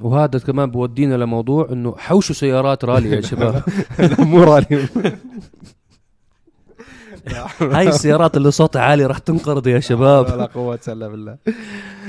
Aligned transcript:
وهذا 0.00 0.38
كمان 0.38 0.70
بودينا 0.70 1.14
لموضوع 1.14 1.68
إنه 1.72 1.94
حوشوا 1.98 2.34
سيارات 2.34 2.84
رالي 2.84 3.10
يا 3.10 3.20
شباب 3.20 3.62
مو 4.18 4.42
رالي 4.44 4.88
هاي 7.60 7.88
السيارات 7.88 8.36
اللي 8.36 8.50
صوتها 8.50 8.82
عالي 8.82 9.06
راح 9.06 9.18
تنقرض 9.18 9.66
يا 9.66 9.80
شباب 9.80 10.26
لا 10.38 10.44
قوة 10.44 10.80
الا 10.88 11.08
بالله 11.08 11.36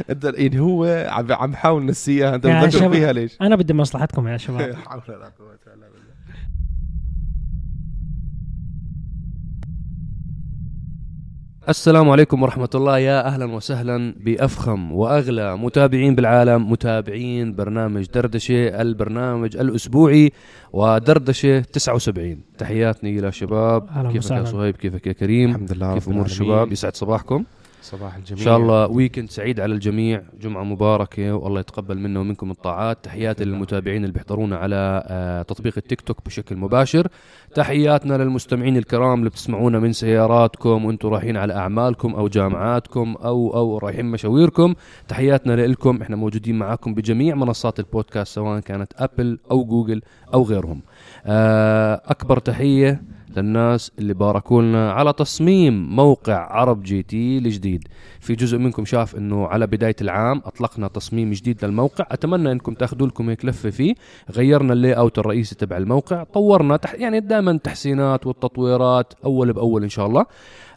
إنت 0.10 0.24
يعني 0.24 0.60
هو 0.60 1.08
عم 1.10 1.32
عم 1.32 1.52
بحاول 1.52 1.86
نسيها 1.86 2.36
أنت 2.36 2.70
شباب. 2.70 2.92
فيها 2.94 3.14
ليش؟ 3.14 3.38
أنا 3.42 3.56
بدي 3.56 3.74
مصلحتكم 3.74 4.28
يا 4.28 4.38
شباب 4.38 4.70
لا 4.70 4.76
حول 4.76 5.02
ولا 5.10 5.26
قوة 5.40 5.60
الا 5.68 5.88
بالله 5.88 6.14
السلام 11.70 12.10
عليكم 12.10 12.44
ورحمة 12.44 12.70
الله. 12.76 12.98
يا 12.98 13.28
أهلا 13.28 13.46
وسهلا 13.46 14.16
بأفخم 14.20 14.92
وأغلى 14.92 15.58
متابعين 15.58 16.16
بالعالم 16.16 16.72
متابعين 16.72 17.56
برنامج 17.56 18.06
دردشة 18.06 18.82
البرنامج 18.82 19.58
الأسبوعي 19.58 20.32
ودردشة 20.74 21.60
79 21.60 22.42
تحياتي 22.58 23.20
يا 23.20 23.32
شباب. 23.32 23.90
كيفك 24.12 24.32
يا. 24.32 24.44
صهيب؟ 24.44 24.76
كيفك 24.76 25.08
يا 25.08 25.14
كريم؟ 25.14 25.50
الحمد 25.50 25.74
لله 25.74 25.94
كيف 25.94 26.10
أمور. 26.10 26.26
الشباب؟ 26.26 26.72
يسعد 26.72 26.96
صباحكم؟ 26.96 27.44
صباح 27.84 28.16
الجميع. 28.16 28.40
إن 28.40 28.46
شاء 28.46 28.58
الله 28.58 28.88
weekend 28.88 29.30
سعيد 29.30 29.60
على 29.60 29.74
الجميع. 29.74 30.22
جمعة 30.42 30.64
مباركة 30.64 31.36
والله 31.36 31.60
يتقبل 31.60 31.98
منا 31.98 32.20
ومنكم 32.20 32.52
الطاعات. 32.52 32.98
تحياتي 33.04 33.46
للمتابعين 33.46 34.04
اللي 34.04 34.14
بيحضرونا 34.14 34.58
على 34.58 35.04
آه، 35.08 35.42
تطبيق 35.42 35.74
التيك 35.78 36.02
توك 36.02 36.18
بشكل 36.26 36.56
مباشر. 36.56 37.08
تحياتنا 37.56 38.14
للمستمعين 38.14 38.78
الكرام 38.78 39.20
اللي 39.20 39.30
بتسمعونا 39.30 39.80
من 39.80 39.94
سياراتكم 39.94 40.86
وأنتم 40.86 41.10
رايحين 41.10 41.38
على 41.38 41.54
أعمالكم 41.54 42.16
أو 42.16 42.28
جامعاتكم 42.28 43.16
أو 43.24 43.56
أو 43.56 43.78
رايحين 43.78 44.06
مشاويركم. 44.06 44.74
تحياتنا 45.08 45.68
لكم 45.68 46.02
إحنا 46.02 46.16
موجودين 46.16 46.58
معاكم 46.58 46.94
بجميع 46.94 47.36
منصات 47.36 47.80
البودكاست 47.80 48.36
سواء 48.36 48.60
كانت 48.60 48.94
أبل 48.98 49.40
أو 49.52 49.66
جوجل 49.66 50.02
أو 50.34 50.44
غيرهم. 50.44 50.82
آه، 51.26 52.02
أكبر 52.06 52.40
تحية 52.40 53.02
للناس 53.38 53.92
اللي 54.00 54.14
باركوا 54.14 54.62
لنا 54.62 54.92
على 54.92 55.14
تصميم 55.14 55.96
موقع 55.96 56.52
عرب 56.52 56.84
جي 56.84 57.04
تي 57.04 57.38
الجديد. 57.38 57.88
في 58.20 58.36
جزء 58.36 58.58
منكم 58.58 58.86
شاف 58.86 59.16
إنه 59.16 59.48
على 59.48 59.68
بداية 59.68 59.96
العام 60.02 60.42
أطلقنا 60.46 60.88
تصميم 60.88 61.32
جديد 61.32 61.66
للموقع. 61.66 62.06
أتمنى 62.12 62.52
إنكم 62.52 62.74
تاخذوا 62.74 63.08
لكم 63.08 63.30
هيك 63.30 63.46
لفة 63.46 63.70
فيه. 63.70 63.96
غيرنا 64.32 64.74
ال 64.74 64.94
layout 64.94 65.20
الرئيسي 65.20 65.56
تبع 65.56 65.78
الموقع. 65.78 66.24
طورنا 66.24 66.78
تح 66.78 66.94
يعني 66.94 67.20
دائما 67.20 67.58
تحسينات 67.58 68.28
والتطويرات 68.28 69.14
أول 69.26 69.54
بأول 69.54 69.84
إن 69.84 69.90
شاء 69.90 70.08
الله. 70.08 70.26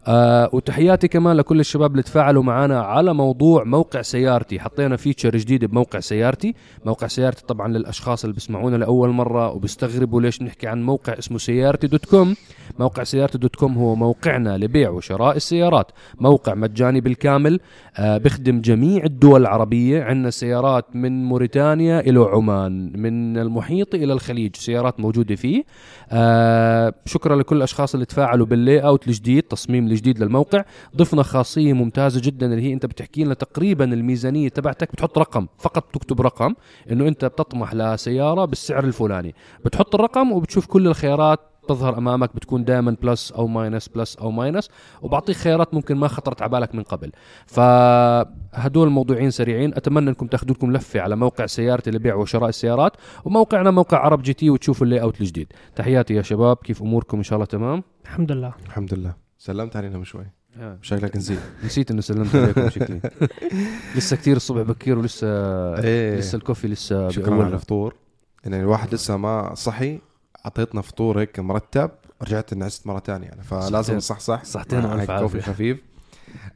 آه 0.08 0.50
وتحياتي 0.52 1.08
كمان 1.08 1.36
لكل 1.36 1.60
الشباب 1.60 1.90
اللي 1.90 2.02
تفاعلوا 2.02 2.42
معنا 2.42 2.80
على 2.80 3.14
موضوع 3.14 3.64
موقع 3.64 4.02
سيارتي. 4.02 4.60
حطينا 4.60 4.96
feature 4.96 5.36
جديد 5.36 5.64
بموقع 5.64 6.00
سيارتي. 6.00 6.54
موقع 6.84 7.06
سيارتي 7.06 7.46
طبعا 7.46 7.68
للأشخاص 7.68 8.24
اللي 8.24 8.34
بيسمعونا 8.34 8.76
لأول 8.76 9.08
مرة 9.08 9.50
وبيستغربوا 9.50 10.20
ليش 10.20 10.38
بنحكي 10.38 10.66
عن 10.66 10.82
موقع 10.82 11.12
اسمه 11.18 11.38
سيارتي 11.38 11.86
dot 11.86 12.04
com. 12.04 12.34
موقع 12.78 13.04
سيارتي 13.04 13.38
dot 13.38 13.56
com 13.56 13.74
هو 13.74 13.94
موقعنا 13.94 14.58
لبيع 14.58 14.90
وشراء 14.90 15.36
السيارات. 15.36 15.92
موقع 16.20 16.54
مجاني 16.54 17.00
بالكامل 17.00 17.60
آه 17.96 18.18
بخدم 18.18 18.60
جميع 18.60 19.04
الدول 19.04 19.40
العربية. 19.40 20.02
عندنا 20.02 20.30
سيارات 20.30 20.96
من 20.96 21.24
موريتانيا 21.24 22.00
إلى 22.00 22.20
عمان 22.20 22.92
من 23.00 23.38
المحيط 23.38 23.94
إلى 23.94 24.12
الخليج 24.12 24.56
سيارات 24.56 25.00
موجودة 25.00 25.34
فيه. 25.34 25.64
آه 26.10 26.94
شكرا 27.04 27.36
لكل 27.36 27.56
الأشخاص 27.56 27.94
اللي 27.94 28.06
تفاعلوا 28.06 28.46
بال 28.46 28.80
layout 28.80 29.08
الجديد 29.08 29.42
تصميم 29.42 29.95
الجديد 29.96 30.22
للموقع. 30.22 30.64
ضفنا 30.96 31.22
خاصية 31.22 31.72
ممتازة 31.72 32.20
جدا 32.24 32.46
اللي 32.46 32.62
هي 32.62 32.72
أنت 32.72 32.86
بتحكي 32.86 33.24
لنا 33.24 33.34
تقريبا 33.34 33.84
الميزانية 33.84 34.48
تبعتك. 34.48 34.92
بتحط 34.92 35.18
رقم 35.18 35.46
فقط 35.58 35.84
تكتب 35.92 36.20
رقم 36.20 36.54
إنه 36.90 37.08
أنت 37.08 37.24
بتطمح 37.24 37.74
لسيارة 37.74 38.44
بالسعر 38.44 38.84
الفلاني. 38.84 39.34
بتحط 39.64 39.94
الرقم 39.94 40.32
وبتشوف 40.32 40.66
كل 40.66 40.86
الخيارات 40.86 41.40
تظهر 41.68 41.98
أمامك 41.98 42.36
بتكون 42.36 42.64
دائما 42.64 42.96
plus 43.02 43.32
أو 43.32 43.46
minus 43.46 43.88
plus 43.88 44.16
أو 44.16 44.30
minus 44.30 44.70
وبعطيك 45.02 45.36
خيارات 45.36 45.74
ممكن 45.74 45.96
ما 45.96 46.08
خطرت 46.08 46.42
على 46.42 46.50
بالك 46.50 46.74
من 46.74 46.82
قبل. 46.82 47.12
فهدول 47.46 48.88
موضوعين 48.90 49.30
سريعين. 49.30 49.74
أتمنى 49.74 50.10
أنكم 50.10 50.26
تاخذوا 50.26 50.54
لكم 50.54 50.72
لفة 50.72 51.00
على 51.00 51.16
موقع 51.16 51.46
سيارتي 51.46 51.90
لبيع 51.90 52.14
وشراء 52.14 52.48
السيارات 52.48 52.92
وموقعنا 53.24 53.70
موقع 53.70 53.98
عرب 53.98 54.22
جي 54.22 54.32
تي 54.32 54.50
وتشوفوا 54.50 54.86
ال 54.86 55.02
layout 55.02 55.20
الجديد 55.20 55.52
تحياتي 55.76 56.14
يا 56.14 56.22
شباب. 56.22 56.56
كيف 56.56 56.82
أموركم؟ 56.82 57.16
إن 57.16 57.22
شاء 57.22 57.36
الله 57.36 57.46
تمام. 57.46 57.82
الحمد 58.04 58.32
لله. 58.32 58.52
الحمد 58.66 58.94
لله. 58.94 59.25
سلمت 59.38 59.76
علينا 59.76 59.98
من 59.98 60.04
شوي. 60.04 60.26
شكلك 60.82 61.16
نسيت. 61.16 61.38
نسيت 61.64 61.90
إنه 61.90 62.00
سلمت 62.00 62.34
عليكم 62.36 62.68
شكلي 62.68 63.00
لسه 63.96 64.16
كثير 64.16 64.36
الصبح 64.36 64.62
بكير 64.62 64.98
ولسه 64.98 65.26
إيه. 65.84 66.18
لسه 66.18 66.36
ال 66.36 66.41
coffee 66.41 66.68
لسه 66.68 67.08
شكرا 67.08 67.44
على. 67.44 67.54
الفطور. 67.54 67.94
يعني 68.44 68.60
الواحد 68.60 68.94
لسه 68.94 69.16
ما 69.16 69.54
صحي. 69.54 69.98
أعطيتنا 70.44 70.80
فطور 70.82 71.20
هيك 71.20 71.40
مرتب. 71.40 71.90
رجعت 72.22 72.54
نعست 72.54 72.86
مرة 72.86 72.98
ثانية 72.98 73.28
يعني 73.28 73.42
صحتين. 73.42 73.60
فلازم 73.60 73.96
نصحصح. 73.96 74.44
صحتين 74.44 74.80
مع 74.82 74.94
وألف 74.94 75.10
هيك 75.10 75.20
coffee. 75.20 75.40
خفيف. 75.40 75.78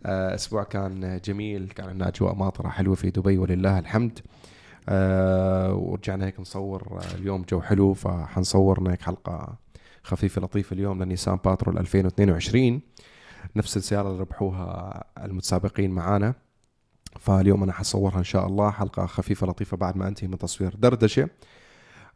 آه، 0.06 0.34
أسبوع 0.34 0.62
كان 0.62 1.20
جميل. 1.24 1.68
كان 1.68 1.88
عندنا 1.88 2.08
أجواء 2.08 2.34
ماطرة 2.34 2.68
حلوة 2.68 2.94
في 2.94 3.10
دبي 3.10 3.38
ولله 3.38 3.78
الحمد. 3.78 4.18
آه، 4.88 5.74
ورجعنا 5.74 6.26
هيك 6.26 6.40
نصور 6.40 6.82
آه، 7.02 7.14
اليوم 7.16 7.44
جو 7.48 7.60
حلو 7.60 7.94
فحنصورنا 7.94 8.92
هيك 8.92 9.02
حلقة 9.02 9.56
خفيفه 10.02 10.42
لطيفه 10.42 10.74
اليوم 10.74 11.02
لنيسان 11.02 11.38
باترول 11.44 11.78
2022 11.78 12.80
نفس 13.56 13.76
السيارة 13.76 14.08
اللي 14.08 14.20
ربحوها 14.20 15.04
المتسابقين 15.24 15.90
معانا. 15.90 16.34
فاليوم 17.20 17.62
أنا 17.62 17.72
حصورها 17.72 18.18
إن 18.18 18.24
شاء 18.24 18.46
الله. 18.46 18.70
حلقة 18.70 19.06
خفيفة 19.06 19.46
لطيفة 19.46 19.76
بعد 19.76 19.96
ما 19.96 20.08
أنتهي 20.08 20.28
من 20.28 20.38
تصوير 20.38 20.74
دردشة. 20.78 21.28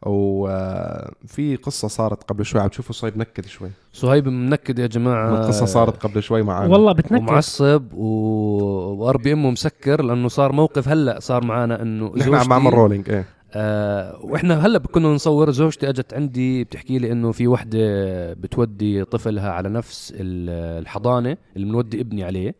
وفي 0.02 1.56
قصة 1.62 1.88
صارت 1.88 2.22
قبل 2.22 2.44
شوي. 2.44 2.60
عم 2.60 2.68
تشوفوا 2.68 2.94
صهيب 2.94 3.18
نكد 3.18 3.46
شوي. 3.46 3.70
صهيب 3.92 4.28
منكد 4.28 4.78
يا 4.78 4.86
جماعة. 4.86 5.30
القصة 5.30 5.66
صارت 5.66 6.02
قبل 6.02 6.22
شوي 6.22 6.42
معانا 6.42 6.72
والله 6.72 6.92
بتنكد. 6.92 7.22
ومعصب 7.22 7.92
و... 7.92 8.06
وار 8.94 9.16
بي 9.16 9.32
أمه 9.32 9.50
مسكر 9.50 10.02
لأنه 10.02 10.28
صار 10.28 10.52
موقف 10.52 10.88
هلأ 10.88 11.20
صار 11.20 11.44
معنا 11.44 11.82
إنه 11.82 12.12
نحن 12.16 12.34
عم 12.34 12.48
نعمل 12.48 12.74
rolling 12.74 13.10
إيه. 13.10 13.24
آه 13.56 14.18
وإحنا 14.22 14.66
هلأ 14.66 14.78
كنا 14.78 15.08
نصور 15.08 15.50
زوجتي 15.50 15.88
أجت 15.88 16.14
عندي 16.14 16.64
بتحكي 16.64 16.98
لي 16.98 17.12
إنه 17.12 17.32
في 17.32 17.46
وحدة 17.48 17.78
بتودي 18.32 19.04
طفلها 19.04 19.50
على 19.52 19.68
نفس 19.68 20.12
ال- 20.16 20.80
الحضانة 20.82 21.36
اللي 21.56 21.66
بنودي 21.66 22.00
ابني 22.00 22.24
عليه. 22.24 22.54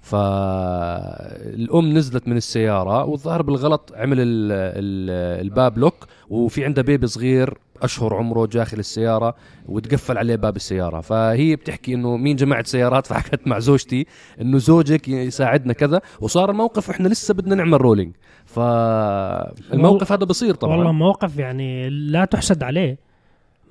فالأم 0.00 1.98
نزلت 1.98 2.28
من 2.28 2.36
السيارة 2.36 3.04
والظاهر 3.04 3.42
بالغلط 3.42 3.92
عمل 3.96 4.20
ال 4.20 4.52
ال 4.52 5.10
الباب 5.46 5.78
lock 5.78 5.94
وفي 6.30 6.64
عندها 6.64 6.84
baby 6.84 7.06
صغير 7.06 7.58
أشهر 7.82 8.14
عمره 8.14 8.46
داخل 8.46 8.78
السيارة 8.78 9.34
وتقفل 9.66 10.18
عليه 10.18 10.36
باب 10.36 10.56
السيارة. 10.56 11.00
فهي 11.00 11.56
بتحكي 11.56 11.94
إنه 11.94 12.16
مين 12.16 12.36
جماعة 12.36 12.62
سيارات؟ 12.62 13.06
فحكت 13.10 13.46
مع 13.46 13.58
زوجتي 13.58 14.06
إنه 14.40 14.58
زوجك 14.58 15.08
يساعدنا 15.08 15.72
كذا 15.72 16.00
وصار 16.20 16.50
الموقف 16.50 16.90
إحنا 16.90 17.08
لسه 17.08 17.34
بدنا 17.34 17.54
نعمل 17.54 17.80
rolling 17.80 18.14
فالموقف 18.44 20.12
هذا 20.12 20.24
بصير 20.24 20.54
طبعا. 20.54 20.76
والله 20.76 20.92
موقف 20.92 21.38
يعني 21.38 21.88
لا 21.90 22.24
تحسد 22.24 22.62
عليه. 22.62 22.98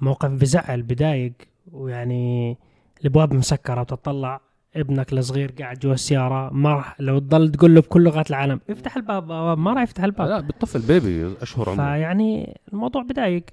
موقف 0.02 0.30
بزعل 0.30 0.82
بضايق 0.82 1.34
ويعني 1.72 2.58
الأبواب 3.02 3.34
مسكرة 3.34 3.82
وتطلع 3.82 4.42
ابنك 4.76 5.14
الصغير 5.14 5.52
قاعد 5.60 5.80
جوا 5.80 5.94
السيارة 5.94 6.54
ما 6.54 6.74
راح 6.74 7.02
لو 7.02 7.20
تضل 7.20 7.52
تقول 7.52 7.76
له 7.76 7.82
بكل 7.82 8.04
لغات 8.04 8.30
العالم 8.30 8.60
افتح 8.70 8.96
الباب 8.96 9.32
ما 9.60 9.74
راح 9.74 9.84
يفتح 9.84 10.04
الباب. 10.04 10.28
لا 10.28 10.40
بالطفل 10.40 10.80
بيبي 10.80 11.34
أشهر 11.42 11.70
عمره. 11.70 11.84
فيعني 11.84 12.60
الموضوع 12.74 13.02
بضايق. 13.02 13.44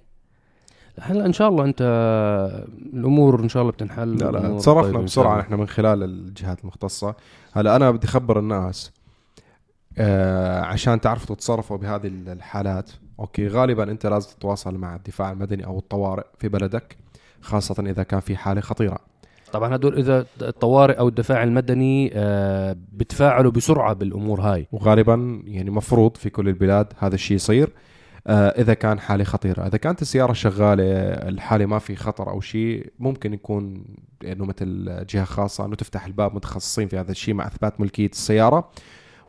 هلا 1.01 1.27
إن 1.27 1.33
شاء 1.33 1.49
الله 1.49 1.65
أنت 1.65 1.81
الأمور 2.93 3.41
إن 3.41 3.49
شاء 3.49 3.63
الله 3.63 3.73
بتنحل 3.73 4.17
لا 4.17 4.31
لا 4.31 4.57
تصرفنا 4.57 4.93
شاء 4.93 5.03
بسرعة. 5.03 5.39
نحن 5.39 5.55
من 5.55 5.67
خلال 5.67 6.03
الجهات 6.03 6.61
المختصة. 6.61 7.15
هلا 7.53 7.77
أنا 7.77 7.91
بدي 7.91 8.07
اخبر 8.07 8.39
الناس 8.39 8.93
آه 9.99 10.61
عشان 10.61 11.01
تعرفوا 11.01 11.37
تتصرفوا 11.37 11.77
بهذه 11.77 12.07
الحالات. 12.07 12.91
أوكي 13.21 13.49
غالبا 13.49 13.91
أنت 13.91 14.07
لازم 14.07 14.31
تتواصل 14.31 14.79
مع 14.79 14.97
الدفاع 14.97 15.33
المدني 15.33 15.67
أو 15.67 15.79
الطوارئ 15.79 16.25
في 16.39 16.49
بلدك 16.49 16.97
خاصة 17.41 17.85
إذا 17.87 18.03
كان 18.03 18.21
في 18.21 18.37
حالة 18.37 18.61
خطيرة. 18.61 18.99
طبعا 19.53 19.75
هدول 19.75 19.99
إذا 19.99 20.27
الطوارئ 20.43 20.99
أو 20.99 21.09
الدفاع 21.09 21.43
المدني 21.43 22.11
آه، 22.15 22.77
بتفاعلوا 22.93 23.53
بسرعة 23.53 23.93
بالأمور 23.93 24.41
هاي. 24.41 24.67
وغالبا 24.73 25.43
يعني 25.47 25.71
مفروض 25.71 26.17
في 26.17 26.31
كل 26.31 26.49
البلاد 26.49 26.87
هذا 26.99 27.15
الشيء 27.15 27.35
يصير. 27.35 27.71
إذا 28.29 28.75
كان 28.75 29.01
حاله 29.01 29.25
خطيره 29.25 29.67
إذا 29.67 29.79
كانت 29.79 30.03
السيارة 30.03 30.33
شغالة 30.33 30.85
الحالة 31.29 31.67
ما 31.67 31.79
في 31.79 31.97
خطر 31.97 32.31
أو 32.31 32.41
شيء 32.41 32.93
ممكن 32.99 33.35
يكون 33.35 33.85
إنه 34.25 34.45
مثل 34.45 35.05
جهة 35.09 35.25
خاصة 35.25 35.65
إنه 35.65 35.77
تفتح 35.77 36.07
الباب 36.07 36.35
متخصصين 36.35 36.89
في 36.89 36.99
هذا 36.99 37.11
الشيء 37.11 37.35
مع 37.35 37.47
إثبات 37.47 37.81
ملكية 37.81 38.11
السيارة. 38.11 38.71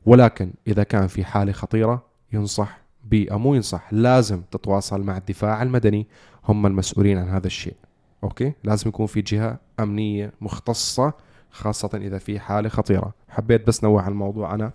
ولكن 0.06 0.54
إذا 0.68 0.84
كان 0.84 1.08
في 1.08 1.26
حالة 1.26 1.52
خطيرة 1.52 2.06
ينصح 2.34 2.78
ب 3.04 3.14
أو 3.14 3.40
مو 3.40 3.56
ينصح 3.56 3.94
لازم 3.94 4.42
تتواصل 4.42 5.02
مع 5.02 5.18
الدفاع 5.18 5.64
المدني. 5.64 6.08
هم 6.46 6.66
المسؤولين 6.66 7.18
عن 7.18 7.30
هذا 7.30 7.48
الشيء. 7.48 7.76
أوكي؟ 8.24 8.54
لازم 8.64 8.88
يكون 8.90 9.06
في 9.06 9.22
جهة 9.22 9.60
أمنية 9.80 10.32
مختصة 10.42 11.14
خاصة 11.52 11.90
إذا 11.94 12.18
في 12.18 12.40
حالة 12.40 12.70
خطيرة. 12.70 13.14
حبيت 13.30 13.68
بس 13.68 13.84
نوع 13.84 14.08
الموضوع 14.08 14.56
أنا 14.56 14.72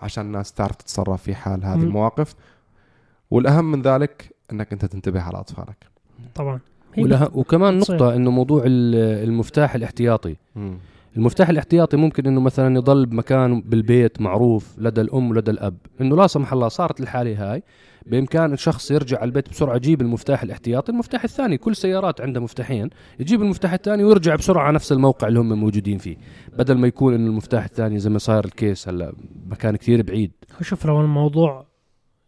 عشان 0.00 0.26
الناس 0.26 0.52
تعرف 0.52 0.76
تتصرف 0.76 1.22
في 1.22 1.34
حال 1.34 1.64
هذه. 1.64 1.82
المواقف. 1.82 2.34
والأهم 3.30 3.70
من 3.70 3.82
ذلك 3.82 4.34
أنك 4.52 4.72
أنت 4.72 4.84
تنتبه 4.84 5.20
على 5.20 5.38
أطفالك. 5.40 5.86
طبعا. 6.34 6.60
وكمان. 7.34 7.78
نقطة 7.78 8.14
إنه 8.16 8.30
موضوع 8.30 8.62
ال- 8.66 9.24
المفتاح 9.28 9.74
الاحتياطي. 9.74 10.36
المفتاح 11.16 11.48
الاحتياطي 11.48 11.96
ممكن 11.96 12.26
إنه 12.26 12.40
مثلا 12.40 12.76
يضل 12.76 13.06
بمكان 13.06 13.60
بالبيت 13.60 14.20
معروف 14.20 14.74
لدى 14.78 15.00
الأم 15.00 15.30
ولدى 15.30 15.50
الأب. 15.50 15.76
إنه 16.00 16.16
لا 16.16 16.26
سمح 16.26 16.52
الله 16.52 16.68
صارت 16.68 17.00
الحاله 17.00 17.52
هاي. 17.52 17.62
بإمكان 18.06 18.52
الشخص 18.52 18.90
يرجع 18.90 19.16
على 19.16 19.24
البيت 19.24 19.48
بسرعة 19.48 19.76
يجيب 19.76 20.00
المفتاح 20.00 20.42
الاحتياطي. 20.42 20.92
المفتاح 20.92 21.24
الثاني 21.24 21.58
كل 21.58 21.76
سيارات 21.76 22.20
عندها 22.20 22.42
مفتاحين. 22.42 22.90
يجيب 23.20 23.42
المفتاح 23.42 23.72
الثاني 23.72 24.04
ويرجع 24.04 24.34
بسرعة 24.34 24.62
على 24.64 24.74
نفس 24.74 24.92
الموقع 24.92 25.28
اللي 25.28 25.40
هم 25.40 25.60
موجودين 25.60 25.98
فيه. 25.98 26.16
بدل 26.58 26.78
ما 26.78 26.86
يكون 26.86 27.14
إنه 27.14 27.26
المفتاح 27.26 27.64
الثاني 27.64 27.98
زي 27.98 28.10
ما 28.10 28.18
صاير 28.18 28.44
الكيس 28.44 28.88
هلا 28.88 29.12
مكان 29.50 29.76
كثير 29.76 30.02
بعيد. 30.02 30.32
شوف 30.62 30.86
لو 30.86 31.00
الموضوع 31.00 31.66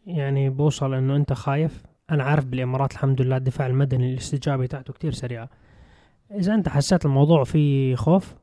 يعني 0.07 0.51
بوصل 0.51 0.95
إنه 0.95 1.17
أنت 1.17 1.33
خايف. 1.33 1.83
أنا 2.11 2.25
عارف 2.25 2.45
بالإمارات 2.45 2.93
الحمد 2.93 3.23
لله 3.23 3.37
الدفاع 3.37 3.67
المدني 3.67 4.13
الاستجابة 4.13 4.67
تاعته 4.67 4.93
كتير 4.93 5.13
سريعة. 5.13 5.49
إذا 6.35 6.55
أنت 6.55 6.69
حسيت 6.69 7.05
الموضوع 7.05 7.45
فيه 7.45 7.95
خوف 7.95 8.35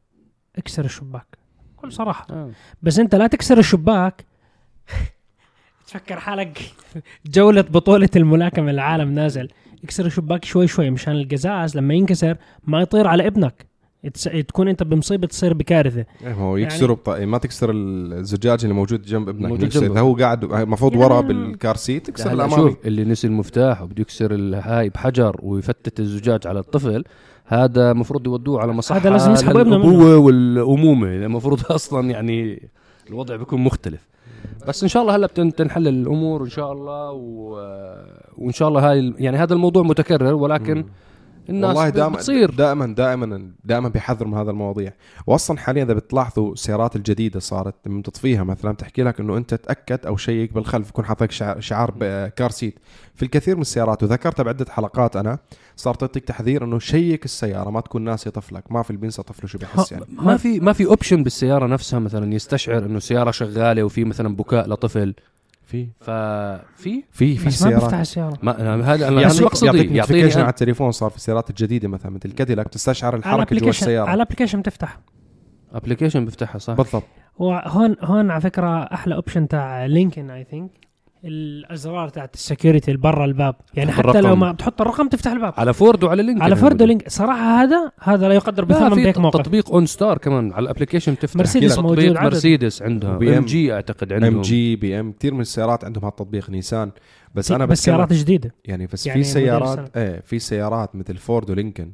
اكسر 0.57 0.86
الشباك. 0.86 1.38
بكل 1.77 1.92
صراحة. 1.92 2.27
آه. 2.30 2.51
بس 2.81 3.00
أنت 3.00 3.15
لا 3.15 3.27
تكسر 3.27 3.57
الشباك. 3.57 4.25
تفكر 5.88 6.19
حالك 6.19 6.62
جولة 7.25 7.62
بطولة 7.62 8.09
الملاكمة 8.15 8.71
العالم 8.71 9.12
نازل. 9.12 9.50
اكسر 9.83 10.06
الشباك 10.06 10.45
شوي 10.45 10.68
شوي 10.68 10.89
مشان 10.89 11.13
القزاز 11.13 11.77
لما 11.77 11.94
ينكسر 11.94 12.38
ما 12.63 12.81
يطير 12.81 13.07
على 13.07 13.27
ابنك. 13.27 13.65
تكون 14.48 14.68
انت 14.68 14.83
بمصيبة 14.83 15.27
تصير 15.27 15.54
بكارثة 15.54 16.06
إيه، 16.24 16.33
هو 16.33 16.57
يكسروا 16.57 16.95
بط... 16.95 17.09
ما 17.09 17.38
تكسر 17.38 17.71
الزجاج 17.71 18.59
اللي 18.63 18.74
موجود 18.75 19.01
جنب 19.01 19.30
ابنك 19.30 19.50
موجود. 19.50 19.69
جنبه. 19.69 19.88
اذا 19.94 20.00
هو 20.01 20.13
قاعد 20.15 20.44
المفروض 20.44 20.94
يعني- 20.94 21.06
ورا 21.06 21.21
بال 21.22 21.43
car 21.43 21.75
seat 21.75 22.08
تكسر 22.07 22.31
الامامي 22.33 22.56
شوف 22.56 22.77
اللي 22.86 23.04
نسي 23.06 23.27
المفتاح 23.27 23.81
وبده 23.81 24.01
يكسر 24.01 24.33
الهاي 24.33 24.89
بحجر 24.89 25.36
ويفتت 25.44 26.00
الزجاج 26.00 26.48
على 26.48 26.59
الطفل 26.59 27.04
هذا 27.45 27.92
المفروض 27.92 28.25
يودوه 28.27 28.62
على 28.62 28.74
مصحة 28.74 28.98
هذا 29.00 29.09
لازم 29.09 29.31
يسحبوا 29.31 29.62
ابنه 29.62 29.77
منه. 29.77 29.88
الأبوة 29.89 30.18
والأمومة 30.18 31.07
المفروض 31.07 31.59
أصلا 31.71 32.09
يعني 32.12 32.69
الوضع 33.09 33.36
بيكون 33.36 33.62
مختلف 33.62 34.07
بس 34.68 34.83
إن 34.83 34.89
شاء 34.89 35.01
الله 35.04 35.15
هلأ 35.15 35.27
بتن- 35.27 35.50
بتنحل 35.50 35.88
الأمور 35.88 36.44
إن 36.44 36.50
شاء 36.50 36.71
الله 36.74 37.12
و... 37.12 37.51
وإن 38.38 38.51
شاء 38.54 38.68
الله 38.68 38.92
هاي 38.92 39.13
يعني 39.19 39.38
هذا 39.38 39.54
الموضوع 39.54 39.83
متكرر 39.83 40.33
ولكن 40.33 40.86
الناس 41.50 41.70
والله 41.70 41.90
دائما 41.90 42.16
بتصير. 42.16 42.52
دائما 42.52 42.86
دائما 42.86 43.52
دائما 43.64 43.90
بيحذروا 43.90 44.32
من 44.32 44.38
هذا 44.38 44.52
المواضيع. 44.52 44.94
واصلا 45.28 45.58
حاليا 45.58 45.84
إذا 45.84 45.94
بتلاحظوا 45.94 46.54
السيارات 46.54 46.96
الجديدة 46.96 47.40
صارت 47.40 47.76
لما 47.86 48.02
تطفيها 48.02 48.44
مثلا 48.44 48.72
بتحكي 48.72 49.04
لك 49.04 49.20
إنه 49.20 49.38
أنت 49.38 49.54
تأكد 49.54 50.06
أو 50.06 50.18
check 50.18 50.54
بالخلف 50.54 50.90
يكون 50.90 51.06
حاطك 51.06 51.32
شعار, 51.32 51.60
شعار 51.60 51.92
car 52.28 52.50
seat. 52.50 52.80
في 53.16 53.24
الكثير 53.24 53.56
من 53.56 53.62
السيارات 53.62 54.04
وذكرتها 54.04 54.44
بعدة 54.44 54.66
حلقات 54.70 55.16
أنا 55.16 55.38
صارت 55.76 56.02
تعطيك 56.02 56.26
تحذير 56.26 56.64
إنه 56.64 56.80
check 56.80 57.25
السيارة 57.26 57.70
ما 57.70 57.82
تكون 57.82 58.02
ناسي 58.02 58.30
طفلك 58.30 58.72
ما 58.72 58.84
في 58.84 58.90
اللي 58.90 59.02
بينسى 59.02 59.24
طفله 59.24 59.48
شو 59.48 59.58
بيحس 59.58 59.92
يعني. 59.92 60.06
ما 60.10 60.38
في 60.38 60.60
ما 60.60 60.74
في 60.74 60.86
option 60.86 61.24
بالسيارة 61.24 61.68
نفسها 61.68 62.00
مثلا 62.00 62.34
يستشعر 62.34 62.86
إنه 62.86 62.98
السيارة 62.98 63.32
شغالة 63.32 63.84
وفي 63.84 64.04
مثلا 64.04 64.36
بكاء 64.36 64.70
لطفل. 64.70 65.14
في. 65.68 65.88
ففي 66.00 67.04
في؟ 67.12 67.38
في 67.38 67.46
بس 67.48 67.64
ما 67.64 67.69
بيفتح 67.69 67.88
سيارات 67.88 67.94
السيارة. 67.94 68.38
ما 68.42 68.94
هذا 68.94 69.08
أنا 69.08 69.28
هذا 69.28 69.46
مقصدي 69.46 69.96
يعطيك 69.96 70.38
على 70.38 70.50
التليفون 70.50 70.92
صار 70.92 71.10
في 71.10 71.16
السيارات 71.16 71.50
الجديدة 71.50 71.88
مثلا 71.88 72.12
مثل 72.12 72.31
كاديلاك 72.31 72.66
بتستشعر 72.66 73.12
على 73.12 73.19
الحركة 73.19 73.56
جوا 73.56 73.69
السيارة. 73.69 74.10
على 74.10 74.16
ال 74.16 74.19
application 74.19 74.60
بتفتح 74.60 75.00
application 75.74 76.25
بيفتحها 76.25 76.60
صح. 76.60 76.74
بالضبط. 76.74 77.04
وهون 77.38 77.96
هون 78.02 78.31
على 78.31 78.42
فكرة 78.42 78.84
أحلى 78.84 79.16
option 79.16 79.48
تاع 79.48 79.86
لينكن 79.86 80.30
I 80.30 80.44
think 80.44 80.87
الازرار 81.24 82.10
تاعت 82.10 82.34
ال 82.36 82.42
security 82.42 82.92
اللي 82.92 83.02
برا 83.02 83.25
الباب. 83.25 83.56
يعني 83.74 83.92
حتى 83.92 84.08
لو 84.08 84.19
الرقم. 84.19 84.40
ما 84.40 84.52
بتحط 84.52 84.81
الرقم 84.81 85.08
تفتح 85.08 85.31
الباب. 85.31 85.54
على 85.58 85.74
فورد 85.74 86.04
وعلى 86.04 86.24
لينكن 86.24 86.42
على 86.42 86.56
فورد 86.56 86.84
لينكن 86.84 87.10
صراحة 87.10 87.64
هذا 87.64 87.92
هذا 88.00 88.28
لا 88.28 88.34
يقدر 88.34 88.66
بثمن 88.66 88.90
بهيك 88.90 89.18
موقف 89.18 89.42
تطبيق 89.42 89.72
OnStar 89.72 90.18
كمان 90.18 90.54
على 90.54 90.64
ال 90.64 90.68
application 90.68 91.18
تفتح. 91.18 91.36
مرسيدس 91.36 91.75
تطبيق 91.75 91.90
موجود 91.90 92.18
عدد. 92.18 92.34
مرسيدس 92.34 92.81
عندها 92.81 93.16
وبي 93.16 93.38
إم. 93.38 93.46
جي 93.46 93.74
أعتقد 93.74 94.14
عندهم 94.14 94.36
إم 94.36 94.42
جي 94.42 94.75
بي 94.75 95.00
إم. 95.00 95.12
كثير 95.12 95.34
من 95.34 95.42
السيارات 95.42 95.86
عندهم 95.86 96.06
هالتطبيق 96.06 96.50
نيسان. 96.50 96.92
بس 97.36 97.52
أنا 97.52 97.66
بس 97.66 97.84
سيارات 97.84 98.14
جديدة. 98.14 98.56
يعني 98.66 98.88
بس 98.88 99.08
يعني 99.08 99.24
في 99.24 99.30
سيارات. 99.30 99.98
إيه 99.98 100.22
في 100.25 100.40
سيارات 100.40 100.96
مثل 100.96 101.18
فورد 101.18 101.50
ولينكن. 101.50 101.92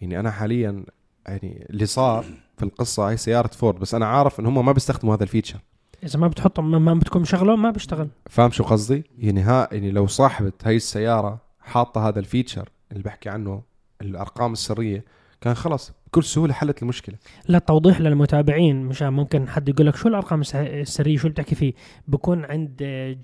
يعني 0.00 0.20
أنا 0.20 0.30
حاليا 0.30 0.84
يعني 1.26 1.66
اللي 1.70 1.86
صار 1.86 2.24
في 2.56 2.62
القصة 2.62 3.10
هي 3.10 3.16
سيارة 3.16 3.46
فورد 3.46 3.78
بس 3.78 3.94
أنا 3.94 4.06
عارف 4.06 4.40
إن 4.40 4.46
هم 4.46 4.66
ما 4.66 4.72
بيستخدموا 4.72 5.14
هذا 5.14 5.22
ال 5.22 5.26
feature. 5.26 5.58
إذا 6.04 6.18
ما 6.18 6.28
بتحطه 6.28 6.62
ما- 6.62 6.78
ما 6.78 6.94
بتكون 6.94 7.22
مشغلة 7.22 7.56
ما 7.56 7.70
بيشتغل. 7.70 8.08
فاهم 8.30 8.50
شو 8.50 8.64
قصدي؟ 8.64 9.04
يعني 9.18 9.40
ها 9.40 9.68
يعني 9.72 9.90
لو 9.90 10.06
صاحبه 10.06 10.52
هاي 10.64 10.76
السيارة 10.76 11.38
حاطة 11.60 12.08
هذا 12.08 12.18
ال 12.18 12.24
feature 12.24 12.68
اللي 12.92 13.02
بحكي 13.02 13.28
عنه 13.28 13.62
الأرقام 14.02 14.52
السرية 14.52 15.04
كان 15.40 15.54
خلص 15.54 15.92
بكل 16.06 16.24
سهولة 16.24 16.52
حلت 16.52 16.82
المشكلة. 16.82 17.16
لا 17.48 17.58
توضيح 17.58 18.00
للمتابعين. 18.00 18.84
مشان 18.86 19.12
ممكن 19.12 19.48
حد 19.48 19.68
يقول 19.68 19.86
لك 19.86 19.96
شو 19.96 20.08
الأرقام 20.08 20.40
الس- 20.40 20.54
السرية؟ 20.56 21.16
شو 21.16 21.22
اللي 21.22 21.32
بتحكي 21.32 21.54
فيه؟ 21.54 21.72
بكون 22.08 22.44
عند 22.44 22.76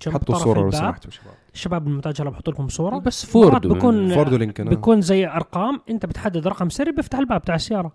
جنب 0.05 0.13
حطوا 0.13 0.35
طرف 0.35 0.43
صورة 0.43 0.59
لو 0.59 0.65
الباب. 0.65 0.81
سمحتوا 0.81 1.11
شباب. 1.11 1.33
الشباب 1.53 1.87
المتاجره 1.87 2.29
بحط 2.29 2.49
لكم 2.49 2.67
صورة. 2.67 2.97
بس 2.99 3.25
فورد 3.25 3.67
بكون 3.67 4.13
فورد 4.13 4.33
ولينكن 4.33 4.65
آه. 4.65 4.69
بيكون 4.69 5.01
زي 5.01 5.27
أرقام 5.27 5.81
أنت 5.89 6.05
بتحدد 6.05 6.47
رقم 6.47 6.69
سري 6.69 6.91
بيفتح 6.91 7.19
الباب 7.19 7.41
تاع 7.41 7.55
السيارة. 7.55 7.91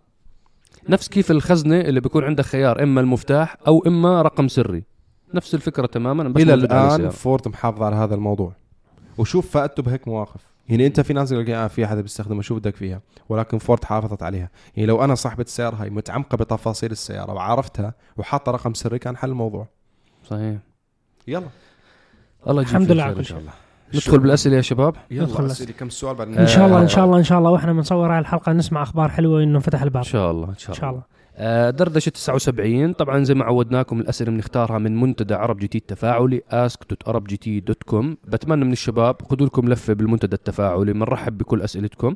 نفس 0.88 1.08
كيف 1.08 1.30
الخزنة 1.30 1.80
اللي 1.80 2.00
بيكون 2.00 2.24
عندك 2.24 2.44
خيار 2.44 2.82
إما 2.82 3.00
المفتاح 3.00 3.56
أو 3.66 3.82
إما 3.86 4.22
رقم 4.22 4.48
سري. 4.48 4.84
نفس 5.34 5.54
الفكرة 5.54 5.86
تماما 5.86 6.28
بس 6.28 6.42
إلى 6.42 6.54
الآن. 6.54 7.10
فورد 7.10 7.48
محافظ 7.48 7.82
على 7.82 7.96
هذا 7.96 8.14
الموضوع. 8.14 8.52
وشوف 9.18 9.50
فائدته 9.50 9.82
بهيك 9.82 10.08
مواقف. 10.08 10.40
يعني 10.68 10.86
أنت 10.86 11.00
في 11.00 11.12
ناس 11.12 11.32
يقول 11.32 11.44
لك 11.44 11.50
آه 11.50 11.66
في 11.66 11.84
أحد 11.84 11.96
بيستخدمها 11.96 12.42
شو 12.42 12.54
بدك 12.54 12.76
فيها؟ 12.76 13.00
ولكن 13.28 13.58
فورد 13.58 13.84
حافظت 13.84 14.22
عليها. 14.22 14.50
يعني 14.76 14.86
لو 14.86 15.04
أنا 15.04 15.14
صاحبة 15.14 15.42
السياره 15.42 15.74
هاي 15.76 15.90
متعمقة 15.90 16.36
بتفاصيل 16.36 16.90
السيارة 16.90 17.32
وعرفتها 17.32 17.94
وحاطة 18.16 18.52
رقم 18.52 18.74
سري 18.74 18.98
كان 18.98 19.16
حل 19.16 19.28
الموضوع. 19.30 19.68
صحيح. 20.24 20.58
يلا. 21.28 21.46
الله 22.48 22.62
يجيب 22.62 22.76
الحمد 22.76 22.92
لله 22.92 23.08
إن 23.08 23.14
كل 23.14 23.24
شاء 23.24 23.38
شيء. 23.38 23.38
الله. 23.38 23.52
ندخل 23.94 24.18
بالأسئلة 24.18 24.56
يا 24.56 24.60
شباب. 24.60 24.94
ندخل. 25.12 25.46
أسئلة 25.46 25.72
كم 25.72 25.88
سؤال 25.88 26.14
بعد؟ 26.16 26.28
إن 26.38 26.46
شاء 26.46 26.66
الله. 26.66 26.82
إن 26.82 26.88
شاء 26.88 27.04
الله 27.04 27.18
إن 27.18 27.24
شاء 27.24 27.38
الله. 27.38 27.50
وإحنا 27.50 27.72
بنصور 27.72 28.12
هاي 28.12 28.18
الحلقة 28.18 28.52
نسمع 28.52 28.82
أخبار 28.82 29.08
حلوة 29.08 29.42
إنه 29.42 29.58
فتح 29.58 29.82
الباب. 29.82 30.02
إن 30.04 30.08
شاء 30.10 30.30
الله 30.30 30.48
إن 30.48 30.58
شاء 30.58 30.68
إن 30.68 30.72
الله, 30.72 30.80
شاء 30.80 30.90
الله. 30.90 31.02
آه، 31.38 31.70
دردشة 31.70 32.10
79 32.10 32.92
طبعا 32.92 33.24
زي 33.24 33.34
ما 33.34 33.44
عودناكم 33.44 34.00
الأسئلة 34.00 34.30
بنختارها 34.30 34.78
من 34.78 35.00
منتدى 35.00 35.34
عرب 35.34 35.56
جي 35.58 35.68
تي 35.68 35.78
التفاعلي 35.78 36.42
ask.arabgt.com 36.52 38.04
بتمنى 38.24 38.64
من 38.64 38.72
الشباب 38.72 39.16
خذوا 39.30 39.46
لكم 39.46 39.68
لفة 39.68 39.92
بالمنتدى 39.92 40.34
التفاعلي 40.36 40.92
بنرحب 40.92 41.38
بكل 41.38 41.62
أسئلتكم. 41.62 42.14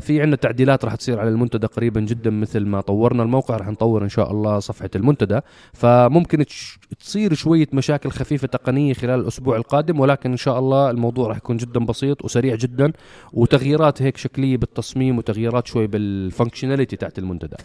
في 0.00 0.20
عندنا 0.20 0.36
تعديلات 0.36 0.84
راح 0.84 0.94
تصير 0.94 1.20
على 1.20 1.28
المنتدى 1.28 1.66
قريبا 1.66 2.00
جدا 2.00 2.30
مثل 2.30 2.66
ما 2.66 2.80
طورنا 2.80 3.22
الموقع 3.22 3.56
راح 3.56 3.68
نطور 3.68 4.04
إن 4.04 4.08
شاء 4.08 4.30
الله 4.30 4.58
صفحة 4.58 4.90
المنتدى. 4.96 5.40
فممكن 5.72 6.44
تصير 7.00 7.34
شوية 7.34 7.66
مشاكل 7.72 8.10
خفيفة 8.10 8.46
تقنية 8.46 8.94
خلال 8.94 9.20
الأسبوع 9.20 9.56
القادم 9.56 10.00
ولكن 10.00 10.30
إن 10.30 10.36
شاء 10.36 10.58
الله 10.58 10.90
الموضوع 10.90 11.28
راح 11.28 11.36
يكون 11.36 11.56
جدا 11.56 11.80
بسيط 11.80 12.24
وسريع 12.24 12.54
جدا 12.54 12.92
وتغييرات 13.32 14.02
هيك 14.02 14.16
شكلية 14.16 14.56
بالتصميم 14.56 15.18
وتغييرات 15.18 15.66
شوي 15.66 15.86
بالفانكشناليتي 15.86 16.96
تاعت 16.96 17.18
المنتدى. 17.18 17.56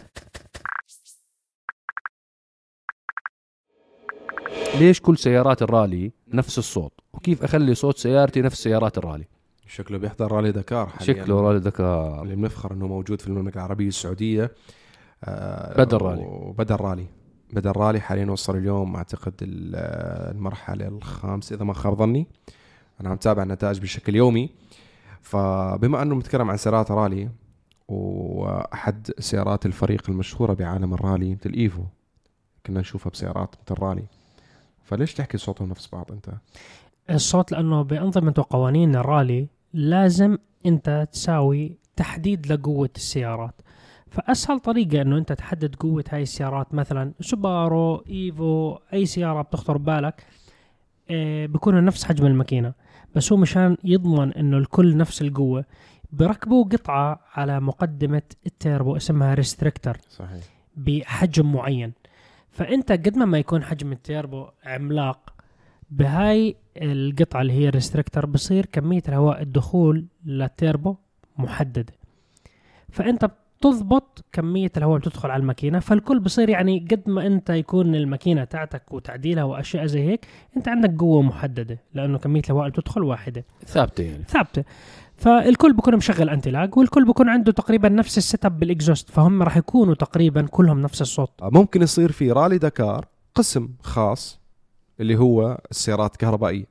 ليش 4.78 5.00
كل 5.00 5.18
سيارات 5.18 5.62
الرالي 5.62 6.12
نفس 6.28 6.58
الصوت؟ 6.58 6.92
وكيف 7.12 7.44
أخلي 7.44 7.74
صوت 7.74 7.98
سيارتي 7.98 8.42
نفس 8.42 8.62
سيارات 8.62 8.98
الرالي؟ 8.98 9.33
شكله 9.66 9.98
بيحضر 9.98 10.32
رالي 10.32 10.52
دكار 10.52 10.86
حاليا. 10.86 11.06
شكله 11.22 11.40
رالي 11.40 11.60
دكار. 11.60 12.22
اللي 12.22 12.36
بنفخر 12.36 12.72
إنه 12.72 12.86
موجود 12.86 13.20
في 13.20 13.28
المملكة 13.28 13.54
العربية 13.58 13.88
السعودية. 13.88 14.52
آه، 15.24 15.84
بدر 15.84 16.02
رالي. 16.02 16.22
وبدر 16.26 16.80
رالي. 16.80 17.06
بدر 17.52 17.76
رالي 17.76 18.00
حاليا 18.00 18.30
وصل 18.30 18.56
اليوم 18.56 18.96
أعتقد 18.96 19.34
ال- 19.42 19.76
المرحلة 20.36 20.88
الخامسة 20.88 21.56
إذا 21.56 21.64
ما 21.64 21.72
خاب 21.74 21.94
ظني. 21.98 22.26
أنا 23.00 23.08
عم 23.08 23.16
تابع 23.16 23.42
النتائج 23.42 23.78
بشكل 23.80 24.16
يومي. 24.16 24.50
فبما 25.20 26.02
أنه 26.02 26.14
بنتكلم 26.14 26.50
عن 26.50 26.56
سيارات 26.56 26.90
رالي 26.90 27.30
وأحد 27.88 29.10
سيارات 29.18 29.66
الفريق 29.66 30.10
المشهورة 30.10 30.54
بعالم 30.54 30.94
الرالي 30.94 31.34
مثل 31.34 31.52
إيفو 31.52 31.82
كنا 32.66 32.80
نشوفها 32.80 33.10
بسيارات 33.10 33.54
مثل 33.70 33.80
رالي. 33.82 34.04
فليش 34.82 35.14
تحكي 35.14 35.38
صوتهم 35.38 35.68
نفس 35.68 35.88
بعض 35.92 36.12
أنت؟ 36.12 36.30
الصوت 37.10 37.52
لأنه 37.52 37.82
بأنظمة 37.82 38.34
وقوانين 38.38 38.96
الرالي 38.96 39.48
لازم 39.72 40.38
أنت 40.66 41.08
تساوي 41.12 41.76
تحديد 41.96 42.52
لقوة 42.52 42.90
السيارات. 42.96 43.54
فأسهل 44.10 44.60
طريقة 44.60 45.02
إنه 45.02 45.18
أنت 45.18 45.32
تحدد 45.32 45.74
قوة 45.74 46.04
هاي 46.10 46.22
السيارات 46.22 46.74
مثلا 46.74 47.12
سوبارو 47.20 48.04
إيفو 48.10 48.78
أي 48.92 49.06
سيارة 49.06 49.42
بتخطر 49.42 49.76
ببالك 49.76 50.26
آه 51.10 51.46
بيكونوا 51.46 51.80
نفس 51.80 52.04
حجم 52.04 52.26
الماكينة. 52.26 52.72
بس 53.14 53.32
هو 53.32 53.38
مشان 53.38 53.76
يضمن 53.84 54.32
إنه 54.32 54.58
الكل 54.58 54.96
نفس 54.96 55.22
القوة 55.22 55.64
بركبوا 56.12 56.64
قطعة 56.64 57.20
على 57.34 57.60
مقدمة 57.60 58.22
التيربو 58.46 58.96
اسمها 58.96 59.34
restrictor 59.34 59.96
صحيح. 60.10 60.44
بحجم 60.76 61.52
معين. 61.52 61.92
فأنت 62.50 62.92
قد 62.92 63.18
ما 63.18 63.24
ما 63.24 63.38
يكون 63.38 63.62
حجم 63.62 63.92
التيربو 63.92 64.46
عملاق 64.64 65.33
بهاي 65.98 66.56
القطعة 66.76 67.40
اللي 67.40 67.52
هي 67.52 67.68
ال 67.68 67.73
restrictor 67.73 68.26
بصير 68.26 68.66
كمية 68.66 69.02
الهواء 69.08 69.42
الدخول 69.42 70.06
للتيربو 70.24 70.96
محددة. 71.38 71.92
فأنت 72.90 73.30
بتضبط 73.58 74.24
كمية 74.32 74.72
الهواء 74.76 74.96
اللي 74.96 75.08
بتدخل 75.10 75.30
على 75.30 75.40
الماكينة 75.40 75.78
فالكل 75.78 76.20
بصير 76.20 76.48
يعني 76.48 76.86
قد 76.90 77.02
ما 77.06 77.26
أنت 77.26 77.50
يكون 77.50 77.94
الماكينة 77.94 78.44
تاعتك 78.44 78.92
وتعديلها 78.92 79.44
وأشياء 79.44 79.86
زي 79.86 80.00
هيك 80.00 80.26
أنت 80.56 80.68
عندك 80.68 81.00
قوة 81.00 81.22
محددة 81.22 81.78
لأنه 81.94 82.18
كمية 82.18 82.42
الهواء 82.44 82.66
اللي 82.66 82.80
بتدخل 82.80 83.02
واحدة. 83.02 83.44
ثابتة 83.66 84.04
يعني. 84.04 84.24
ثابتة. 84.24 84.64
فالكل 85.16 85.72
بيكون 85.72 85.96
مشغل 85.96 86.30
anti-lag 86.30 86.78
والكل 86.78 87.04
بيكون 87.04 87.28
عنده 87.28 87.52
تقريبا 87.52 87.88
نفس 87.88 88.18
ال 88.18 88.44
setup 88.44 88.58
بال 88.58 88.70
exhaust 88.70 89.10
فهم 89.10 89.42
راح 89.42 89.56
يكونوا 89.56 89.94
تقريبا 89.94 90.42
كلهم 90.42 90.80
نفس 90.80 91.02
الصوت. 91.02 91.30
ممكن 91.42 91.82
يصير 91.82 92.12
في 92.12 92.32
رالي 92.32 92.58
دكار 92.58 93.06
قسم 93.34 93.68
خاص 93.82 94.43
اللي 95.00 95.16
هو 95.16 95.58
السيارات 95.70 96.12
الكهربائية. 96.12 96.64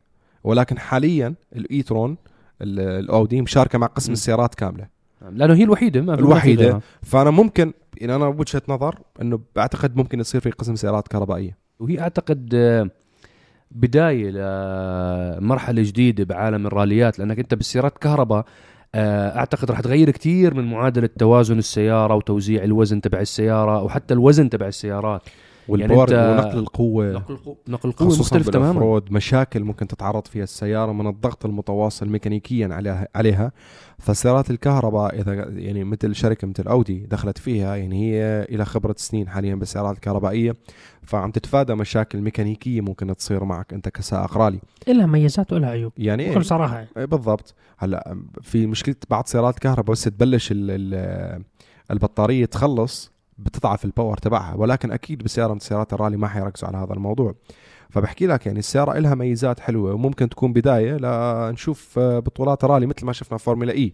ولكن 0.44 0.80
حاليا 0.80 1.34
ال 1.56 1.65
e-tron 1.65 2.18
ال- 2.62 2.80
الأودي 2.80 3.42
مشاركة 3.42 3.78
مع 3.80 3.88
قسم. 3.88 4.12
السيارات 4.12 4.56
كاملة. 4.56 4.88
لأنه 5.32 5.54
هي 5.54 5.64
الوحيدة 5.64 6.02
ما 6.02 6.14
غيرها. 6.14 6.82
فأنا 7.02 7.30
ممكن 7.32 7.74
يعني 7.98 8.16
أنا 8.16 8.28
وجهة 8.28 8.62
نظر 8.70 9.00
إنه 9.22 9.40
بعتقد 9.56 9.96
ممكن 9.96 10.20
يصير 10.20 10.42
في 10.42 10.50
قسم 10.50 10.76
سيارات 10.76 11.08
كهربائية. 11.08 11.58
وهي 11.80 12.00
أعتقد 12.00 12.50
آه، 12.56 12.90
بداية 13.72 14.30
لمرحلة 14.32 15.82
جديدة 15.84 16.24
بعالم 16.24 16.68
الراليات 16.68 17.20
لأنك 17.20 17.40
أنت 17.40 17.54
بالسيارات 17.54 17.98
كهرباء 17.98 18.46
آه، 18.96 19.38
أعتقد 19.38 19.72
راح 19.72 19.80
تغير 19.80 20.10
كثير 20.12 20.54
من 20.54 20.64
معادلة 20.72 21.10
توازن 21.20 21.58
السيارة 21.58 22.16
وتوزيع 22.16 22.64
الوزن 22.64 23.02
تبع 23.02 23.20
السيارة 23.20 23.84
وحتى 23.84 24.14
الوزن 24.14 24.50
تبع 24.50 24.68
السيارات. 24.68 25.22
والباور 25.68 26.08
أنت- 26.08 26.12
ونقل 26.14 26.58
القوة. 26.60 27.12
نقل 27.12 27.34
القوه 27.34 27.58
نقل 27.68 27.90
القوة 27.90 28.08
خصوصا 28.10 28.22
مختلف 28.38 28.50
تماما. 28.50 29.02
مشاكل 29.12 29.64
ممكن 29.64 29.88
تتعرض 29.88 30.28
فيها. 30.28 30.44
السيارة 30.44 30.92
من 30.92 31.08
الضغط 31.08 31.46
المتواصل 31.46 32.10
ميكانيكيا 32.10 32.68
عليها 32.72 33.08
عليها. 33.16 33.52
فسيارات 34.00 34.52
الكهرباء 34.52 35.20
إذا 35.22 35.34
يعني 35.34 35.84
مثل 35.84 36.16
شركة 36.16 36.48
مثل 36.48 36.68
أودي 36.68 37.06
دخلت 37.06 37.38
فيها 37.38 37.76
يعني 37.76 38.04
هي 38.12 38.44
إلى 38.50 38.66
خبرة 38.66 38.96
سنين 38.98 39.30
حاليا 39.30 39.56
بالسيارات 39.56 39.96
الكهربائية. 39.96 40.56
فعم 41.04 41.32
تتفادى 41.32 41.76
مشاكل 41.76 42.22
ميكانيكية 42.22 42.82
ممكن 42.82 43.16
تصير 43.16 43.44
معك 43.44 43.74
أنت 43.74 43.90
كسائق 43.90 44.38
رالي. 44.38 44.60
إلها 44.88 45.06
ميزات 45.06 45.54
وإلها 45.54 45.70
عيوب. 45.70 45.92
يعني 45.98 46.30
بكل 46.30 46.46
صراحة 46.46 46.76
يعني. 46.76 46.88
إيه 46.98 47.06
بالضبط. 47.06 47.56
هلأ 47.78 48.18
في 48.42 48.68
مشكلة 48.68 48.96
بعض 49.10 49.26
سيارات 49.28 49.56
الكهرباء 49.56 49.92
بس 49.92 50.04
تبلش 50.04 50.52
ال 50.52 50.58
ال 50.72 51.44
البطارية 51.92 52.46
تخلص. 52.46 53.13
بتضعف 53.44 53.86
ال 53.86 53.91
power 53.91 54.18
تبعها 54.18 54.56
ولكن 54.56 54.92
أكيد 54.92 55.24
بسيارة 55.24 55.54
من 55.54 55.60
سيارات 55.60 55.94
الرالي 55.94 56.18
ما 56.18 56.28
حيركزوا 56.28 56.68
على 56.68 56.78
هذا 56.78 56.94
الموضوع. 56.94 57.36
فبحكي 57.90 58.28
لك 58.28 58.46
يعني 58.46 58.60
السيارة 58.60 59.00
لها 59.00 59.16
ميزات 59.16 59.60
حلوة 59.60 59.94
وممكن 59.94 60.30
تكون 60.30 60.54
بداية 60.54 60.98
لنشوف 60.98 62.00
آه، 62.00 62.20
بطولات 62.20 62.66
رالي 62.66 62.86
مثل 62.86 63.06
ما 63.06 63.14
شفنا 63.14 63.38
فورمولا 63.38 63.74
إي. 63.74 63.94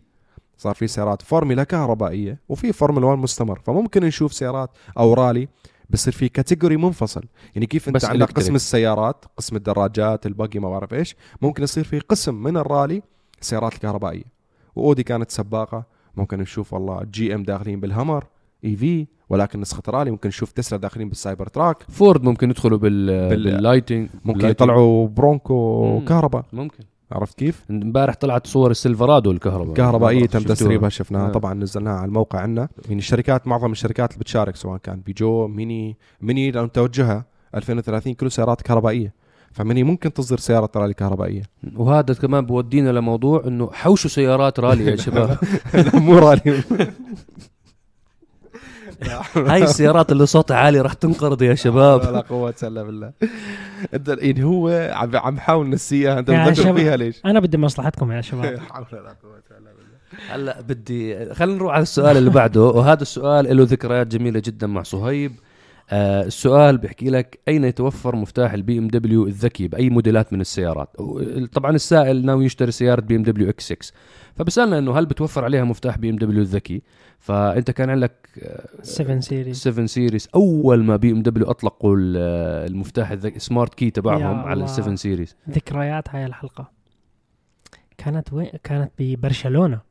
صار 0.57 0.75
في 0.75 0.87
سيارات 0.87 1.21
فورمولا 1.21 1.63
كهربائية 1.63 2.39
وفي 2.49 2.73
فورمولا 2.73 3.05
1 3.05 3.19
مستمر. 3.19 3.59
فممكن 3.59 4.03
نشوف 4.03 4.33
سيارات 4.33 4.69
أو 4.97 5.13
رالي 5.13 5.47
بصير 5.89 6.13
في 6.13 6.29
category 6.29 6.77
منفصل. 6.77 7.23
يعني 7.55 7.65
كيف 7.65 7.87
أنت 7.87 8.05
عندك 8.05 8.21
electric. 8.21 8.37
قسم 8.37 8.55
السيارات 8.55 9.25
قسم 9.37 9.55
الدراجات 9.55 10.25
الباقي 10.25 10.59
ما 10.59 10.69
بعرف 10.69 10.93
إيش 10.93 11.15
ممكن 11.41 11.63
يصير 11.63 11.83
في 11.83 11.99
قسم 11.99 12.43
من 12.43 12.57
الرالي 12.57 13.01
السيارات 13.41 13.73
الكهربائية. 13.73 14.39
وأودي 14.75 15.03
كانت 15.03 15.31
سباقة 15.31 15.83
ممكن 16.15 16.39
نشوف 16.39 16.73
والله 16.73 17.03
GM 17.03 17.43
داخلين 17.43 17.79
بالهمر 17.79 18.25
EV 18.65 19.07
ولكن 19.29 19.61
نسخة 19.61 19.83
رالي 19.89 20.11
ممكن 20.11 20.29
نشوف 20.29 20.51
تسلا 20.51 20.79
داخلين 20.79 21.09
بال 21.09 21.47
Cybertruck. 21.47 21.77
فورد 21.89 22.23
ممكن 22.23 22.49
يدخلوا 22.49 22.77
بال 22.77 23.05
بال- 23.29 23.43
بال 23.43 23.55
Lightning 23.55 24.09
ممكن. 24.25 24.47
يطلعوا 24.47 25.07
برونكو. 25.07 26.01
كهرباء. 26.07 26.45
ممكن. 26.53 26.83
عرفت 27.11 27.37
كيف؟ 27.37 27.65
امبارح 27.69 28.15
طلعت 28.15 28.47
صور 28.47 28.71
السيلفرادو 28.71 29.31
الكهرباء. 29.31 29.73
كهربائيه 29.75 30.25
تم 30.25 30.39
شفتوها؟ 30.39 30.55
تسريبها 30.55 30.89
شفناها. 30.89 31.27
آه. 31.29 31.31
طبعا 31.31 31.53
نزلناها 31.53 31.93
على 31.93 32.05
الموقع 32.05 32.39
عندنا. 32.39 32.69
يعني 32.85 32.97
الشركات 32.99 33.47
معظم 33.47 33.71
الشركات 33.71 34.11
اللي 34.11 34.19
بتشارك 34.19 34.55
سواء 34.55 34.77
كان 34.77 35.01
بيجو 35.01 35.47
ميني. 35.47 35.97
ميني 36.21 36.51
لو 36.51 36.65
توجهها 36.67 37.25
2030 37.55 38.13
كله 38.13 38.29
سيارات 38.29 38.61
كهربائية. 38.61 39.13
فميني 39.51 39.83
ممكن 39.83 40.13
تصدر 40.13 40.37
سيارة 40.37 40.69
رالي 40.75 40.93
كهربائية. 40.93 41.43
وهذا 41.75 42.13
كمان 42.13 42.45
بودينا 42.45 42.89
لموضوع 42.89 43.43
إنه 43.47 43.69
حوشوا 43.73 44.09
سيارات 44.09 44.59
رالي 44.59 44.85
يا 44.85 44.95
شباب. 45.05 45.37
لا 45.73 45.99
مو 45.99 46.17
رالي. 46.19 46.63
هاي 49.35 49.63
السيارات 49.63 50.11
اللي 50.11 50.25
صوتها 50.25 50.57
عالي 50.57 50.81
راح 50.81 50.93
تنقرض 50.93 51.41
يا 51.41 51.55
شباب. 51.55 52.01
لا 52.01 52.19
قوة 52.19 52.53
إلا 52.63 52.83
بالله. 52.83 53.11
إنت 53.93 54.07
يعني 54.19 54.43
هو 54.43 54.91
عم 54.93 55.15
عم 55.15 55.39
حاول 55.39 55.69
نسيها 55.69 56.19
أنت 56.19 56.53
شباب. 56.53 56.77
فيها 56.77 56.97
ليش؟ 56.97 57.21
أنا 57.25 57.39
بدي 57.39 57.57
مصلحتكم 57.57 58.11
يا 58.11 58.21
شباب. 58.21 58.59
حول 58.71 58.85
ولا 58.93 59.15
قوة 59.23 59.43
إلا 59.51 59.71
بالله. 59.71 59.89
هلا 60.29 60.61
بدي 60.61 61.33
خلينا 61.33 61.57
نروح 61.57 61.73
على 61.73 61.81
السؤال 61.81 62.17
اللي 62.17 62.29
بعده. 62.29 62.61
وهذا 62.61 63.01
السؤال 63.01 63.57
له 63.57 63.63
ذكريات 63.63 64.07
جميلة 64.07 64.41
جدا 64.45 64.67
مع 64.67 64.83
صهيب. 64.83 65.31
آه 65.91 66.23
السؤال 66.23 66.77
بيحكي 66.77 67.09
لك 67.09 67.39
أين 67.47 67.63
يتوفر 67.63 68.15
مفتاح 68.15 68.53
البي 68.53 68.77
ام 68.79 68.87
دبليو 68.87 69.27
الذكي 69.27 69.67
بأي 69.67 69.89
موديلات 69.89 70.33
من 70.33 70.41
السيارات؟ 70.41 70.89
طبعا 71.53 71.71
السائل 71.71 72.25
ناوي 72.25 72.45
يشتري 72.45 72.71
سيارة 72.71 73.01
بي 73.01 73.15
ام 73.15 73.23
دبليو 73.23 73.49
X6 73.49 73.77
فبسألنا 74.35 74.77
إنه 74.77 74.99
هل 74.99 75.05
بتوفر 75.05 75.43
عليها 75.43 75.63
مفتاح 75.63 75.97
بي 75.97 76.09
ام 76.09 76.15
دبليو 76.15 76.41
الذكي؟ 76.41 76.81
فأنت 77.19 77.71
كان 77.71 77.89
عندك 77.89 78.29
7 78.81 79.19
Series 79.19 79.57
7 79.57 79.85
Series 79.85 80.27
أول 80.35 80.83
ما 80.83 80.95
بي 80.95 81.11
ام 81.11 81.21
دبليو 81.21 81.49
أطلقوا 81.51 81.95
ال- 81.97 82.17
المفتاح 82.71 83.11
الذكي 83.11 83.39
smart 83.39 83.73
key 83.73 83.89
تبعهم 83.89 84.23
على. 84.39 84.63
ال 84.63 84.69
7 84.69 84.95
Series 84.95 85.35
ذكريات 85.49 86.09
هاي 86.09 86.25
الحلقة. 86.25 86.71
كانت 87.97 88.33
وين؟ 88.33 88.49
كانت 88.63 88.91
ببرشلونة. 88.99 89.88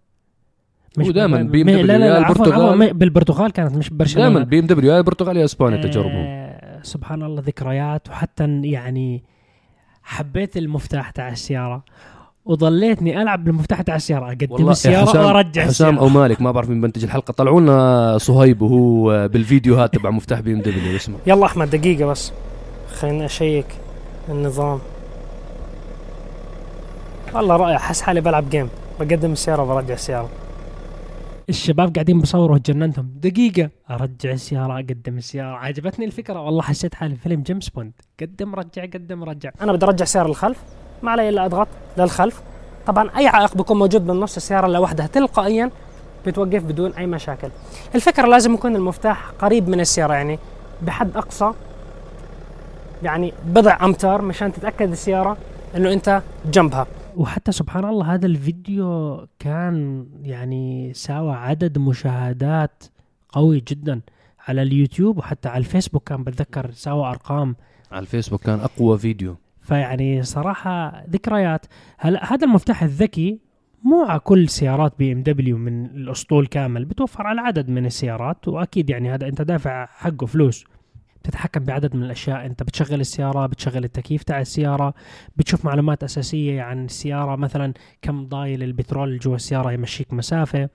هو 1.06 1.10
دايماً 1.10 1.42
ب- 1.42 1.52
BMW 1.52 1.68
لا 1.68 1.82
لا 1.82 1.92
يا 1.92 1.98
لا 1.98 2.26
عفواً، 2.26 2.46
البرتغال. 2.46 2.94
بالبرتغال 2.94 3.50
كانت 3.52 3.76
مش 3.76 3.90
ببرشلونه 3.90 4.28
دائما 4.28 4.44
بي 4.44 4.58
ام 4.58 4.66
دبليو 4.66 4.92
يا 4.92 5.00
برتغال 5.00 5.36
يا 5.36 5.44
إسبانيا 5.44 5.82
تجاربهم. 5.82 6.24
آه 6.26 6.82
سبحان 6.82 7.22
الله 7.22 7.42
ذكريات 7.46 8.08
وحتى 8.08 8.60
يعني 8.64 9.22
حبيت 10.02 10.56
المفتاح 10.56 11.10
تاع 11.10 11.28
السيارة 11.28 11.82
وظليتني 12.44 13.22
ألعب 13.22 13.44
بالمفتاح 13.44 13.82
تاع 13.82 13.96
السيارة. 13.96 14.26
أقدم 14.28 14.68
السيارة 14.70 15.06
حسام 15.06 15.24
وأرجع 15.24 15.62
حسام 15.62 15.68
السيارة. 15.68 15.98
أو 15.98 16.08
مالك 16.08 16.40
ما 16.42 16.50
بعرف 16.52 16.68
مين 16.68 16.80
بنتج 16.80 17.04
الحلقة. 17.04 17.32
طلعوا 17.32 17.60
لنا 17.60 18.18
صهيب 18.18 18.62
وهو 18.62 19.28
بالفيديوهات 19.28 19.94
تبع 19.94 20.10
مفتاح 20.10 20.40
بي 20.40 20.52
إم 20.52 20.60
دبليو. 20.60 20.96
اسمع 20.96 21.16
يلا 21.26 21.46
أحمد 21.46 21.70
دقيقة 21.70 22.06
بس. 22.06 22.32
خلينا 22.98 23.24
أشيك 23.24 23.66
النظام. 24.28 24.78
والله 27.34 27.56
رائع 27.56 27.76
أحس 27.76 28.02
حالي 28.02 28.20
بلعب 28.20 28.50
game 28.50 28.68
بقدم 29.00 29.32
السيارة 29.32 29.62
وبرجع 29.62 29.94
السيارة. 29.94 30.28
الشباب 31.48 31.94
قاعدين 31.94 32.20
بصوروا 32.20 32.58
جننتهم. 32.58 33.10
دقيقة. 33.16 33.70
أرجع 33.90 34.30
السيارة 34.30 34.74
أقدم 34.74 35.18
السيارة. 35.18 35.56
عجبتني 35.56 36.04
الفكرة. 36.04 36.40
والله 36.40 36.62
حسيت 36.62 36.94
حالي 36.94 37.16
فيلم 37.16 37.42
جيمس 37.42 37.68
بوند. 37.68 37.92
قدم 38.20 38.54
رجع 38.54 38.82
قدم 38.82 39.24
رجع. 39.24 39.50
أنا 39.60 39.72
بدي 39.72 39.86
أرجع 39.86 40.02
السيارة 40.02 40.28
للخلف. 40.28 40.58
ما 41.02 41.10
علي 41.10 41.28
إلا 41.28 41.44
أضغط 41.44 41.68
للخلف. 41.98 42.42
طبعا 42.86 43.10
أي 43.16 43.26
عائق 43.26 43.56
بيكون 43.56 43.78
موجود 43.78 44.06
بالنص 44.06 44.36
السيارة 44.36 44.66
لوحدها 44.66 45.06
تلقائيا 45.06 45.70
بتوقف 46.26 46.62
بدون 46.62 46.92
أي 46.92 47.06
مشاكل. 47.06 47.48
الفكرة 47.94 48.26
لازم 48.26 48.54
يكون 48.54 48.76
المفتاح 48.76 49.30
قريب 49.38 49.68
من 49.68 49.80
السيارة 49.80 50.14
يعني 50.14 50.38
بحد 50.82 51.16
أقصى. 51.16 51.52
يعني 53.02 53.32
بضع 53.46 53.78
أمتار 53.84 54.22
مشان 54.22 54.52
تتأكد 54.52 54.90
السيارة 54.90 55.36
إنه 55.76 55.92
أنت 55.92 56.22
جنبها. 56.52 56.86
وحتى 57.18 57.52
سبحان 57.52 57.84
الله 57.84 58.14
هذا 58.14 58.26
الفيديو 58.26 59.26
كان 59.38 60.06
يعني 60.22 60.92
ساوى 60.94 61.34
عدد 61.34 61.78
مشاهدات 61.78 62.84
قوي 63.28 63.62
جدا 63.68 64.00
على 64.48 64.62
اليوتيوب 64.62 65.18
وحتى 65.18 65.48
على 65.48 65.58
الفيسبوك 65.58 66.08
كان 66.08 66.24
بتذكر 66.24 66.70
ساوى 66.70 67.10
أرقام. 67.10 67.56
على 67.92 68.00
الفيسبوك 68.00 68.42
كان 68.42 68.60
أقوى 68.60 68.98
فيديو. 68.98 69.36
فيعني 69.60 70.22
صراحة 70.22 71.04
ذكريات. 71.10 71.66
هلا 71.98 72.32
هذا 72.32 72.46
المفتاح 72.46 72.82
الذكي 72.82 73.38
مو 73.84 74.04
على 74.04 74.20
كل 74.20 74.48
سيارات 74.48 74.92
بي 74.98 75.12
إم 75.12 75.22
دبليو 75.22 75.58
من 75.58 75.86
الأسطول 75.86 76.46
كامل 76.46 76.84
بتوفر 76.84 77.26
على 77.26 77.40
عدد 77.40 77.68
من 77.68 77.86
السيارات 77.86 78.48
وأكيد 78.48 78.90
يعني 78.90 79.14
هذا 79.14 79.28
أنت 79.28 79.42
دافع 79.42 79.86
حقه 79.86 80.26
فلوس. 80.26 80.64
بتتحكم 81.22 81.64
بعدد 81.64 81.96
من 81.96 82.02
الأشياء. 82.02 82.46
أنت 82.46 82.62
بتشغل 82.62 83.00
السيارة 83.00 83.46
بتشغل 83.46 83.84
التكييف 83.84 84.22
تاع 84.22 84.40
السيارة 84.40 84.94
بتشوف 85.36 85.64
معلومات 85.64 86.04
أساسية 86.04 86.62
عن 86.62 86.84
السيارة 86.84 87.36
مثلا 87.36 87.74
كم 88.02 88.28
ضايل 88.28 88.62
البترول 88.62 89.18
جوا 89.18 89.36
السيارة 89.36 89.72
يمشيك 89.72 90.12
مسافة. 90.12 90.68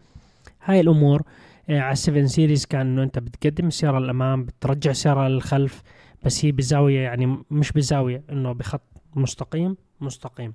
هاي 0.63 0.79
الأمور 0.79 1.21
آه، 1.69 1.79
على 1.79 1.95
7 1.95 2.25
Series 2.25 2.65
كان 2.65 2.81
إنه 2.81 3.03
أنت 3.03 3.19
بتقدم 3.19 3.67
السيارة 3.67 3.99
للأمام 3.99 4.45
بترجع 4.45 4.91
السيارة 4.91 5.27
للخلف 5.27 5.81
بس 6.23 6.45
هي 6.45 6.51
بزاوية 6.51 6.99
يعني 6.99 7.37
مش 7.51 7.71
بزاوية 7.71 8.23
إنه 8.31 8.51
بخط 8.51 8.81
مستقيم 9.15 9.77
مستقيم. 10.01 10.53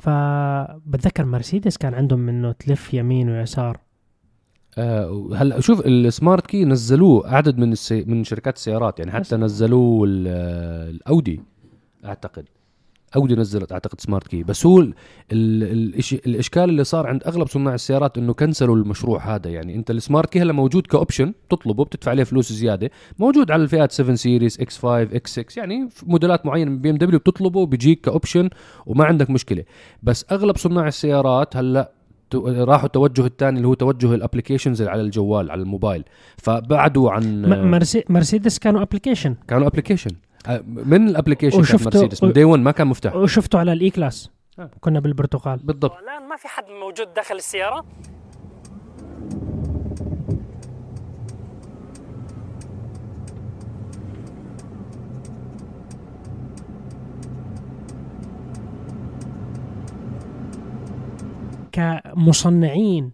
فبتذكر 0.00 1.24
مرسيدس 1.24 1.76
كان 1.76 1.94
عندهم 1.94 2.20
منه 2.20 2.52
تلف 2.52 2.94
يمين 2.94 3.30
ويسار. 3.30 3.80
آه 4.78 5.28
هلا 5.36 5.60
شوف 5.60 5.86
ال 5.86 5.96
smart 5.96 6.46
key 6.46 6.64
نزلوه 6.64 7.28
عدد 7.36 7.58
من 7.58 7.72
السي... 7.72 8.04
من 8.04 8.24
شركات 8.24 8.56
السيارات 8.56 8.98
يعني 8.98 9.12
حتى 9.12 9.36
نزلوه 9.36 10.04
ال- 10.08 10.26
الأودي 10.94 11.40
أعتقد. 12.04 12.44
أودي 13.16 13.34
نزلت 13.34 13.72
أعتقد 13.72 14.00
smart 14.00 14.28
key. 14.28 14.42
بس 14.42 14.66
هو 14.66 14.80
ال 14.80 14.94
ال 15.32 15.62
الإشي 15.62 16.16
الإشكال 16.26 16.62
اللي 16.64 16.84
صار 16.84 17.06
عند 17.06 17.22
أغلب 17.24 17.46
صناع 17.48 17.74
السيارات 17.74 18.18
إنه 18.18 18.32
كنسلوا 18.34 18.76
المشروع 18.76 19.34
هذا. 19.34 19.50
يعني 19.50 19.74
أنت 19.74 19.90
ال 19.90 19.97
smart 19.97 20.30
key 20.32 20.40
هلا 20.42 20.52
موجود 20.52 20.86
ك 20.86 20.93
option 20.93 21.32
تطلبه 21.50 21.84
بتدفع 21.84 22.10
عليه 22.10 22.24
فلوس 22.24 22.52
زيادة. 22.52 22.90
موجود 23.18 23.50
على 23.50 23.62
الفئات 23.62 23.92
7 23.92 24.14
series 24.16 24.60
X 24.60 24.78
5 24.78 25.02
X 25.02 25.32
6 25.40 25.58
يعني 25.60 25.88
موديلات 26.06 26.46
معينة 26.46 26.70
من 26.70 26.78
بي 26.78 26.90
إم 26.90 26.96
دبليو 26.96 27.18
بتطلبه 27.18 27.66
بيجيك 27.66 28.00
ك 28.00 28.07
option 28.07 28.50
وما 28.86 29.04
عندك 29.04 29.30
مشكلة. 29.30 29.64
بس 30.02 30.24
أغلب 30.32 30.56
صناع 30.56 30.88
السيارات 30.88 31.56
هلا 31.56 31.92
راحوا 32.34 32.86
التوجه 32.86 33.26
الثاني 33.26 33.56
اللي 33.56 33.68
هو 33.68 33.74
توجه 33.74 34.14
ال 34.14 34.19
applications 34.19 34.80
اللي 34.80 34.90
على 34.92 35.00
الجوال 35.00 35.50
على 35.50 35.62
الموبايل. 35.62 36.04
فبعدوا 36.36 37.10
عن 37.10 37.42
مرسيدس 38.10 38.58
كانوا 38.58 38.82
ابلكيشن 38.82 39.34
كانوا 39.48 39.66
ابلكيشن 39.66 40.10
من 40.66 41.08
الابلكيشن 41.08 41.58
وشفتوا- 41.60 41.84
مرسيدس؟ 41.84 42.24
من 42.24 42.32
day 42.32 42.44
1 42.44 42.62
ما 42.62 42.70
كان 42.70 42.86
مفتاح. 42.86 43.16
وشفته 43.16 43.58
على 43.58 43.72
ال 43.72 43.90
E-Class. 43.90 44.30
آه. 44.58 44.70
كنا 44.80 45.00
بالبرتقال. 45.00 45.58
بالضبط. 45.64 45.92
الآن 45.92 46.28
ما 46.28 46.36
في 46.36 46.48
حد 46.48 46.64
موجود 46.82 47.14
داخل 47.16 47.34
السيارة. 47.34 47.84
كمصنعين 61.78 63.10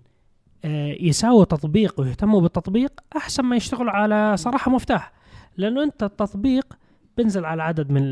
آه، 0.65 0.97
يساووا 1.01 1.45
تطبيق 1.45 2.01
ويهتموا 2.01 2.41
بالتطبيق 2.41 2.93
أحسن 3.17 3.43
ما 3.43 3.57
يشتغلوا 3.57 3.91
على 3.93 4.37
صراحة 4.37 4.71
مفتاح. 4.71 5.13
لأنه 5.57 5.83
أنت 5.83 6.03
التطبيق 6.03 6.79
بنزل 7.19 7.45
على 7.45 7.63
عدد 7.63 7.91
من 7.91 8.03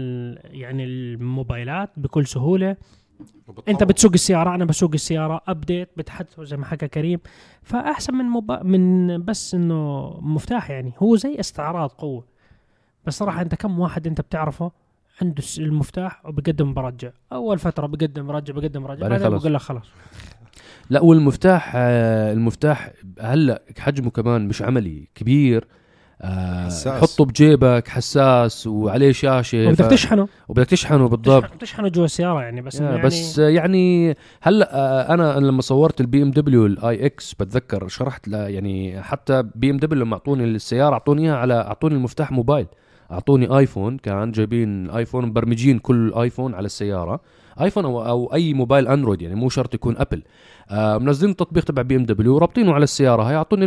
يعني 0.44 0.84
الموبايلات 0.84 1.90
بكل 1.96 2.26
سهولة. 2.26 2.76
أنت 3.68 3.84
بتسوق 3.84 4.12
السيارة 4.12 4.54
أنا 4.54 4.64
بسوق 4.64 4.90
السيارة 4.94 5.40
ابديت 5.48 5.88
بتحدثه 5.96 6.44
زي 6.44 6.56
ما 6.56 6.64
حكى 6.64 6.88
كريم. 6.88 7.20
فأحسن 7.62 8.14
من 8.14 8.24
موبا 8.24 8.62
من 8.62 9.24
بس 9.24 9.54
إنه 9.54 10.10
مفتاح 10.20 10.70
يعني. 10.70 10.92
هو 10.98 11.16
زي 11.16 11.40
استعراض 11.40 11.90
قوة. 11.90 12.24
بس 13.06 13.18
صراحة 13.18 13.42
أنت 13.42 13.54
كم 13.54 13.78
واحد 13.78 14.06
أنت 14.06 14.20
بتعرفه 14.20 14.72
عنده 15.22 15.42
المفتاح 15.58 16.26
وبقدم 16.26 16.74
برجع 16.74 17.10
أول 17.32 17.58
فترة 17.58 17.86
بقدم 17.86 18.26
برجع 18.26 18.54
بقدم 18.54 18.82
برجع 18.82 19.08
بعدين. 19.08 19.38
بقول 19.38 19.54
لك 19.54 19.60
خلاص. 19.60 19.86
لا 20.90 21.00
والمفتاح 21.02 21.72
آه، 21.76 22.32
المفتاح 22.32 22.90
هلا 23.20 23.62
حجمه 23.78 24.10
كمان 24.10 24.48
مش 24.48 24.62
عملي 24.62 25.08
كبير. 25.14 25.66
آه 26.24 26.64
حساس. 26.66 27.02
حطه 27.02 27.24
بجيبك 27.24 27.88
حساس 27.88 28.66
وعليه 28.66 29.12
شاشة. 29.12 29.66
وبدك 29.68 29.82
ف- 29.84 29.88
تشحنه. 29.88 30.28
وبدك 30.48 30.66
تشحنه 30.66 31.08
بالضبط. 31.08 31.44
تشحن- 31.44 31.58
تشحنه 31.58 31.88
جوا 31.88 32.04
السيارة 32.04 32.40
يعني 32.42 32.60
بس 32.62 32.80
يعني 32.80 33.02
بس 33.02 33.38
يعني 33.38 34.16
هلا 34.42 34.74
آه، 34.76 35.14
أنا 35.14 35.38
لما 35.46 35.62
صورت 35.62 36.00
البي 36.00 36.22
ام 36.22 36.30
دبليو 36.30 36.66
ال 36.66 37.06
iX 37.06 37.34
بتذكر 37.34 37.88
شرحت 37.88 38.28
لا 38.28 38.48
يعني 38.48 39.02
حتى 39.02 39.42
بي 39.54 39.70
ام 39.70 39.76
دبليو 39.76 40.04
لما 40.04 40.14
أعطوني 40.14 40.44
السيارة 40.44 40.92
أعطوني 40.92 41.22
إياها 41.22 41.36
على 41.36 41.54
أعطوني 41.54 41.94
المفتاح 41.94 42.32
موبايل. 42.32 42.66
أعطوني 43.12 43.58
آيفون 43.58 43.98
كان 43.98 44.30
جايبين 44.32 44.90
آيفون 44.90 45.26
مبرمجين 45.26 45.78
كل 45.78 46.12
آيفون 46.14 46.54
على 46.54 46.66
السيارة. 46.66 47.20
آيفون 47.60 47.84
أو, 47.84 48.06
أو 48.06 48.34
أي 48.34 48.54
موبايل 48.54 48.88
أندرويد 48.88 49.22
يعني 49.22 49.34
مو 49.34 49.48
شرط 49.48 49.74
يكون 49.74 49.96
أبل. 49.98 50.22
آه 50.70 50.98
منزلين 50.98 51.30
التطبيق 51.30 51.64
تبع 51.64 51.82
بي 51.82 51.96
إم 51.96 52.04
دبليو 52.04 52.34
ورابطينه 52.34 52.72
على 52.72 52.84
السيارة. 52.84 53.22
هاي 53.22 53.36
أعطوني 53.36 53.66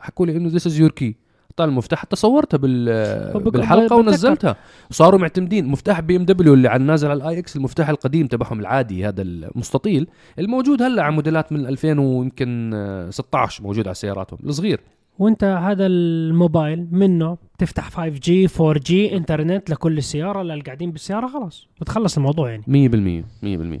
حكوا 0.00 0.26
لي 0.26 0.36
إنه 0.36 0.48
this 0.48 0.66
is 0.66 0.80
your 0.80 0.90
key 0.90 1.16
اعطاني 1.50 1.70
المفتاح 1.70 1.98
حتى 1.98 2.16
صورتها 2.16 2.58
بال 2.58 3.40
بالحلقة. 3.50 3.96
ونزلتها. 3.96 4.56
صاروا 4.90 5.20
معتمدين. 5.20 5.66
مفتاح 5.66 6.00
بي 6.00 6.16
إم 6.16 6.24
دبليو 6.24 6.54
اللي 6.54 6.68
على 6.68 6.84
نازل 6.84 7.10
على 7.10 7.22
ال 7.22 7.38
iX 7.38 7.56
المفتاح 7.56 7.88
القديم 7.88 8.26
تبعهم 8.26 8.60
العادي 8.60 9.06
هذا 9.08 9.22
المستطيل 9.22 10.06
الموجود 10.38 10.82
هلأ 10.82 11.02
على 11.02 11.14
موديلات 11.14 11.52
من 11.52 11.66
2000 11.66 11.98
ويمكن 11.98 12.70
آه، 12.74 13.10
16 13.10 13.62
موجود 13.62 13.86
على 13.86 13.94
سياراتهم 13.94 14.38
الصغير. 14.44 14.80
وانت 15.18 15.44
هذا 15.44 15.86
الموبايل 15.86 16.88
منه 16.92 17.36
تفتح 17.60 17.90
5G 17.90 18.48
4G 18.58 18.92
انترنت 18.92 19.70
لكل 19.70 19.98
السياره 19.98 20.40
اللي 20.42 20.60
قاعدين 20.60 20.90
بالسيارة 20.90 21.26
خلاص. 21.26 21.66
بتخلص 21.80 22.16
الموضوع 22.16 22.50
يعني. 22.50 22.62
100% 22.66 23.24
100% 23.42 23.80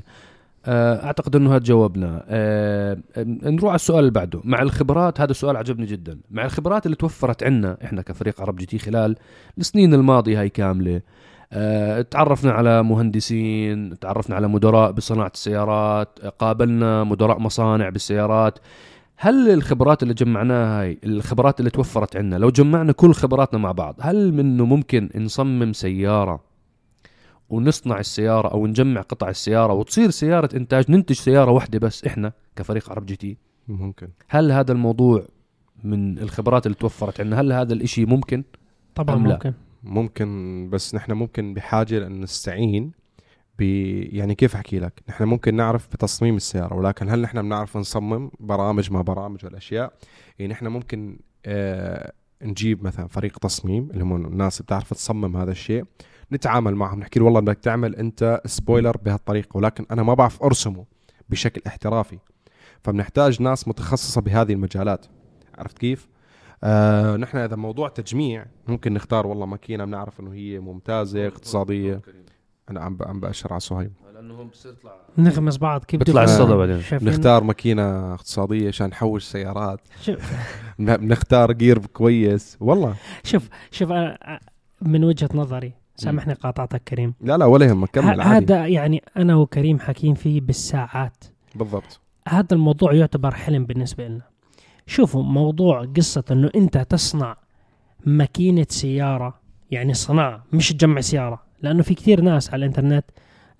آه، 0.66 1.04
أعتقد 1.04 1.36
إنه 1.36 1.50
هذا 1.50 1.64
جاوبنا 1.64 2.24
آه، 2.28 2.96
نروح 3.44 3.68
على 3.68 3.74
السؤال 3.74 3.98
اللي 3.98 4.10
بعده. 4.10 4.40
مع 4.44 4.62
الخبرات 4.62 5.20
هذا 5.20 5.30
السؤال 5.30 5.56
عجبني 5.56 5.86
جدا. 5.86 6.18
مع 6.30 6.44
الخبرات 6.44 6.86
اللي 6.86 6.96
توفرت 6.96 7.42
عنا 7.42 7.76
إحنا 7.84 8.02
كفريق 8.02 8.40
عرب 8.40 8.56
جي 8.56 8.66
تي 8.66 8.78
خلال 8.78 9.16
السنين 9.58 9.94
الماضية 9.94 10.40
هاي 10.40 10.48
كاملة. 10.48 11.00
آه، 11.52 12.02
تعرفنا 12.02 12.52
على 12.52 12.82
مهندسين 12.82 13.98
تعرفنا 13.98 14.36
على 14.36 14.48
مدراء 14.48 14.92
بصناعة 14.92 15.32
السيارات 15.34 16.18
قابلنا 16.38 17.04
مدراء 17.04 17.38
مصانع 17.38 17.88
بالسيارات. 17.88 18.58
هل 19.22 19.50
الخبرات 19.50 20.02
اللي 20.02 20.14
جمعناها 20.14 20.82
هاي 20.82 20.98
الخبرات 21.04 21.60
اللي 21.60 21.70
توفرت 21.70 22.16
عنا 22.16 22.36
لو 22.36 22.50
جمعنا 22.50 22.92
كل 22.92 23.14
خبراتنا 23.14 23.58
مع 23.58 23.72
بعض 23.72 23.96
هل 24.00 24.32
منه 24.34 24.64
ممكن 24.64 25.10
نصمم 25.14 25.72
سيارة 25.72 26.44
ونصنع 27.50 28.00
السيارة 28.00 28.48
أو 28.48 28.66
نجمع 28.66 29.00
قطع 29.00 29.28
السيارة 29.28 29.72
وتصير 29.72 30.10
سيارة 30.10 30.56
إنتاج 30.56 30.90
ننتج 30.90 31.14
سيارة 31.14 31.50
واحدة 31.50 31.78
بس 31.78 32.04
إحنا 32.04 32.32
كفريق 32.56 32.90
عرب 32.90 33.06
جي 33.06 33.16
تي؟ 33.16 33.36
ممكن. 33.68 34.08
هل 34.28 34.52
هذا 34.52 34.72
الموضوع 34.72 35.26
من 35.84 36.18
الخبرات 36.18 36.66
اللي 36.66 36.76
توفرت 36.76 37.20
عندنا 37.20 37.40
هل 37.40 37.52
هذا 37.52 37.72
الإشي 37.72 38.04
ممكن 38.04 38.44
طبعا 38.94 39.16
أم 39.16 39.26
لا؟ 39.26 39.32
ممكن. 39.34 39.52
ممكن 39.82 40.68
بس 40.72 40.94
نحن 40.94 41.12
ممكن 41.12 41.54
بحاجة 41.54 41.98
لأن 41.98 42.20
نستعين 42.20 42.92
ب 43.60 43.62
يعني 44.12 44.34
كيف 44.34 44.54
أحكي 44.54 44.78
لك؟ 44.78 45.02
نحن 45.08 45.24
ممكن 45.24 45.54
نعرف 45.54 45.88
بتصميم 45.88 46.36
السيارة 46.36 46.74
ولكن 46.74 47.08
هل 47.08 47.20
نحن 47.20 47.42
بنعرف 47.42 47.76
نصمم 47.76 48.30
برامج 48.40 48.92
ما 48.92 49.02
برامج 49.02 49.44
والأشياء؟ 49.44 49.92
يعني 50.38 50.52
نحن 50.52 50.66
ممكن 50.66 51.18
آه 51.46 52.12
نجيب 52.42 52.84
مثلا 52.84 53.08
فريق 53.08 53.38
تصميم 53.38 53.90
اللي 53.90 54.04
هم 54.04 54.26
الناس 54.26 54.56
اللي 54.56 54.64
بتعرف 54.64 54.94
تصمم 54.94 55.36
هذا 55.36 55.50
الشيء 55.50 55.84
نتعامل 56.32 56.74
معهم 56.74 57.00
نحكي 57.00 57.18
له 57.18 57.24
والله 57.24 57.40
بدك 57.40 57.58
تعمل 57.58 57.96
أنت 57.96 58.40
سبويلر 58.44 58.96
بهالطريقة 58.96 59.56
ولكن 59.56 59.86
أنا 59.90 60.02
ما 60.02 60.14
بعرف 60.14 60.42
أرسمه 60.42 60.84
بشكل 61.28 61.62
احترافي. 61.66 62.18
فبنحتاج 62.82 63.42
ناس 63.42 63.68
متخصصة 63.68 64.20
بهذه 64.20 64.52
المجالات. 64.52 65.06
عرفت 65.58 65.78
كيف؟ 65.78 66.08
آه 66.64 67.16
نحن 67.16 67.38
إذا 67.38 67.56
موضوع 67.56 67.88
تجميع 67.88 68.46
ممكن 68.68 68.94
نختار 68.94 69.26
والله 69.26 69.46
ماكينة 69.46 69.84
بنعرف 69.84 70.20
إنه 70.20 70.32
هي 70.34 70.58
ممتازة 70.58 71.26
اقتصادية. 71.26 72.00
أنا 72.70 72.80
عم 72.80 72.98
عم 73.02 73.20
بأشر 73.20 73.52
على 73.52 73.60
صهيب 73.60 73.92
لأنه 74.14 74.42
بصير 74.44 74.72
يطلع 74.72 74.92
نغمس 75.18 75.56
بعض. 75.56 75.84
كيف 75.84 75.98
بيطلع 76.00 76.24
الصدى 76.24 76.54
بعدين. 76.54 76.80
شايفين؟ 76.82 77.08
نختار 77.08 77.44
ماكينة 77.44 78.14
اقتصادية 78.14 78.68
عشان 78.68 78.86
نحوش 78.86 79.24
سيارات. 79.24 79.80
شوف. 80.02 80.32
بن- 80.78 80.96
بنختار 80.96 81.52
جير 81.52 81.78
كويس. 81.86 82.56
والله. 82.60 82.94
شوف 83.24 83.48
شوف 83.70 83.92
أنا 83.92 84.40
من 84.82 85.04
وجهة 85.04 85.28
نظري 85.34 85.72
سامحني 85.96 86.32
قاطعتك 86.34 86.82
كريم. 86.88 87.14
لا 87.20 87.36
لا 87.36 87.44
ولا 87.44 87.66
يهمك 87.66 87.88
كمل 87.90 88.20
هذا 88.20 88.66
يعني 88.66 89.02
أنا 89.16 89.34
وكريم 89.36 89.78
حاكين 89.78 90.14
فيه 90.14 90.40
بالساعات. 90.40 91.24
بالضبط. 91.54 92.00
هذا 92.28 92.46
الموضوع 92.52 92.92
يعتبر 92.92 93.34
حلم 93.34 93.64
بالنسبة 93.64 94.08
لنا. 94.08 94.22
شوفوا 94.86 95.22
موضوع 95.22 95.84
قصة 95.96 96.24
إنه 96.30 96.50
أنت 96.56 96.78
تصنع 96.78 97.36
ماكينة 98.06 98.66
سيارة 98.68 99.40
يعني 99.70 99.94
صناعة 99.94 100.44
مش 100.52 100.72
تجمع 100.72 101.00
سيارة. 101.00 101.42
لأنه 101.62 101.82
في 101.82 101.94
كثير 101.94 102.20
ناس 102.20 102.50
على 102.50 102.58
الإنترنت. 102.58 103.04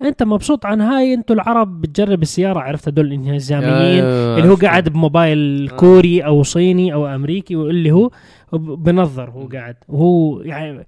أنت 0.01 0.23
مبسوط 0.23 0.65
عن 0.65 0.81
هاي؟ 0.81 1.13
أنتوا 1.13 1.35
العرب 1.35 1.81
بتجرب 1.81 2.21
السيارة؟ 2.21 2.59
عرفت 2.59 2.87
هدول 2.87 3.05
الانهزاميين 3.05 4.03
اللي 4.03 4.49
هو 4.49 4.55
قاعد 4.55 4.89
بموبايل 4.89 5.69
آه. 5.71 5.75
كوري 5.75 6.25
أو 6.25 6.43
صيني 6.43 6.93
أو 6.93 7.07
أمريكي 7.07 7.55
واللي 7.55 7.91
هو 7.91 8.11
بنظر 8.53 9.29
هو 9.29 9.47
قاعد. 9.47 9.75
وهو 9.87 10.41
يعني 10.41 10.85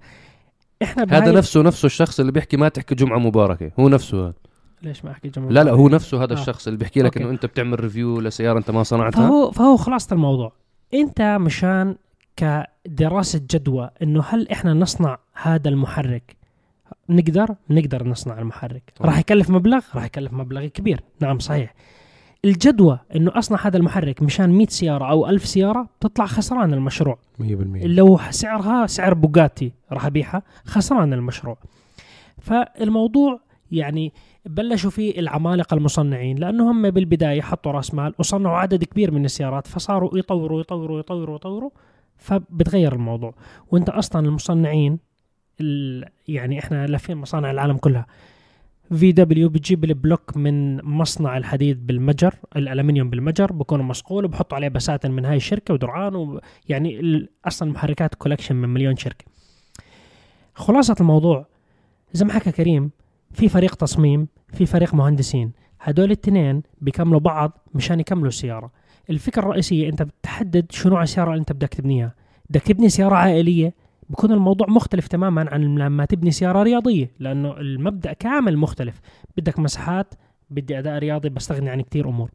إحنا 0.82 1.02
هذا 1.10 1.32
نفسه 1.32 1.62
نفسه 1.62 1.86
الشخص 1.86 2.20
اللي 2.20 2.32
بيحكي 2.32 2.56
ما 2.56 2.68
تحكي 2.68 2.94
جمعة 2.94 3.18
مباركة. 3.18 3.70
هو 3.80 3.88
نفسه 3.88 4.24
هذا. 4.24 4.34
ليش 4.82 5.04
ما 5.04 5.10
أحكي 5.10 5.28
جمهور 5.28 5.52
لا 5.52 5.64
لا 5.64 5.72
هو 5.72 5.88
نفسه 5.88 6.24
هذا 6.24 6.32
آه. 6.32 6.40
الشخص 6.40 6.66
اللي 6.66 6.78
بيحكي 6.78 7.02
لك. 7.02 7.16
إنه 7.16 7.30
أنت 7.30 7.46
بتعمل 7.46 7.80
ريفيو 7.80 8.20
لسيارة 8.20 8.58
أنت 8.58 8.70
ما 8.70 8.82
صنعتها. 8.82 9.28
فهو 9.28 9.50
فهو 9.50 9.76
خلاصة 9.76 10.14
الموضوع. 10.14 10.52
أنت 10.94 11.20
مشان 11.40 11.96
كدراسة 12.36 13.40
جدوى 13.50 13.90
إنه 14.02 14.24
هل 14.28 14.48
إحنا 14.48 14.74
نصنع 14.74 15.18
هذا 15.42 15.68
المحرك 15.68 16.43
نقدر 17.08 17.54
نقدر 17.70 18.08
نصنع 18.08 18.38
المحرك. 18.38 18.92
طبعا. 18.96 19.10
راح 19.10 19.18
يكلف 19.18 19.50
مبلغ 19.50 19.84
راح 19.94 20.04
يكلف 20.04 20.32
مبلغ 20.32 20.66
كبير. 20.66 21.00
نعم 21.20 21.38
صحيح. 21.38 21.74
الجدوى 22.44 22.98
إنه 23.16 23.32
أصنع 23.38 23.58
هذا 23.66 23.76
المحرك 23.76 24.22
مشان 24.22 24.50
100 24.50 24.66
سيارة 24.66 25.10
أو 25.10 25.26
1000 25.28 25.46
سيارة 25.46 25.88
تطلع 26.00 26.26
خسران 26.26 26.74
المشروع. 26.74 27.18
100% 27.40 27.42
لو 27.84 28.18
سعرها 28.30 28.86
سعر 28.86 29.14
بوجاتي 29.14 29.72
راح 29.92 30.06
أبيعها 30.06 30.42
خسران 30.64 31.12
المشروع. 31.12 31.56
فالموضوع 32.40 33.40
يعني 33.72 34.12
بلشوا 34.46 34.90
فيه 34.90 35.20
العمالقة 35.20 35.74
المصنعين 35.74 36.38
لأنه 36.38 36.70
هم 36.70 36.90
بالبداية 36.90 37.40
حطوا 37.42 37.72
رأس 37.72 37.94
مال 37.94 38.14
وصنعوا 38.18 38.56
عدد 38.56 38.84
كبير 38.84 39.10
من 39.10 39.24
السيارات 39.24 39.66
فصاروا 39.66 40.18
يطوروا 40.18 40.60
يطوروا 40.60 40.98
يطوروا 41.00 41.36
يطوروا 41.36 41.70
فبتغير 42.16 42.92
الموضوع. 42.92 43.34
وأنت 43.70 43.88
أصلا 43.88 44.26
المصنعين 44.26 44.92
ال- 44.92 44.98
يعني 46.28 46.58
إحنا 46.58 46.86
لفين 46.86 47.16
مصانع 47.16 47.50
العالم 47.50 47.76
كلها. 47.76 48.06
VW 48.92 49.48
بتجيب 49.48 49.84
ال 49.84 49.93
block 49.93 50.36
من 50.36 50.84
مصنع 50.84 51.36
الحديد 51.36 51.86
بالمجر 51.86 52.34
الألمنيوم 52.56 53.10
بالمجر 53.10 53.52
بكون 53.52 53.82
مصقول 53.82 54.24
وبحطوا 54.24 54.56
عليه 54.56 54.68
بساتين 54.68 55.10
من 55.10 55.24
هاي 55.24 55.36
الشركة 55.36 55.74
ودرعان 55.74 56.14
و... 56.14 56.40
يعني 56.68 57.26
أصلا 57.44 57.70
محركات 57.70 58.14
كولكشن 58.14 58.56
من 58.56 58.68
مليون 58.68 58.96
شركة. 58.96 59.24
خلاصة 60.54 60.96
الموضوع 61.00 61.46
زي 62.12 62.24
ما 62.24 62.32
حكى 62.32 62.52
كريم 62.52 62.90
في 63.32 63.48
فريق 63.48 63.74
تصميم 63.74 64.28
في 64.52 64.66
فريق 64.66 64.94
مهندسين. 64.94 65.52
هدول 65.80 66.04
الاثنين 66.04 66.62
بيكملوا 66.80 67.20
بعض 67.20 67.58
مشان 67.74 68.00
يكملوا 68.00 68.28
السيارة. 68.28 68.70
الفكرة 69.10 69.42
الرئيسية 69.42 69.88
أنت 69.88 70.02
بتحدد 70.02 70.72
شو 70.72 70.88
نوع 70.88 71.02
السيارة 71.02 71.30
اللي 71.30 71.40
أنت 71.40 71.52
بدك 71.52 71.68
تبنيها. 71.68 72.14
بدك 72.50 72.62
تبني 72.62 72.88
سيارة 72.88 73.14
عائلية 73.14 73.74
بكون 74.10 74.32
الموضوع 74.32 74.66
مختلف 74.68 75.08
تماما 75.08 75.46
عن 75.50 75.78
لما 75.78 76.04
تبني 76.04 76.30
سيارة 76.30 76.62
رياضية 76.62 77.10
لأنه 77.18 77.60
المبدأ 77.60 78.12
كامل 78.12 78.56
مختلف. 78.56 79.00
بدك 79.36 79.58
مساحات 79.58 80.14
بدي 80.50 80.78
أداء 80.78 80.98
رياضي 80.98 81.28
بستغني 81.28 81.70
عن 81.70 81.80
كتير 81.80 82.08
أمور. 82.08 82.30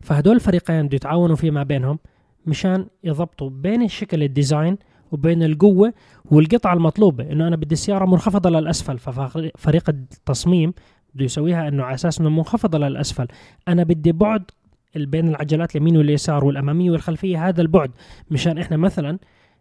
فهدول 0.00 0.36
الفريقين 0.36 0.86
بده 0.86 0.96
يتعاونوا 0.96 1.36
فيما 1.36 1.62
بينهم 1.62 1.98
مشان 2.46 2.86
يضبطوا 3.04 3.50
بين 3.50 3.82
الشكل 3.82 4.22
الديزاين 4.22 4.78
وبين 5.12 5.42
القوة 5.42 5.92
والقطعة 6.24 6.74
المطلوبة. 6.74 7.32
إنه 7.32 7.46
أنا 7.48 7.56
بدي 7.56 7.72
السيارة 7.72 8.04
منخفضة 8.04 8.50
للأسفل 8.50 8.98
ففريق 8.98 9.88
التصميم 9.88 10.74
بده 11.14 11.24
يسويها 11.24 11.68
إنه 11.68 11.84
على 11.84 11.94
أساس 11.94 12.20
إنه 12.20 12.30
منخفضة 12.30 12.78
للأسفل. 12.78 13.26
أنا 13.68 13.82
بدي 13.82 14.12
بعد 14.12 14.50
بين 14.96 15.28
العجلات 15.28 15.76
اليمين 15.76 15.96
واليسار 15.96 16.44
والأمامية 16.44 16.90
والخلفية 16.90 17.48
هذا 17.48 17.62
البعد 17.62 17.90
مشان 18.30 18.58
إحنا 18.58 18.76
مثلا 18.76 19.18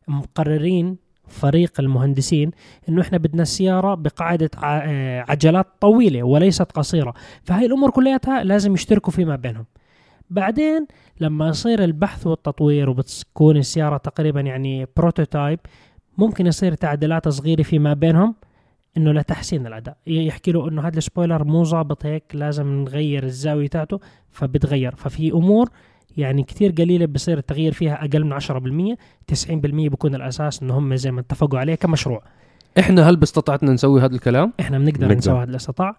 مقررين 0.07 0.97
فريق 1.27 1.79
المهندسين 1.79 2.51
إنه 2.89 3.01
إحنا 3.01 3.17
بدنا 3.17 3.41
السيارة 3.41 3.95
بقاعدة 3.95 4.49
آه، 4.63 5.25
عجلات 5.27 5.67
طويلة 5.81 6.23
وليست 6.23 6.71
قصيرة. 6.71 7.13
فهي 7.43 7.65
الأمور 7.65 7.89
كلياتها 7.89 8.43
لازم 8.43 8.73
يشتركوا 8.73 9.13
فيما 9.13 9.35
بينهم. 9.35 9.65
بعدين 10.29 10.87
لما 11.19 11.47
يصير 11.47 11.83
البحث 11.83 12.27
والتطوير 12.27 12.89
وبتكون 12.89 13.57
السيارة 13.57 13.97
تقريبا 13.97 14.41
يعني 14.41 14.87
prototype 14.97 15.59
ممكن 16.17 16.47
يصير 16.47 16.73
تعديلات 16.73 17.27
صغيرة 17.27 17.63
فيما 17.63 17.93
بينهم 17.93 18.35
إنه 18.97 19.11
لتحسين 19.11 19.67
الأداء. 19.67 19.97
يحكي 20.07 20.51
له 20.51 20.69
إنه 20.69 20.87
هذا 20.87 20.97
ال 20.97 21.03
spoiler 21.03 21.43
مو 21.43 21.63
ظابط 21.63 22.05
هيك 22.05 22.23
لازم 22.33 22.67
نغير 22.67 23.23
الزاوية 23.23 23.67
تاعته 23.67 23.99
فبتغير. 24.31 24.95
ففي 24.95 25.31
أمور 25.31 25.69
يعني 26.17 26.43
كثير 26.43 26.71
قليلة 26.71 27.05
بصير 27.05 27.37
التغيير 27.37 27.71
فيها 27.73 28.05
أقل 28.05 28.23
من 28.23 28.39
10% 28.39 28.95
90% 29.47 29.51
بيكون 29.89 30.15
الأساس 30.15 30.61
إنه 30.63 30.77
هم 30.77 30.95
زي 30.95 31.11
ما 31.11 31.19
اتفقوا 31.21 31.59
عليه 31.59 31.75
كمشروع 31.75 32.21
إحنا 32.79 33.09
هل 33.09 33.15
باستطاعتنا 33.15 33.71
نسوي 33.71 34.01
هذا 34.01 34.15
الكلام؟ 34.15 34.53
إحنا 34.59 34.79
بنقدر 34.79 35.05
نقدر. 35.05 35.15
نسوي 35.17 35.37
هذا 35.37 35.49
الاستطاع 35.49 35.97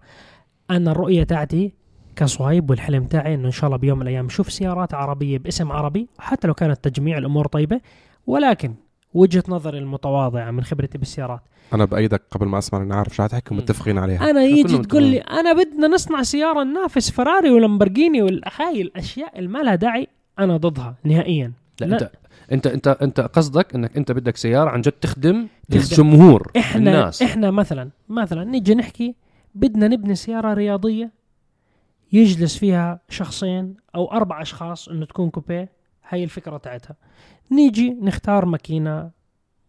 أنا 0.71 0.91
الرؤية 0.91 1.23
تاعتي 1.23 1.73
كصهيب 2.15 2.69
والحلم 2.69 3.05
تاعي 3.05 3.33
إنه 3.33 3.45
إن 3.45 3.51
شاء 3.51 3.65
الله 3.67 3.77
بيوم 3.77 3.97
من 3.97 4.03
الأيام 4.03 4.25
نشوف 4.25 4.51
سيارات 4.51 4.93
عربية 4.93 5.37
باسم 5.37 5.71
عربي 5.71 6.09
حتى 6.19 6.47
لو 6.47 6.53
كانت 6.53 6.87
تجميع 6.87 7.17
الأمور 7.17 7.47
طيبة 7.47 7.81
ولكن 8.27 8.73
وجهة 9.13 9.43
نظري 9.47 9.77
المتواضعة 9.77 10.51
من 10.51 10.63
خبرتي 10.63 10.97
بالسيارات 10.97 11.41
أنا 11.73 11.85
بأيدك 11.85 12.21
قبل 12.31 12.45
ما 12.45 12.57
أسمع 12.57 12.81
أنا 12.81 12.95
عارف 12.95 13.15
شو 13.15 13.23
حتحكي 13.23 13.55
متفقين 13.55 13.97
عليها. 13.97 14.29
أنا 14.29 14.43
يجي 14.43 14.77
تقول 14.77 15.03
لي 15.03 15.17
أنا 15.17 15.53
بدنا 15.53 15.87
نصنع 15.87 16.23
سيارة 16.23 16.63
ننافس 16.63 17.11
فراري 17.11 17.49
ولامبرجيني 17.49 18.21
والهاي 18.21 18.81
الأشياء 18.81 19.39
اللي 19.39 19.49
ما 19.49 19.59
لها 19.59 19.75
داعي 19.75 20.07
أنا 20.39 20.57
ضدها 20.57 20.95
نهائيا. 21.03 21.51
لا, 21.81 21.85
لا. 21.85 22.11
أنت 22.51 22.67
أنت 22.67 22.67
أنت 22.67 22.87
أنت 22.87 23.19
قصدك 23.19 23.75
إنك 23.75 23.97
أنت 23.97 24.11
بدك 24.11 24.37
سيارة 24.37 24.69
عن 24.69 24.81
جد 24.81 24.91
تخدم 24.91 25.47
تخدم. 25.69 25.79
الجمهور 25.79 26.51
إحنا 26.57 26.77
الناس 26.77 27.21
إحنا 27.21 27.51
مثلا 27.51 27.89
مثلا 28.09 28.43
نيجي 28.43 28.75
نحكي 28.75 29.15
بدنا 29.55 29.87
نبني 29.87 30.15
سيارة 30.15 30.53
رياضية 30.53 31.11
يجلس 32.13 32.57
فيها 32.57 32.99
شخصين 33.09 33.75
أو 33.95 34.11
أربع 34.11 34.41
أشخاص 34.41 34.89
إنه 34.89 35.05
تكون 35.05 35.29
كوبيه 35.29 35.69
هاي 36.09 36.23
الفكرة 36.23 36.57
تاعتها. 36.57 36.95
نيجي 37.51 37.97
نختار 38.01 38.45
ماكينة 38.45 39.11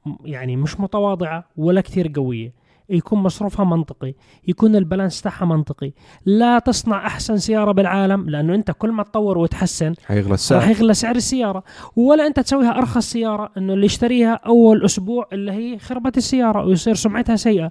م- 0.06 0.14
يعني 0.24 0.56
مش 0.56 0.80
متواضعة 0.80 1.44
ولا 1.56 1.80
كثير 1.80 2.12
قوية. 2.16 2.58
يكون 2.90 3.18
مصروفها 3.18 3.64
منطقي 3.64 4.14
يكون 4.48 4.76
البالانس 4.76 5.22
تاعها 5.22 5.44
منطقي. 5.44 5.92
لا 6.26 6.58
تصنع 6.58 7.06
أحسن 7.06 7.36
سيارة 7.36 7.72
بالعالم 7.72 8.30
لأنه 8.30 8.54
أنت 8.54 8.70
كل 8.70 8.92
ما 8.92 9.02
تطور 9.02 9.38
وتحسن 9.38 9.94
حيغلى 10.06 10.22
راح 10.24 10.32
السعر 10.32 10.70
يغلى 10.70 10.94
سعر 10.94 11.16
السيارة. 11.16 11.64
ولا 11.96 12.26
أنت 12.26 12.40
تسويها 12.40 12.78
أرخص 12.78 13.10
سيارة 13.10 13.50
إنه 13.56 13.72
اللي 13.74 13.86
يشتريها 13.86 14.34
أول 14.34 14.84
أسبوع 14.84 15.28
اللي 15.32 15.52
هي 15.52 15.78
خربت 15.78 16.16
السيارة 16.16 16.64
ويصير 16.64 16.94
سمعتها 16.94 17.36
سيئة. 17.36 17.70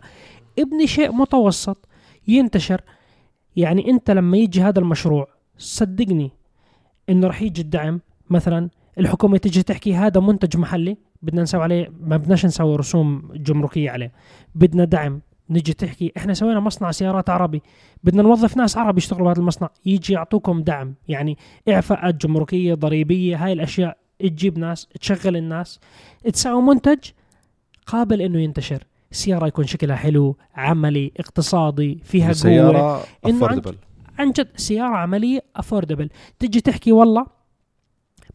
ابني 0.59 0.87
شيء 0.87 1.11
متوسط 1.11 1.87
ينتشر. 2.27 2.81
يعني 3.55 3.89
أنت 3.89 4.11
لما 4.11 4.37
يجي 4.37 4.61
هذا 4.61 4.79
المشروع 4.79 5.27
صدقني 5.57 6.31
إنه 7.09 7.27
راح 7.27 7.41
يجي 7.41 7.61
الدعم. 7.61 8.01
مثلا 8.29 8.69
الحكومة 8.99 9.37
تيجي 9.37 9.63
تحكي 9.63 9.95
هذا 9.95 10.21
منتج 10.21 10.57
محلي 10.57 10.97
بدنا 11.21 11.41
نسوي 11.41 11.63
عليه 11.63 11.91
ما 12.01 12.17
بدناش 12.17 12.45
نسوي 12.45 12.75
رسوم 12.75 13.31
جمركية 13.35 13.91
عليه. 13.91 14.11
بدنا 14.55 14.85
دعم 14.85 15.21
نجي 15.49 15.73
تحكي 15.73 16.11
إحنا 16.17 16.33
سوينا 16.33 16.59
مصنع 16.59 16.91
سيارات 16.91 17.29
عربي 17.29 17.61
بدنا 18.03 18.23
نوظف 18.23 18.57
ناس 18.57 18.77
عرب 18.77 18.97
يشتغلوا 18.97 19.25
بهذا 19.25 19.39
المصنع 19.39 19.69
يجي 19.85 20.13
يعطوكم 20.13 20.61
دعم. 20.61 20.95
يعني 21.07 21.37
إعفاءات 21.69 22.15
جمركية 22.15 22.73
ضريبية 22.73 23.45
هاي 23.45 23.53
الأشياء 23.53 23.97
تجيب 24.19 24.59
ناس 24.59 24.87
تشغل 25.01 25.37
الناس 25.37 25.79
تسوي 26.33 26.61
منتج 26.61 26.99
قابل 27.85 28.21
إنه 28.21 28.39
ينتشر. 28.39 28.83
سيارة 29.11 29.47
يكون 29.47 29.67
شكلها 29.67 29.95
حلو 29.95 30.37
عملي 30.55 31.11
اقتصادي 31.19 31.99
فيها 32.03 32.25
قوة. 32.25 32.33
سيارة 32.33 33.01
affordable. 33.01 33.75
عن 34.19 34.31
جد 34.31 34.47
سيارة 34.55 34.95
عملية 34.95 35.43
افوردبل 35.55 36.09
تجي 36.39 36.61
تحكي 36.61 36.91
والله 36.91 37.36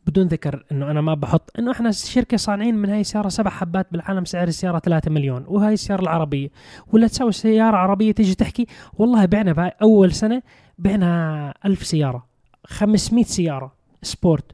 بدون 0.06 0.26
ذكر 0.26 0.64
إنه 0.72 0.90
أنا 0.90 1.00
ما 1.00 1.14
بحط 1.14 1.50
إنه 1.58 1.70
إحنا 1.70 1.90
شركة 1.90 2.36
صانعين 2.36 2.74
من 2.74 2.90
هاي 2.90 3.00
السيارة 3.00 3.28
سبع 3.28 3.50
حبات 3.50 3.86
بالعالم 3.92 4.24
سعر 4.24 4.48
السيارة 4.48 4.78
3 4.78 5.10
مليون 5.10 5.44
وهاي 5.48 5.72
السيارة 5.72 6.02
العربية. 6.02 6.48
ولا 6.92 7.06
تسوي 7.06 7.32
سيارة 7.32 7.76
عربية 7.76 8.12
تيجي 8.12 8.34
تحكي 8.34 8.66
والله 8.94 9.24
بعنا 9.24 9.52
بهاي 9.52 9.72
أول 9.82 10.12
سنة 10.12 10.42
بعنا 10.78 11.54
ألف 11.66 11.86
سيارة 11.86 12.26
500 12.66 13.24
سيارة 13.24 13.72
sport. 14.02 14.52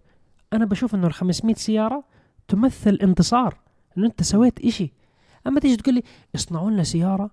أنا 0.52 0.64
بشوف 0.64 0.94
إنه 0.94 1.06
ال 1.06 1.12
500 1.12 1.54
سيارة 1.54 2.04
تمثل 2.48 2.98
انتصار 3.02 3.56
إنه 3.98 4.06
أنت 4.06 4.22
سويت 4.22 4.60
إشي. 4.60 4.92
أما 5.46 5.60
تيجي 5.60 5.76
تقول 5.76 5.94
لي 5.94 6.02
اصنعوا 6.34 6.70
لنا 6.70 6.82
سيارة 6.82 7.30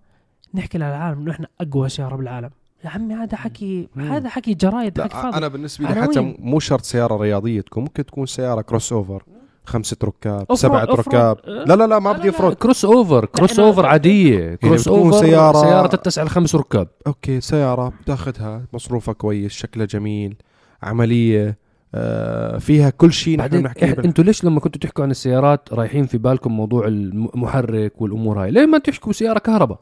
نحكي 0.53 0.77
للعالم 0.77 1.21
إنه 1.21 1.31
إحنا 1.31 1.47
أقوى 1.61 1.89
سيارة 1.89 2.15
بالعالم. 2.15 2.49
يا 2.83 2.89
عمي 2.89 3.13
هذا 3.13 3.37
حكي. 3.37 3.87
هذا 3.97 4.29
حكي 4.29 4.53
جرايد 4.53 5.01
حكي 5.01 5.09
فاضي. 5.13 5.37
أنا 5.37 5.47
بالنسبة 5.47 5.89
لي. 5.89 6.01
حتى 6.01 6.35
مو 6.39 6.59
شرط 6.59 6.81
سيارة 6.81 7.17
رياضية 7.17 7.61
تكون 7.61 7.83
ممكن 7.83 8.05
تكون 8.05 8.25
سيارة 8.25 8.61
crossover 8.61 9.23
خمسة 9.65 9.97
ركاب 10.03 10.45
سبعة 10.53 10.83
ركاب. 10.83 11.37
road. 11.47 11.67
لا 11.69 11.73
لا 11.75 11.87
لا 11.87 11.99
ما 11.99 12.11
بدي 12.11 12.29
افرض 12.29 12.53
crossover 12.53 13.25
crossover 13.25 13.85
عادية. 13.85 14.55
cross 14.55 14.81
بتكون 14.81 14.99
over 14.99 15.17
سيارة- 15.19 15.21
سيارة 15.25 15.61
سياره 15.61 15.87
تتسع 15.87 16.23
لخمس 16.23 16.55
ركاب. 16.55 16.87
okay 17.07 17.41
سيارة 17.41 17.93
بتاخذها 18.01 18.61
مصروفها 18.73 19.13
كويس 19.13 19.51
شكلها 19.51 19.85
جميل 19.85 20.35
عملية 20.83 21.57
آه 21.95 22.57
فيها 22.57 22.89
كل 22.89 23.13
شيء 23.13 23.33
نحن 23.37 23.41
بعدين 23.47 23.61
بنحكي 23.61 23.95
إح- 23.95 23.99
أنتوا 24.05 24.23
ليش 24.23 24.43
لما 24.43 24.59
كنتوا 24.59 24.81
تحكوا 24.81 25.03
عن 25.03 25.11
السيارات 25.11 25.73
رايحين 25.73 26.05
في 26.05 26.17
بالكم 26.17 26.51
موضوع 26.51 26.87
المحرك 26.87 28.01
والأمور 28.01 28.43
هاي؟ 28.43 28.51
ليه 28.51 28.65
ما 28.65 28.77
تحكوا 28.77 29.13
سيارة 29.13 29.39
كهرباء؟ 29.39 29.79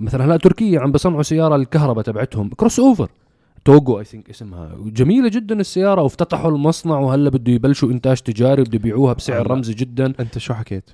مثلا 0.00 0.24
هلا 0.24 0.36
تركيا 0.36 0.80
عم 0.80 0.92
بصنعوا 0.92 1.22
سيارة 1.22 1.56
الكهرباء 1.56 2.04
تبعتهم. 2.04 2.50
crossover 2.56 3.08
توج 3.64 3.98
I 3.98 4.04
think 4.04 4.30
اسمها. 4.30 4.70
جميلة 4.84 5.28
جدا 5.28 5.60
السيارة 5.60 6.02
وافتتحوا 6.02 6.50
المصنع 6.50 6.98
وهلأ 6.98 7.30
بده 7.30 7.52
يبلشوا 7.52 7.90
إنتاج 7.90 8.20
تجاري 8.20 8.62
بده 8.62 8.74
يبيعوها 8.76 9.12
بسعر. 9.12 9.50
رمزي 9.50 9.74
جدا. 9.74 10.12
أنت 10.20 10.38
شو 10.38 10.54
حكيت؟ 10.54 10.90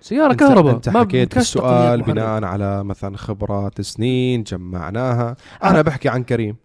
سيارة 0.00 0.32
انت, 0.32 0.40
كهرباء. 0.40 0.74
أنت 0.74 0.88
حكيت 0.88 1.36
السؤال. 1.36 2.02
بناء 2.02 2.44
على 2.44 2.84
مثلا 2.84 3.16
خبرات 3.16 3.80
سنين 3.80 4.42
جمعناها. 4.42 5.36
أنا 5.64 5.82
بحكي 5.82 6.08
عن 6.08 6.22
كريم. 6.22 6.56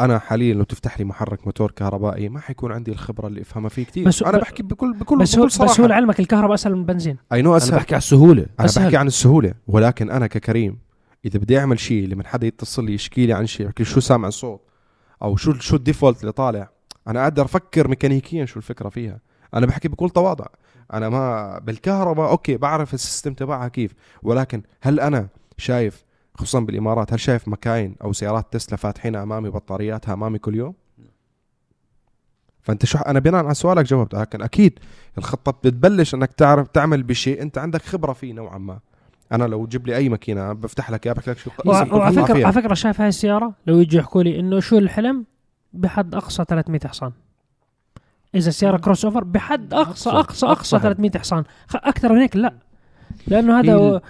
أنا 0.00 0.18
حاليا 0.18 0.54
لو 0.54 0.62
تفتح 0.62 0.98
لي 0.98 1.04
محرك 1.04 1.46
موتور 1.46 1.70
كهربائي 1.70 2.28
ما 2.28 2.40
حيكون 2.40 2.72
عندي 2.72 2.90
الخبرة 2.90 3.26
اللي 3.26 3.40
أفهمها 3.40 3.68
فيه 3.68 3.84
كثير 3.84 4.04
بس- 4.08 4.22
أنا 4.22 4.38
بحكي 4.38 4.62
بكل 4.62 4.92
بكل 4.92 5.18
بس 5.18 5.36
بكل 5.36 5.46
بس 5.46 5.60
هو 5.60 5.66
صراحة. 5.66 5.86
لعلمك 5.88 6.20
الكهرباء 6.20 6.54
أسهل 6.54 6.72
من 6.74 6.80
البنزين. 6.80 7.16
I 7.32 7.42
know 7.42 7.48
أنا 7.50 7.56
أسهل. 7.56 7.76
بحكي 7.76 7.94
على 7.94 7.98
السهولة. 8.00 8.46
أنا 8.60 8.66
أسهل. 8.68 8.84
بحكي 8.84 8.96
عن 8.96 9.06
السهولة 9.06 9.54
ولكن 9.68 10.10
أنا 10.10 10.26
ككريم 10.26 10.78
إذا 11.24 11.38
بدي 11.38 11.58
أعمل 11.58 11.78
شيء 11.78 12.08
لمن 12.08 12.26
حدا 12.26 12.46
يتصل 12.46 12.84
لي 12.84 12.94
يشكي 12.94 13.26
لي 13.26 13.32
عن 13.32 13.46
شيء 13.46 13.66
يحكي 13.66 13.84
شو 13.84 14.00
سامع 14.00 14.30
صوت 14.30 14.60
أو 15.22 15.36
شو 15.36 15.52
شو 15.52 15.76
ال 15.76 15.82
default 15.82 16.20
اللي 16.20 16.32
طالع 16.32 16.70
أنا 17.08 17.22
أقدر 17.22 17.44
أفكر 17.44 17.88
ميكانيكيا 17.88 18.44
شو 18.44 18.58
الفكرة 18.58 18.88
فيها. 18.88 19.20
أنا 19.54 19.66
بحكي 19.66 19.88
بكل 19.88 20.10
تواضع. 20.10 20.46
أنا 20.92 21.08
ما 21.08 21.58
بالكهرباء 21.58 22.30
okay 22.30 22.56
بعرف 22.56 22.94
ال 22.94 23.00
system 23.00 23.34
تبعها 23.34 23.68
كيف 23.68 23.94
ولكن 24.22 24.62
هل 24.80 25.00
أنا 25.00 25.28
شايف 25.56 26.04
خصوصا 26.34 26.60
بالإمارات 26.60 27.12
هل 27.12 27.20
شايف 27.20 27.48
مكاين 27.48 27.96
أو 28.04 28.12
سيارات 28.12 28.52
تسلا 28.52 28.76
فاتحينها 28.76 29.22
أمامي 29.22 29.50
بطارياتها 29.50 30.12
أمامي 30.12 30.38
كل 30.38 30.54
يوم؟ 30.54 30.74
فأنت 32.62 32.84
شو 32.84 32.98
أنا 32.98 33.18
بناء 33.18 33.44
على 33.44 33.54
سؤالك 33.54 33.84
جاوبت 33.84 34.14
لكن 34.14 34.42
أكيد 34.42 34.78
الخطة 35.18 35.52
بتبلش 35.52 36.14
إنك 36.14 36.32
تعرف 36.32 36.68
تعمل 36.68 37.02
بشيء 37.02 37.42
أنت 37.42 37.58
عندك 37.58 37.82
خبرة 37.82 38.12
فيه 38.12 38.32
نوعا 38.32 38.58
ما. 38.58 38.80
أنا 39.32 39.44
لو 39.44 39.66
تجيب 39.66 39.86
لي 39.86 39.96
أي 39.96 40.08
ماكينة 40.08 40.52
بفتح 40.52 40.90
لك 40.90 41.06
إياها 41.06 41.14
بحكي 41.14 41.30
لك 41.30 41.38
شو 41.38 41.50
وعلى 41.66 42.12
فكره. 42.12 42.44
على 42.44 42.52
فكرة 42.52 42.74
شايف 42.74 43.00
هاي 43.00 43.08
السيارة؟ 43.08 43.54
لو 43.66 43.80
يجوا 43.80 44.00
يحكوا 44.00 44.22
لي 44.22 44.40
إنه 44.40 44.60
شو 44.60 44.78
الحلم؟ 44.78 45.24
بحد 45.72 46.14
أقصى 46.14 46.44
300 46.48 46.80
حصان. 46.86 47.12
إذا 48.34 48.48
السيارة 48.48 48.76
crossover 48.76 49.24
بحد 49.24 49.74
اقصى 49.74 50.10
أقصى- 50.10 50.14
اقصى 50.14 50.46
أقصى 50.46 50.46
أقصى 50.46 50.76
حد. 50.76 50.82
300 50.82 51.10
حصان. 51.18 51.44
أكثر 51.74 52.12
من 52.12 52.18
هيك 52.18 52.36
لا. 52.36 52.54
لأنه 53.26 53.58
هذا 53.60 53.72
هي 53.76 53.76
ال- 53.96 54.00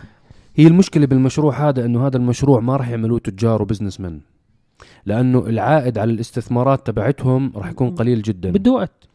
هي 0.56 0.66
المشكلة 0.66 1.06
بالمشروع 1.06 1.68
هذا 1.68 1.84
إنه 1.84 2.06
هذا 2.06 2.16
المشروع 2.16 2.60
ما 2.60 2.76
راح 2.76 2.88
يعملوه 2.88 3.18
تجار 3.18 3.62
و 3.62 4.00
businessman 4.00 4.20
لأنه 5.06 5.38
العائد 5.38 5.98
على 5.98 6.12
الاستثمارات 6.12 6.86
تبعتهم 6.86 7.52
راح 7.56 7.70
يكون 7.70 7.90
قليل 7.90 8.22
جدا. 8.22 8.50
بده 8.50 8.70
وقت. 8.72 9.08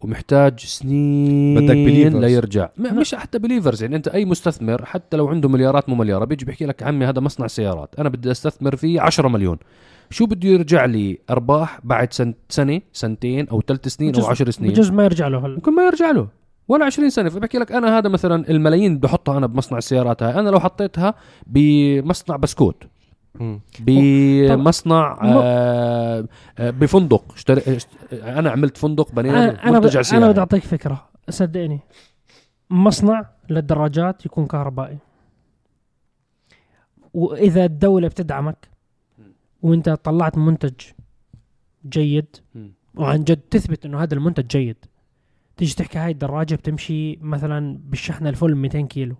ومحتاج 0.00 0.60
سنين 0.60 1.54
بدك 1.54 1.74
believers. 1.74 2.16
ليرجع 2.16 2.68
مش 2.78 3.14
حتى 3.14 3.38
believers 3.38 3.82
يعني 3.82 3.96
أنت 3.96 4.08
أي 4.08 4.24
مستثمر 4.24 4.84
حتى 4.84 5.16
لو 5.16 5.28
عنده 5.28 5.48
مليارات 5.48 5.88
مو 5.88 5.94
مليارة 5.94 6.24
بيجي 6.24 6.44
بيحكي 6.44 6.66
لك 6.66 6.82
عمي 6.82 7.06
هذا 7.06 7.20
مصنع 7.20 7.46
سيارات 7.46 7.94
أنا 7.98 8.08
بدي 8.08 8.30
أستثمر 8.30 8.76
فيه 8.76 9.00
10 9.00 9.28
مليون. 9.28 9.58
شو 10.10 10.26
بده 10.26 10.48
يرجع 10.48 10.84
لي؟ 10.84 11.18
أرباح 11.30 11.80
بعد 11.84 12.12
سنة, 12.12 12.34
سنة 12.48 12.80
سنتين 12.92 13.48
أو 13.48 13.60
ثلاث 13.60 13.88
سنين 13.88 14.14
أو 14.14 14.26
10 14.26 14.50
سنين. 14.50 14.70
بجوز 14.70 14.90
ما 14.90 15.04
يرجع 15.04 15.28
له 15.28 15.46
هلا. 15.46 15.54
ممكن 15.54 15.74
ما 15.74 15.82
يرجع 15.86 16.10
له. 16.10 16.28
ولا 16.68 16.84
20 16.84 17.10
سنة. 17.10 17.28
فبحكي 17.28 17.58
لك 17.58 17.72
أنا 17.72 17.98
هذا 17.98 18.08
مثلا 18.08 18.50
الملايين 18.50 18.96
بدي 18.96 19.06
احطها 19.06 19.38
أنا 19.38 19.46
بمصنع 19.46 19.78
السيارات 19.78 20.22
هاي 20.22 20.40
أنا 20.40 20.50
لو 20.50 20.60
حطيتها 20.60 21.14
بمصنع 21.46 22.36
بسكوت. 22.36 22.84
بمصنع 23.80 25.18
آه 25.22 26.28
آه 26.58 26.70
بفندق. 26.70 27.32
اشتري 27.34 27.76
اشت- 27.76 28.12
أنا 28.12 28.50
عملت 28.50 28.76
فندق 28.76 29.12
بنينا 29.12 29.44
أنا 29.50 29.62
أنا. 29.64 29.70
منتجع 29.80 30.02
سياحي. 30.02 30.28
بدي 30.28 30.40
أعطيك 30.40 30.62
فكرة. 30.64 31.08
صدقني. 31.30 31.80
مصنع 32.70 33.30
للدراجات 33.50 34.26
يكون 34.26 34.46
كهربائي. 34.46 34.98
وإذا 37.14 37.64
الدولة 37.64 38.08
بتدعمك 38.08 38.68
وأنت 39.62 39.88
طلعت 39.90 40.38
منتج 40.38 40.74
جيد. 41.88 42.36
وعن 42.94 43.24
جد 43.24 43.36
تثبت 43.36 43.86
إنه 43.86 44.02
هذا 44.02 44.14
المنتج 44.14 44.46
جيد 44.46 44.76
تيجي 45.56 45.74
تحكي 45.74 45.98
هاي 45.98 46.10
الدراجة 46.10 46.54
بتمشي 46.54 47.16
مثلا 47.16 47.78
بالشحنة 47.84 48.28
الفل 48.28 48.54
200 48.54 48.80
كيلو. 48.86 49.16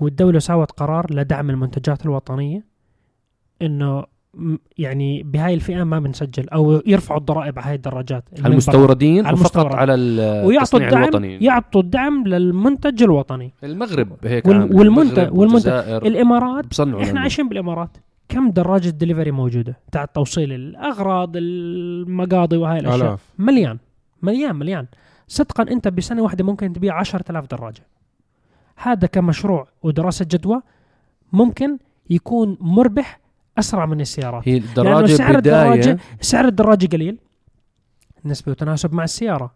والدولة 0.00 0.38
ساوت 0.38 0.70
قرار 0.70 1.06
لدعم 1.14 1.50
المنتجات 1.50 2.04
الوطنية 2.06 2.64
إنه 3.62 4.04
يعني 4.78 5.22
بهاي 5.22 5.54
الفئة 5.54 5.84
ما 5.84 5.98
بنسجل 5.98 6.48
أو 6.48 6.82
يرفعوا 6.86 7.20
الضرائب 7.20 7.58
على 7.58 7.68
هاي 7.68 7.74
الدراجات. 7.74 8.24
على 8.38 8.52
المستوردين 8.52 9.26
على 9.26 9.36
المستورد. 9.36 9.74
على 9.74 9.92
ويعطوا 10.46 10.50
التصنيع 10.62 10.86
الدعم 10.88 11.02
الوطني. 11.02 11.44
يعطوا 11.44 11.80
الدعم 11.80 12.24
للمنتج 12.26 13.02
الوطني. 13.02 13.52
المغرب 13.64 14.08
هيك 14.24 14.46
وال-. 14.46 14.70
والمنتج- 14.72 15.32
والمنتج- 15.32 16.06
الإمارات 16.06 16.80
إحنا. 16.80 17.20
عايشين 17.20 17.48
بالإمارات. 17.48 17.96
كم 18.28 18.50
دراجة 18.50 18.88
دليفري 18.88 19.30
موجودة؟ 19.30 19.78
تاع 19.92 20.04
توصيل 20.04 20.52
الأغراض 20.52 21.32
المقاضي 21.36 22.56
وهاي 22.56 22.78
الأشياء. 22.78 23.08
آلاف. 23.08 23.20
مليان. 23.38 23.78
مليان 24.22 24.56
مليان. 24.56 24.86
صدقا 25.28 25.62
أنت 25.62 25.88
بسنة 25.88 26.22
واحدة 26.22 26.44
ممكن 26.44 26.72
تبيع 26.72 26.94
10000 26.94 27.46
دراجة. 27.46 27.82
هذا 28.76 29.06
كمشروع 29.06 29.66
ودراسة 29.82 30.26
جدوى 30.30 30.62
ممكن 31.32 31.78
يكون 32.10 32.56
مربح 32.60 33.20
أسرع 33.58 33.86
من 33.86 34.00
السيارات. 34.00 34.48
هي 34.48 34.58
لأنه 34.58 34.68
الدراجه 34.68 35.12
سعر 35.12 35.36
بداية. 35.36 35.72
الدراجه 35.72 35.98
سعر 36.20 36.44
الدراجة 36.44 36.86
قليل. 36.86 37.18
نسبة 38.24 38.52
وتناسب 38.52 38.94
مع 38.94 39.04
السيارة. 39.04 39.52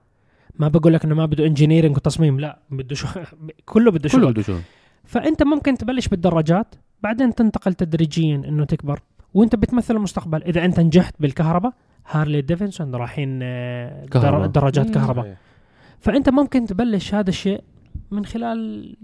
ما 0.59 0.69
بقول 0.69 0.93
لك 0.95 1.05
إنه 1.05 1.15
ما 1.15 1.27
بده 1.27 1.47
engineering 1.47 1.97
وتصميم 1.97 2.41
لا 2.41 2.59
بده 2.71 2.95
شو 2.95 3.07
كله 3.67 3.91
بده 3.91 4.09
كله 4.09 4.21
شغل 4.23 4.33
بده 4.33 4.43
شغل. 4.43 4.61
فأنت 5.05 5.43
ممكن 5.43 5.79
تبلش 5.79 6.09
بالدراجات 6.09 6.75
بعدين 7.03 7.35
تنتقل 7.35 7.75
تدريجيا 7.75 8.35
إنه 8.37 8.65
تكبر 8.65 9.01
وأنت 9.35 9.57
بتمثل 9.57 9.97
المستقبل. 9.97 10.43
إذا 10.43 10.65
أنت 10.65 10.81
نجحت 10.81 11.15
بالكهرباء 11.21 11.73
هارلي 12.11 12.41
ديفنسون 12.41 12.95
رايحين 12.95 13.39
كهرباء. 14.07 14.41
در- 14.41 14.47
دراجات. 14.47 14.91
كهرباء. 14.91 15.25
صحيح. 15.25 15.37
فأنت 16.01 16.29
ممكن 16.29 16.67
تبلش 16.67 17.15
هذا 17.15 17.31
الشيء 17.31 17.63
من 18.11 18.25
خلال 18.25 18.97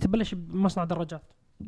تبلش 0.00 0.34
بمصنع 0.34 0.84
دراجات 0.84 1.22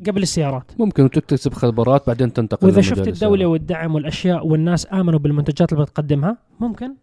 قبل 0.07 0.21
السيارات. 0.21 0.71
ممكن 0.79 1.03
وتكتسب 1.03 1.53
خبرات 1.53 2.07
بعدين 2.07 2.33
تنتقل 2.33 2.67
وإذا 2.67 2.81
شفت 2.81 2.91
السيارات. 2.91 3.23
الدولة 3.23 3.45
والدعم 3.45 3.95
والأشياء 3.95 4.47
والناس 4.47 4.93
آمنوا 4.93 5.19
بالمنتجات 5.19 5.73
اللي 5.73 5.83
بتقدمها 5.83 6.37
ممكن 6.59 6.93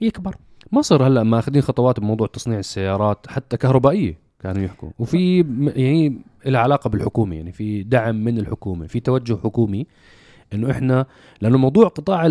يكبر. 0.00 0.36
مصر 0.72 1.06
هلأ 1.06 1.22
ماخذين 1.22 1.62
خطوات 1.62 2.00
بموضوع 2.00 2.26
تصنيع 2.26 2.58
السيارات 2.58 3.26
حتى 3.26 3.56
كهربائية 3.56 4.18
كانوا 4.40 4.62
يحكوا. 4.62 4.90
وفي 4.98 5.38
يعني 5.76 6.18
لها 6.46 6.60
علاقة 6.60 6.90
بالحكومة 6.90 7.36
يعني 7.36 7.52
في 7.52 7.82
دعم 7.82 8.24
من 8.24 8.38
الحكومة 8.38 8.86
في 8.86 9.00
توجه 9.00 9.36
حكومي. 9.44 9.86
إنه 10.52 10.70
إحنا 10.70 11.06
لأنه 11.40 11.58
موضوع 11.58 11.88
قطاع 11.88 12.26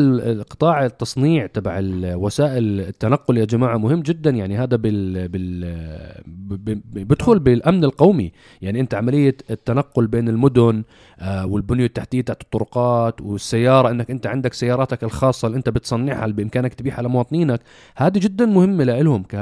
قطاع 0.49 0.85
التصنيع 0.85 1.45
تبع 1.45 1.79
وسائل 2.15 2.79
التنقل 2.79 3.37
يا 3.37 3.45
جماعة 3.45 3.77
مهم 3.77 4.01
جدا 4.01 4.29
يعني 4.29 4.57
هذا 4.57 4.77
بال 4.77 5.27
بال 5.27 6.81
بدخل 6.93 7.39
بالأمن 7.39 7.83
القومي. 7.83 8.31
يعني 8.61 8.79
أنت 8.79 8.93
عملية 8.93 9.37
التنقل 9.49 10.07
بين 10.07 10.29
المدن 10.29 10.83
آه 11.19 11.45
والبنية 11.45 11.85
التحتية 11.85 12.21
تاعت 12.21 12.41
الطرقات 12.41 13.21
والسيارة 13.21 13.89
إنك 13.91 14.11
أنت 14.11 14.27
عندك 14.27 14.53
سياراتك 14.53 15.03
الخاصة 15.03 15.45
اللي 15.47 15.57
أنت 15.57 15.69
بتصنعها 15.69 16.25
اللي 16.25 16.35
بإمكانك 16.35 16.73
تبيعها 16.73 17.01
لمواطنينك 17.01 17.61
هذه 17.95 18.19
جدا 18.19 18.45
مهمة 18.45 18.83
لهم 18.83 19.23
ك... 19.23 19.35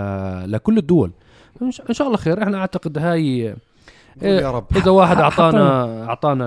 لكل 0.48 0.78
الدول. 0.78 1.12
إن 1.62 1.94
شاء 1.94 2.08
الله 2.08 2.18
خير. 2.18 2.44
إحنا 2.44 2.58
أعتقد 2.58 2.98
هاي 2.98 3.56
يا 4.22 4.52
رب. 4.52 4.66
إذا 4.76 4.92
واحد 4.92 5.18
اعطانا 5.26 6.04
أعطانا 6.10 6.46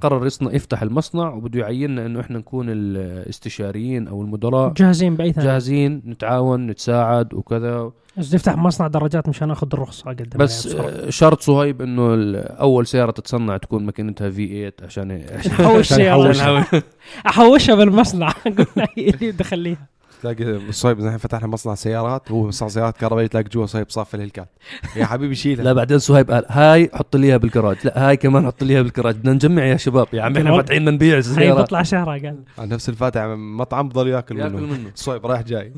قرر 0.00 0.26
يصنع 0.26 0.52
يفتح 0.52 0.82
المصنع 0.82 1.28
وبده 1.34 1.60
يعيننا 1.60 2.06
إنه 2.06 2.20
إحنا 2.20 2.38
نكون 2.38 2.66
الاستشاريين 2.70 4.08
أو 4.08 4.22
المدراء. 4.22 4.72
جاهزين 4.72 5.16
بأي 5.16 5.32
ثاني 5.32 5.46
جاهزين 5.46 6.02
نتعاون 6.06 6.66
نتساعد 6.66 7.34
وكذا. 7.34 7.90
بس 8.16 8.34
نفتح 8.34 8.56
مصنع 8.56 8.86
دراجات 8.86 9.28
مشان 9.28 9.48
ناخذ 9.48 9.68
الرخصة 9.72 10.10
قدام 10.10 10.28
بس 10.36 10.66
آه، 10.74 11.10
شرط 11.10 11.40
صهيب 11.40 11.82
إنه 11.82 12.38
أول 12.40 12.86
سيارة 12.86 13.10
تتصنع 13.10 13.56
تكون 13.56 13.86
ماكينتها 13.86 14.30
في 14.30 14.46
8 14.46 14.72
عشان 14.82 15.26
سيارة. 15.82 16.28
نحوشها. 16.28 16.82
أحوشها 17.26 17.74
بالمصنع. 17.74 18.32
اللي 18.98 19.30
دخليها. 19.30 19.97
تلاقي 20.22 20.72
صهيب 20.72 21.00
نحن 21.00 21.16
فتحنا 21.16 21.46
مصنع 21.46 21.74
سيارات 21.74 22.30
هو 22.30 22.46
مصنع 22.46 22.68
سيارات 22.68 22.96
كهربائيه 22.96 23.26
تلاقي 23.26 23.48
جوا 23.48 23.66
صهيب 23.66 23.90
صافي 23.90 24.14
الهلكات 24.14 24.48
يا 24.96 25.04
حبيبي 25.04 25.34
شيلها 25.34 25.64
لا 25.64 25.72
بعدين 25.72 25.98
صهيب 25.98 26.30
قال 26.30 26.44
هاي 26.48 26.90
حط 26.94 27.16
لي 27.16 27.26
إياها 27.26 27.36
بالكراج. 27.36 27.76
لا 27.84 28.08
هاي 28.08 28.16
كمان 28.16 28.46
حط 28.46 28.62
لي 28.62 28.72
إياها 28.72 28.82
بالكراج. 28.82 29.16
بدنا 29.16 29.32
نجمع 29.32 29.64
يا 29.64 29.76
شباب. 29.76 30.06
يا 30.12 30.22
عم 30.22 30.36
إحنا. 30.36 30.56
فاتحين 30.56 30.78
بدنا 30.78 30.90
نبيع 30.90 31.14
هي 31.14 31.18
السيارات 31.18 31.64
بطلع 31.64 31.82
شهرة 31.82 32.10
قال. 32.10 32.44
عن 32.58 32.68
نفس 32.68 32.88
الفاتح 32.88 33.22
مطعم 33.36 33.88
بضل 33.88 34.08
ياكل 34.08 34.38
ياكل 34.38 34.54
منه. 34.54 34.66
منه 34.66 34.90
صهيب 34.94 35.26
رايح 35.26 35.42
جاي. 35.42 35.72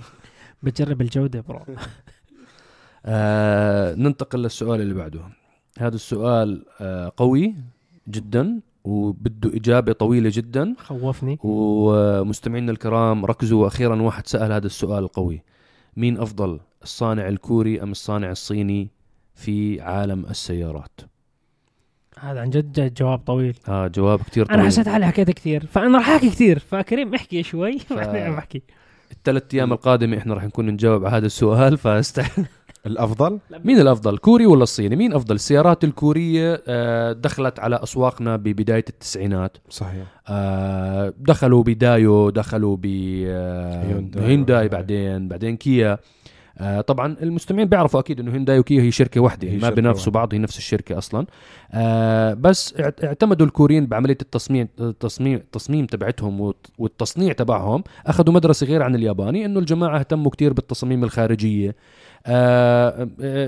بتجرب 0.63 1.01
الجودة 1.01 1.41
برو. 1.41 1.61
آه 3.07 3.95
ننتقل 3.95 4.43
للسؤال 4.43 4.81
اللي 4.81 4.95
بعده. 4.95 5.21
هذا 5.79 5.95
السؤال 5.95 6.65
آه 6.81 7.13
قوي 7.17 7.55
جدا. 8.09 8.61
وبده 8.85 9.57
إجابة 9.57 9.93
طويلة 9.93 10.31
جدا. 10.35 10.75
خوفني. 10.79 11.39
ومستمعينا 11.43 12.73
الكرام 12.73 13.25
ركزوا 13.25 13.67
أخيرا 13.67 14.03
واحد 14.03 14.27
سأل 14.27 14.53
هذا 14.53 14.67
السؤال 14.67 15.05
القوي 15.05 15.43
مين 15.97 16.19
أفضل 16.21 16.61
الصانع 16.83 17.29
الكوري 17.29 17.83
أم 17.83 17.91
الصانع 17.91 18.31
الصيني 18.31 18.89
في 19.35 19.81
عالم 19.81 20.27
السيارات؟ 20.31 21.01
هذا 22.19 22.41
عن 22.41 22.51
جد 22.51 22.95
جواب 22.95 23.19
طويل. 23.19 23.57
آه 23.69 23.87
جواب 23.87 24.23
كتير 24.23 24.47
طويل. 24.47 24.59
أنا 24.59 24.69
حسيت 24.69 24.89
حالي 24.89 25.07
حكيت 25.07 25.31
كثير 25.31 25.67
فأنا 25.67 25.99
راح 25.99 26.09
أحكي 26.09 26.31
كثير 26.31 26.59
فكريم 26.59 27.15
احكي 27.15 27.43
شوي. 27.43 27.79
بعدين 27.91 28.31
بحكي. 28.37 28.63
الثلاث 29.13 29.55
أيام 29.55 29.73
القادمة 29.73 30.19
إحنا 30.19 30.35
راح 30.35 30.45
نكون 30.45 30.67
نجاوب 30.67 31.05
على 31.05 31.17
هذا 31.17 31.27
السؤال. 31.27 31.79
فاست 31.85 32.23
الأفضل؟ 32.87 33.39
مين 33.65 33.81
الأفضل 33.81 34.19
كوري 34.19 34.47
ولا 34.47 34.63
الصيني؟ 34.63 34.97
مين 34.97 35.13
أفضل؟ 35.13 35.35
السيارات 35.35 35.85
الكورية 35.85 36.63
آه، 36.69 37.13
دخلت 37.13 37.59
على 37.61 37.81
أسواقنا 37.83 38.37
ببداية 38.37 38.85
التسعينات. 38.89 39.57
صحيح. 39.71 40.05
آه، 40.29 41.13
دخلوا 41.19 41.63
بدايو 41.63 42.31
دخلوا 42.31 42.77
ب 42.81 42.87
آه، 43.27 43.85
هيونداي. 44.17 44.69
بعدين 44.69 45.29
بعدين 45.29 45.57
كيا. 45.57 45.99
آه، 46.59 46.81
طبعا 46.81 47.17
المستمعين 47.23 47.69
بيعرفوا 47.69 48.01
أكيد 48.01 48.21
إنه 48.21 48.33
هيونداي 48.33 48.59
وكيا 48.59 48.83
هي 48.83 48.91
شركة 48.91 49.21
واحدة 49.21 49.49
هي 49.49 49.57
ما 49.57 49.71
بينافسوا. 49.71 50.13
بعض 50.13 50.35
هي 50.35 50.39
نفس 50.39 50.59
الشركة 50.59 50.99
أصلا. 50.99 51.27
آه، 51.73 52.35
بس 52.35 52.75
اعت- 52.81 53.05
اعتمدوا 53.05 53.47
الكوريين 53.47 53.87
بعملية 53.87 54.19
التصميم 54.23 54.69
التصميم 54.81 55.35
التصميم 55.37 55.87
تبعتهم 55.87 56.41
والت- 56.41 56.71
والتصنيع 56.79 57.33
تبعهم. 57.33 57.83
أخذوا 58.07 58.35
مدرسة 58.35 58.67
غير 58.67 58.83
عن 58.83 58.95
الياباني 58.95 59.45
إنه 59.45 59.59
الجماعة 59.61 59.99
اهتموا 59.99 60.31
كتير 60.31 60.53
بالتصاميم 60.53 61.05
الخارجية. 61.05 61.77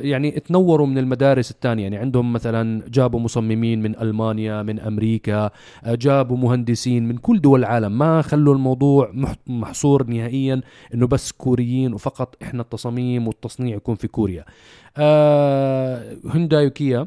يعني 0.02 0.30
تنوروا 0.30 0.86
من 0.86 0.98
المدارس 0.98 1.50
الثانية. 1.50 1.82
يعني 1.82 1.96
عندهم 1.96 2.32
مثلا 2.32 2.82
جابوا 2.88 3.20
مصممين 3.20 3.82
من 3.82 3.98
ألمانيا 3.98 4.62
من 4.62 4.80
أمريكا 4.80 5.50
آه، 5.84 5.94
جابوا 5.94 6.36
مهندسين 6.36 7.08
من 7.08 7.16
كل 7.16 7.40
دول 7.40 7.60
العالم. 7.60 7.98
ما 7.98 8.22
خلوا 8.22 8.54
الموضوع 8.54 9.10
مح- 9.14 9.36
محصور 9.46 10.06
نهائيا 10.06 10.60
إنه 10.94 11.06
بس 11.06 11.32
كوريين 11.32 11.94
وفقط 11.94 12.36
إحنا 12.42 12.62
التصاميم 12.62 13.26
والتصنيع 13.28 13.76
يكون 13.76 13.94
في 13.94 14.08
كوريا. 14.08 14.44
آه، 14.96 16.16
هونداي 16.26 16.66
وكيا 16.66 17.06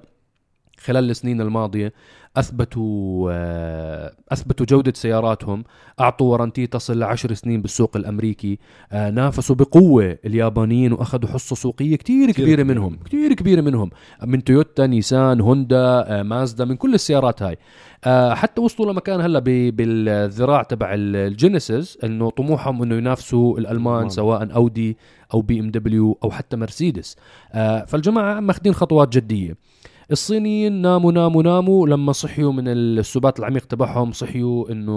خلال 0.80 1.10
السنين 1.10 1.42
الماضية 1.42 1.94
أثبتوا 2.38 3.30
آه، 3.34 4.12
أثبتوا 4.32 4.66
جودة 4.66 4.94
سياراتهم. 4.96 5.64
أعطوا 6.00 6.32
ورنتي 6.32 6.68
تصل 6.68 7.00
لعشر 7.00 7.34
سنين 7.34 7.62
بالسوق 7.62 7.98
الأمريكي. 7.98 8.60
آه، 8.92 9.10
نافسوا 9.10 9.56
بقوة 9.56 10.18
اليابانيين 10.26 10.94
وأخذوا 10.94 11.30
حصة 11.30 11.56
سوقية 11.56 11.96
كتير 11.96 12.32
كبيرة 12.32 12.64
منهم. 12.64 12.96
كتير 13.06 13.34
كبيرة 13.34 13.62
منهم. 13.62 13.90
من 14.24 14.44
تويوتا 14.44 14.88
نيسان 14.88 15.42
هوندا 15.42 15.78
آه، 16.20 16.24
مازدا 16.24 16.66
من 16.66 16.76
كل 16.76 16.94
السيارات 16.94 17.44
هاي. 17.44 17.58
حتى 18.36 18.62
وصلوا 18.62 18.92
لمكان 18.94 19.22
هلا 19.22 19.40
بالذراع 19.40 20.64
تبع 20.64 20.94
ال- 20.94 21.16
الجينيسيس 21.16 21.98
إنه 22.04 22.30
طموحهم 22.30 22.84
إنه 22.84 22.96
ينافسوا 22.96 23.60
الألمان. 23.60 24.10
سواء 24.10 24.56
أودي 24.56 24.98
أو 25.34 25.42
بي 25.42 25.60
إم 25.60 25.72
دبليو 25.72 26.18
أو 26.24 26.32
حتى 26.32 26.58
مرسيدس. 26.58 27.16
فالجماعة 27.88 28.40
ماخذين 28.40 28.74
خطوات 28.74 29.10
جدية. 29.18 29.56
الصينيين 30.12 30.74
ناموا 30.74 31.12
ناموا 31.12 31.44
ناموا 31.44 31.88
لما 31.88 32.12
صحيوا 32.12 32.54
من 32.54 32.68
السبات 32.68 33.40
العميق 33.40 33.66
تبعهم 33.66 34.12
صحيوا 34.12 34.72
إنه 34.72 34.92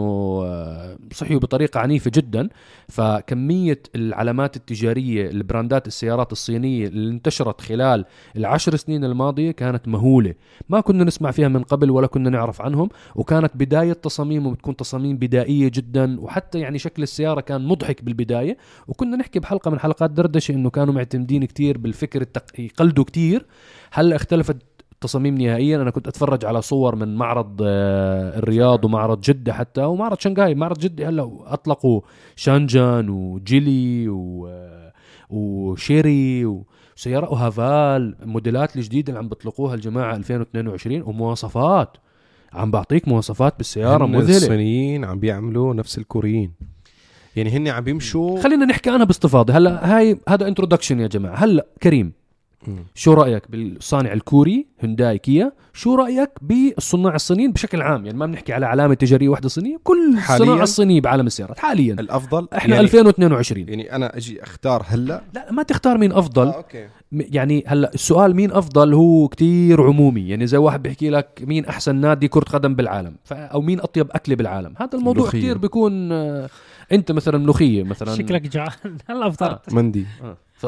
آه، 0.44 0.98
صحيوا 1.12 1.40
بطريقة 1.40 1.80
عنيفة 1.80 2.10
جدا. 2.14 2.48
فكمية 2.88 3.82
العلامات 3.94 4.56
التجارية 4.56 5.30
البراندات 5.30 5.86
السيارات 5.86 6.32
الصينية 6.32 6.86
اللي 6.86 7.10
انتشرت 7.10 7.60
خلال 7.60 8.04
العشر 8.36 8.76
سنين 8.76 9.04
الماضية 9.04 9.50
كانت 9.50 9.88
مهولة. 9.88 10.34
ما 10.68 10.80
كنا 10.80 11.04
نسمع 11.04 11.30
فيها 11.30 11.48
من 11.48 11.62
قبل 11.62 11.90
ولا 11.90 12.06
كنا 12.06 12.30
نعرف 12.30 12.62
عنهم 12.62 12.88
وكانت 13.14 13.56
بداية 13.56 13.92
تصاميمهم 13.92 14.52
بتكون 14.52 14.76
تصاميم 14.76 15.16
بدائية 15.16 15.70
جدا 15.74 16.20
وحتى 16.20 16.60
يعني 16.60 16.78
شكل 16.78 17.02
السيارة 17.02 17.40
كان 17.40 17.66
مضحك 17.66 18.04
بالبداية. 18.04 18.56
وكنا 18.88 19.16
نحكي 19.16 19.38
بحلقة 19.38 19.70
من 19.70 19.78
حلقات 19.78 20.10
دردشة 20.10 20.52
إنه 20.52 20.70
كانوا 20.70 20.94
معتمدين 20.94 21.44
كتير 21.44 21.78
بالفكر 21.78 22.20
التق... 22.20 22.60
يقلدوا 22.60 23.04
كتير. 23.04 23.46
هلأ 23.92 24.16
اختلفت 24.16 24.56
التصاميم 24.98 25.34
نهائيا. 25.34 25.76
أنا 25.82 25.90
كنت 25.90 26.08
أتفرج 26.08 26.44
على 26.44 26.62
صور 26.62 26.94
من 26.96 27.16
معرض 27.16 27.56
آه، 27.62 28.38
الرياض 28.38 28.84
ومعرض 28.84 29.20
جدة 29.20 29.52
حتى 29.52 29.82
ومعرض 29.82 30.20
شنغهاي. 30.20 30.54
معرض 30.54 30.78
جدة 30.78 31.08
هلا 31.08 31.30
أطلقوا 31.46 32.00
شانجان 32.36 33.08
وجيلي 33.08 34.08
و... 34.08 34.46
آه، 34.48 34.92
وشيري 35.30 36.44
وسيارة 36.44 37.32
وهافال. 37.32 38.16
الموديلات 38.22 38.76
الجديدة 38.76 39.08
اللي 39.08 39.18
عم 39.18 39.28
بيطلقوها 39.28 39.74
الجماعة 39.74 40.16
2022 40.16 41.02
ومواصفات. 41.02 41.96
عم 42.52 42.70
بعطيك 42.70 43.08
مواصفات 43.08 43.54
بالسيارة 43.58 44.06
مذهلة. 44.06 44.36
الصينيين 44.36 45.04
عم 45.04 45.18
بيعملوا 45.18 45.74
نفس 45.74 45.98
الكوريين. 45.98 46.52
يعني 47.36 47.50
هن 47.50 47.68
عم 47.68 47.84
بيمشوا 47.84 48.40
خلينا 48.40 48.64
نحكي 48.64 48.90
عنها 48.90 49.04
باستفاضة. 49.04 49.54
هلا 49.54 49.96
هاي 49.96 50.18
هذا 50.28 50.48
introduction 50.48 51.00
يا 51.00 51.06
جماعة. 51.06 51.34
هلا 51.34 51.66
كريم. 51.82 52.17
شو 52.94 53.12
رأيك 53.12 53.50
بالصانع 53.50 54.12
الكوري 54.12 54.66
هيونداي 54.84 55.18
كيا؟ 55.18 55.52
شو 55.72 55.94
رأيك 55.94 56.30
بالصناع 56.42 57.14
الصينيين 57.14 57.52
بشكل 57.52 57.82
عام؟ 57.82 58.06
يعني 58.06 58.18
ما 58.18 58.26
بنحكي 58.26 58.52
على 58.52 58.66
علامة 58.66 58.94
تجارية 58.94 59.28
واحدة 59.28 59.48
صينية 59.48 59.76
كل؟ 59.84 60.14
الصناعه 60.18 60.62
الصينيه 60.62 61.00
بعالم 61.00 61.26
السيارات 61.26 61.58
حاليا. 61.58 61.94
الأفضل 61.94 62.48
إحنا 62.56 62.74
يعني 62.74 62.84
2022 62.86 63.68
يعني 63.68 63.94
أنا 63.96 64.16
أجي 64.16 64.42
أختار 64.42 64.84
هلا. 64.88 65.22
لا 65.34 65.52
ما 65.52 65.62
تختار 65.62 65.98
مين 65.98 66.12
أفضل. 66.12 66.46
آه، 66.46 66.52
أوكي. 66.56 66.84
م- 66.84 66.88
يعني 67.12 67.64
هلا 67.66 67.90
السؤال 67.94 68.36
مين 68.36 68.52
أفضل 68.52 68.94
هو 68.94 69.28
كتير 69.28 69.82
عمومي. 69.82 70.28
يعني 70.28 70.46
زي 70.46 70.56
واحد 70.58 70.82
بيحكي 70.82 71.10
لك 71.10 71.42
مين 71.46 71.64
أحسن 71.64 71.96
نادي 71.96 72.28
كرة 72.28 72.44
قدم 72.44 72.74
بالعالم 72.74 73.16
أو 73.32 73.60
مين 73.60 73.80
أطيب 73.80 74.06
أكلة 74.10 74.34
بالعالم 74.36 74.74
هذا 74.80 74.90
الموضوع 74.98 75.22
ملوخية. 75.22 75.38
كتير 75.38 75.58
بيكون 75.58 76.12
آه، 76.12 76.48
أنت 76.92 77.12
مثلا 77.12 77.38
ملوخيه 77.38 77.82
مثلا. 77.82 78.14
شكلك 78.14 78.42
جوعان 78.42 78.70
هلا 79.10 79.28
افطرت 79.28 79.72
مندي. 79.74 80.06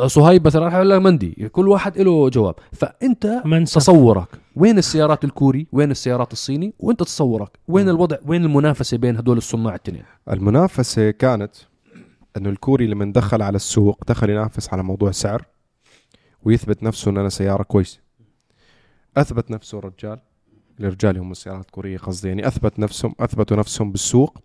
صهيب 0.06 0.46
مثلا 0.46 0.64
راح 0.64 0.74
يقول 0.74 0.90
لك 0.90 1.00
مندي 1.00 1.48
كل 1.52 1.68
واحد 1.68 1.98
له 1.98 2.28
جواب. 2.28 2.54
فأنت 2.72 3.42
منسف. 3.44 3.76
تصورك 3.76 4.28
وين 4.56 4.78
السيارات 4.78 5.24
الكوري؟ 5.24 5.66
وين 5.72 5.90
السيارات 5.90 6.32
الصيني؟ 6.32 6.74
وأنت 6.78 7.02
تصورك. 7.02 7.58
وين 7.68 7.88
الوضع؟ 7.88 8.16
وين 8.26 8.44
المنافسة 8.44 8.96
بين 8.96 9.16
هدول 9.16 9.36
الصناع 9.36 9.74
التنين؟ 9.74 10.02
المنافسة 10.30 11.10
كانت 11.10 11.52
إنه 12.36 12.48
الكوري 12.48 12.86
لما 12.86 13.12
دخل 13.12 13.42
على 13.42 13.56
السوق 13.56 14.04
دخل 14.08 14.30
ينافس 14.30 14.72
على 14.72 14.82
موضوع 14.82 15.10
سعر 15.10 15.44
ويثبت 16.42 16.82
نفسه 16.82 17.10
ان 17.10 17.18
أنا 17.18 17.28
سيارة 17.28 17.62
كويسة. 17.62 17.98
أثبت 19.16 19.50
نفسه 19.50 19.78
الرجال 19.78 20.18
الرجال 20.80 21.18
هم 21.18 21.30
السيارات 21.30 21.64
الكوريه 21.66 21.98
قصدي 21.98 22.28
يعني 22.28 22.46
أثبت 22.46 22.78
نفسهم 22.78 23.14
أثبتوا 23.20 23.56
نفسهم 23.56 23.92
بالسوق 23.92 24.38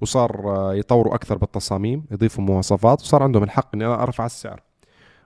وصار 0.00 0.42
يطوروا 0.74 1.14
أكثر 1.14 1.38
بالتصاميم 1.38 2.04
يضيفوا 2.10 2.44
مواصفات 2.44 3.00
وصار 3.00 3.22
عندهم 3.22 3.42
الحق 3.42 3.74
إني 3.74 3.86
أنا 3.86 4.02
أرفع 4.02 4.26
السعر. 4.26 4.67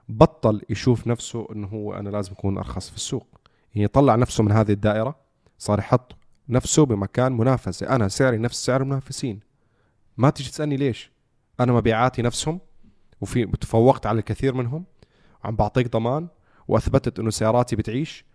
بطل 0.09 0.61
يشوف 0.69 1.07
نفسه 1.07 1.47
إنه 1.51 1.67
هو 1.67 1.93
أنا 1.93 2.09
لازم 2.09 2.31
أكون 2.31 2.57
أرخص 2.57 2.89
في 2.89 2.95
السوق. 2.95 3.27
يعني 3.75 3.87
طلع 3.87 4.15
نفسه 4.15 4.43
من 4.43 4.51
هذه 4.51 4.71
الدائرة 4.71 5.15
صار 5.57 5.79
يحط 5.79 6.15
نفسه 6.49 6.85
بمكان 6.85 7.37
منافسه 7.37 7.89
أنا 7.89 8.07
سعري 8.07 8.37
نفس 8.37 8.65
سعر 8.65 8.81
المنافسين. 8.81 9.39
ما 10.17 10.29
تيجي 10.29 10.49
تسألني 10.49 10.77
ليش؟ 10.77 11.11
أنا 11.59 11.73
مبيعاتي 11.73 12.21
نفسهم 12.21 12.59
وفي 13.21 13.45
تفوقت 13.45 14.05
على 14.05 14.19
الكثير 14.19 14.53
منهم. 14.53 14.85
وعم 15.43 15.55
بعطيك 15.55 15.91
ضمان 15.91 16.27
وأثبتت 16.67 17.19
إنه 17.19 17.29
سياراتي 17.29 17.75
بتعيش 17.75 18.25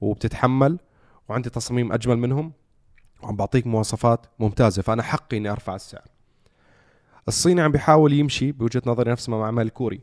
وبتتحمل 0.00 0.78
وعندي 1.28 1.50
تصميم 1.50 1.92
أجمل 1.92 2.16
منهم 2.16 2.52
وعم 3.22 3.36
بعطيك 3.36 3.66
مواصفات 3.66 4.26
ممتازة. 4.38 4.82
فأنا 4.82 5.02
حقي 5.02 5.36
إني 5.36 5.48
أرفع 5.48 5.74
السعر. 5.74 6.04
الصيني 7.28 7.60
عم 7.60 7.72
بيحاول 7.72 8.12
يمشي 8.12 8.52
بوجهة 8.52 8.82
نظري 8.86 9.10
نفس 9.10 9.28
ما 9.28 9.46
عمل 9.46 9.66
الكوري. 9.66 10.00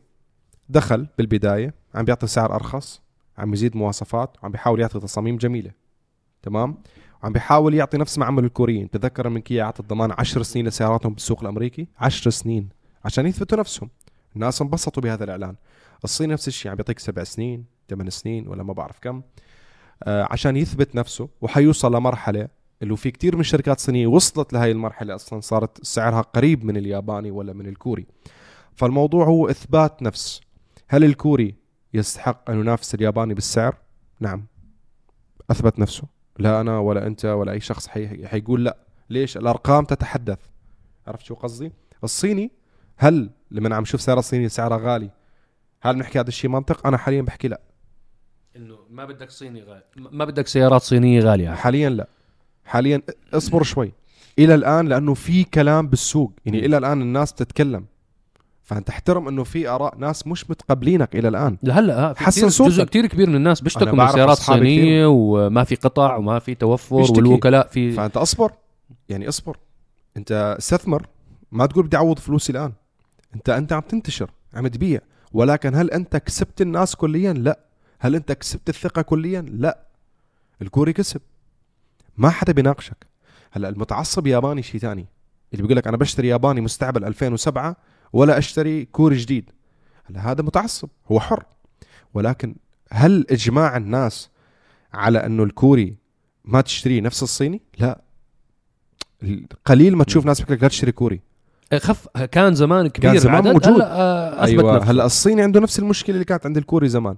دخل 0.68 1.06
بالبداية 1.18 1.74
عم 1.94 2.04
بيعطي 2.04 2.26
سعر 2.26 2.54
أرخص 2.54 3.02
عم 3.38 3.52
يزيد 3.52 3.76
مواصفات 3.76 4.36
وعم 4.42 4.52
بيحاول 4.52 4.80
يعطي 4.80 5.00
تصاميم 5.00 5.36
جميلة. 5.36 5.70
تمام؟ 6.42 6.78
وعم 7.22 7.32
بيحاول 7.32 7.74
يعطي 7.74 7.98
نفس 7.98 8.18
ما 8.18 8.24
عملوا 8.24 8.48
الكوريين. 8.48 8.90
تذكر 8.90 9.28
من 9.28 9.40
كيا 9.40 9.62
اعطى 9.62 9.80
الضمان 9.80 10.12
10 10.18 10.42
سنين 10.42 10.66
لسياراتهم 10.66 11.12
بالسوق 11.12 11.40
الأمريكي؟ 11.40 11.88
10 11.98 12.30
سنين. 12.30 12.68
عشان 13.04 13.26
يثبتوا 13.26 13.58
نفسهم. 13.58 13.90
الناس 14.34 14.62
انبسطوا 14.62 15.02
بهذا 15.02 15.24
الإعلان. 15.24 15.54
الصين 16.04 16.28
نفس 16.28 16.48
الشيء 16.48 16.70
عم 16.70 16.76
بيعطيك 16.76 16.98
سبع 16.98 17.24
سنين 17.24 17.64
ثمان 17.88 18.10
سنين 18.10 18.48
ولا 18.48 18.62
ما 18.62 18.72
بعرف 18.72 18.98
كم. 18.98 19.22
آه 20.02 20.28
عشان 20.30 20.56
يثبت 20.56 20.94
نفسه 20.94 21.28
وحيوصل 21.40 21.94
لمرحلة 21.94 22.48
اللي 22.82 22.96
في 22.96 23.10
كتير 23.10 23.34
من 23.34 23.40
الشركات 23.40 23.76
الصينية 23.76 24.06
وصلت 24.06 24.52
لهي 24.52 24.70
المرحلة 24.70 25.14
أصلا 25.14 25.40
صارت 25.40 25.84
سعرها 25.84 26.20
قريب 26.20 26.64
من 26.64 26.76
الياباني 26.76 27.30
ولا 27.30 27.52
من 27.52 27.66
الكوري. 27.66 28.06
فالموضوع 28.74 29.24
هو 29.26 29.48
إثبات 29.48 30.02
نفس. 30.02 30.40
هل 30.88 31.04
الكوري 31.04 31.54
يستحق 31.94 32.50
أن 32.50 32.60
ينافس 32.60 32.94
الياباني 32.94 33.34
بالسعر؟ 33.34 33.76
نعم. 34.20 34.46
أثبت 35.50 35.78
نفسه. 35.78 36.02
لا 36.38 36.60
أنا 36.60 36.78
ولا 36.78 37.06
أنت 37.06 37.24
ولا 37.24 37.52
أي 37.52 37.60
شخص 37.60 37.88
حي... 37.88 38.26
حيقول 38.26 38.64
لا. 38.64 38.76
ليش؟ 39.10 39.36
الأرقام 39.36 39.84
تتحدث. 39.84 40.38
عرفت 41.06 41.24
شو 41.24 41.34
قصدي؟ 41.34 41.72
الصيني 42.04 42.50
هل 42.96 43.30
لما 43.50 43.76
عم 43.76 43.84
شوف 43.84 44.00
سياره 44.00 44.20
صينيه 44.20 44.48
سعرها 44.48 44.78
غالي 44.78 45.10
هل 45.80 45.94
بنحكي 45.94 46.20
هذا 46.20 46.28
الشيء 46.28 46.50
منطق؟ 46.50 46.86
أنا 46.86 46.96
حاليا 46.96 47.22
بحكي 47.22 47.48
لا. 47.48 47.60
إنه 48.56 48.78
ما 48.90 49.04
بدك 49.04 49.30
صيني 49.30 49.62
غالي 49.62 49.82
ما 49.96 50.24
بدك 50.24 50.46
سيارات 50.46 50.82
صينية 50.82 51.20
غالية. 51.20 51.50
حاليا 51.50 51.90
لا. 51.90 52.08
حاليا 52.64 53.02
اصبر 53.34 53.62
شوي. 53.62 53.92
إلى 54.38 54.54
الآن 54.54 54.88
لأنه 54.88 55.14
في 55.14 55.44
كلام 55.44 55.88
بالسوق. 55.88 56.32
يعني. 56.46 56.66
إلى 56.66 56.78
الآن 56.78 57.02
الناس 57.02 57.34
تتكلم. 57.34 57.86
فأنت 58.64 58.88
احترم 58.88 59.28
إنه 59.28 59.44
في 59.44 59.68
آراء 59.68 59.98
ناس 59.98 60.26
مش 60.26 60.50
متقبلينك 60.50 61.16
إلى 61.16 61.28
الآن. 61.28 61.56
لهلا 61.62 62.10
آه 62.10 62.14
حسن 62.14 62.48
صوتك. 62.48 62.70
جزء 62.70 62.84
كتير 62.84 63.06
كبير 63.06 63.28
من 63.28 63.36
الناس 63.36 63.60
بيشتكوا 63.60 63.92
من 63.92 64.00
أصحابي 64.00 64.32
الصينيه 64.32 65.06
وما 65.06 65.64
في 65.64 65.74
قطع 65.74 66.16
وما 66.16 66.38
في 66.38 66.54
توفر 66.54 66.96
بيشتكي. 66.96 67.18
والوكلاء 67.18 67.66
في 67.68 67.92
فأنت 67.92 68.16
أصبر. 68.16 68.52
يعني 69.08 69.28
أصبر. 69.28 69.56
أنت 70.16 70.56
استثمر. 70.58 71.06
ما 71.52 71.66
تقول 71.66 71.86
بدي 71.86 71.96
أعوض 71.96 72.18
فلوسي 72.18 72.52
الآن. 72.52 72.72
انت 73.34 73.48
أنت 73.48 73.72
عم 73.72 73.80
تنتشر 73.80 74.30
عم 74.54 74.66
تبيع. 74.66 75.00
ولكن 75.32 75.74
هل 75.74 75.90
أنت 75.90 76.16
كسبت 76.16 76.60
الناس 76.60 76.96
كليا؟ 76.96 77.32
لا. 77.32 77.58
هل 77.98 78.14
أنت 78.14 78.32
كسبت 78.32 78.68
الثقة 78.68 79.02
كليا؟ 79.02 79.40
لا. 79.40 79.78
الكوري 80.62 80.92
كسب. 80.92 81.20
ما 82.16 82.30
حدا 82.30 82.52
بيناقشك. 82.52 83.06
هلا 83.52 83.68
المتعصب 83.68 84.26
ياباني 84.26 84.62
شيء 84.62 84.80
ثاني 84.80 85.06
اللي 85.52 85.62
بيقول 85.62 85.76
لك 85.76 85.86
أنا 85.86 85.96
بشتري 85.96 86.28
ياباني 86.28 86.60
مستعمل 86.60 87.04
2007 87.04 87.76
ولا 88.14 88.38
أشتري 88.38 88.84
كوري 88.84 89.16
جديد. 89.16 89.50
هلا 90.04 90.30
هذا 90.30 90.42
متعصب 90.42 90.88
هو 91.12 91.20
حر. 91.20 91.44
ولكن 92.14 92.56
هل 92.90 93.26
إجماع 93.30 93.76
الناس 93.76 94.30
على 94.92 95.26
أنه 95.26 95.42
الكوري 95.42 95.96
ما 96.44 96.60
تشتريه 96.60 97.00
نفس 97.00 97.22
الصيني؟ 97.22 97.62
لا. 97.78 98.00
قليل 99.64 99.96
ما 99.96 100.04
تشوف 100.04 100.26
ناس 100.26 100.40
بيقول 100.40 100.56
لك 100.56 100.62
لا 100.62 100.68
تشتري 100.68 100.92
كوري. 100.92 101.20
خف 101.74 102.08
كان 102.08 102.54
زمان 102.54 102.86
كبير 102.88 103.10
كان 103.10 103.18
زمان 103.18 103.44
موجود. 103.44 103.68
هلا 103.68 104.00
آه، 104.00 104.44
أيوه. 104.44 104.76
نفسه. 104.76 104.90
هلا 104.90 105.04
الصيني 105.06 105.42
عنده 105.42 105.60
نفس 105.60 105.78
المشكلة 105.78 106.14
اللي 106.14 106.24
كانت 106.24 106.46
عند 106.46 106.56
الكوري 106.56 106.88
زمان. 106.88 107.16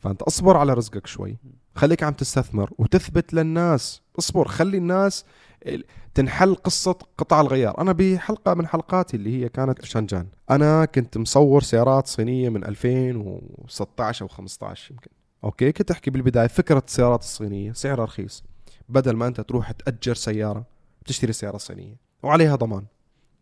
فأنت 0.00 0.22
أصبر 0.22 0.56
على 0.56 0.74
رزقك 0.74 1.06
شوي. 1.06 1.36
خليك 1.74 2.02
عم 2.02 2.12
تستثمر 2.12 2.70
وتثبت 2.78 3.34
للناس. 3.34 4.02
أصبر 4.18 4.48
خلي 4.48 4.76
الناس 4.76 5.24
ال- 5.66 5.84
تنحل 6.18 6.54
قصة 6.54 6.98
قطع 7.18 7.40
الغيار. 7.40 7.80
أنا 7.80 7.92
بحلقة 7.92 8.54
من 8.54 8.66
حلقاتي 8.66 9.16
اللي 9.16 9.42
هي 9.42 9.48
كانت 9.48 9.80
بشانجان 9.80 10.26
أنا 10.50 10.84
كنت 10.84 11.18
مصور 11.18 11.62
سيارات 11.62 12.06
صينية 12.06 12.48
من 12.48 12.64
2016 12.64 14.22
أو 14.22 14.28
15 14.28 14.90
يمكن. 14.90 15.10
أوكي 15.44 15.72
كنت 15.72 15.90
أحكي 15.90 16.10
بالبداية 16.10 16.46
فكرة 16.46 16.82
السيارات 16.86 17.20
الصينية 17.20 17.72
سعرها 17.72 18.04
رخيص. 18.04 18.44
بدل 18.88 19.16
ما 19.16 19.26
أنت 19.26 19.40
تروح 19.40 19.70
تأجر 19.70 20.14
سيارة 20.14 20.66
بتشتري 21.02 21.32
سيارة 21.32 21.56
صينية. 21.56 21.96
وعليها 22.22 22.56
ضمان. 22.56 22.84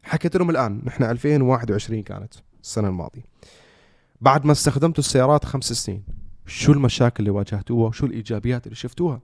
حكيت 0.02 0.36
لهم 0.36 0.50
الآن 0.50 0.82
نحن 0.84 1.02
2021 1.02 2.02
كانت 2.02 2.34
السنة 2.62 2.88
الماضية. 2.88 3.24
بعد 4.20 4.46
ما 4.46 4.52
استخدمتوا 4.52 5.04
السيارات 5.04 5.44
خمس 5.44 5.72
سنين 5.72 6.04
شو 6.46 6.72
المشاكل 6.72 7.16
اللي 7.18 7.30
واجهتوها 7.30 7.88
وشو 7.88 8.06
الإيجابيات 8.06 8.66
اللي 8.66 8.76
شفتوها؟ 8.76 9.20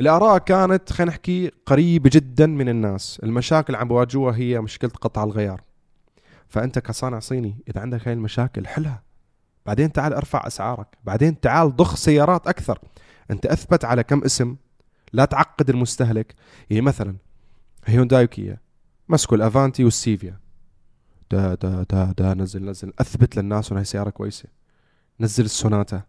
الآراء 0.00 0.38
كانت 0.38 0.92
خلينا 0.92 1.10
نحكي 1.10 1.50
قريبة 1.66 2.10
جدا 2.12 2.46
من 2.46 2.68
الناس. 2.68 3.20
المشاكل 3.22 3.66
اللي 3.66 3.78
عم 3.78 3.88
بواجهوها 3.88 4.36
هي 4.36 4.60
مشكلة 4.60 4.90
قطع 4.90 5.24
الغيار. 5.24 5.62
فأنت 6.48 6.78
كصانع 6.78 7.18
صيني 7.18 7.62
إذا 7.68 7.80
عندك 7.80 8.08
هاي 8.08 8.14
المشاكل 8.14 8.66
حلها. 8.66 9.02
بعدين 9.66 9.92
تعال 9.92 10.14
ارفع 10.14 10.46
أسعارك. 10.46 10.86
بعدين 11.04 11.40
تعال 11.40 11.76
ضخ 11.76 11.96
سيارات 11.96 12.46
أكثر. 12.46 12.78
أنت 13.30 13.46
أثبت 13.46 13.84
على 13.84 14.02
كم 14.02 14.24
اسم. 14.24 14.56
لا 15.12 15.24
تعقد 15.24 15.70
المستهلك. 15.70 16.34
يعني 16.70 16.82
مثلا 16.82 17.16
هيونداي 17.84 18.24
وكيا. 18.24 18.60
مسكوا 19.08 19.36
الأفانتي 19.36 19.84
والسيفيا. 19.84 20.40
دا 21.30 21.54
دا 21.54 21.82
دا 21.90 22.14
دا 22.18 22.34
نزل 22.34 22.64
نزل. 22.64 22.92
أثبت 22.98 23.36
للناس 23.36 23.70
انه 23.70 23.80
هي 23.80 23.84
سيارة 23.84 24.10
كويسة. 24.10 24.48
نزل 25.20 25.44
السوناتا. 25.44 26.02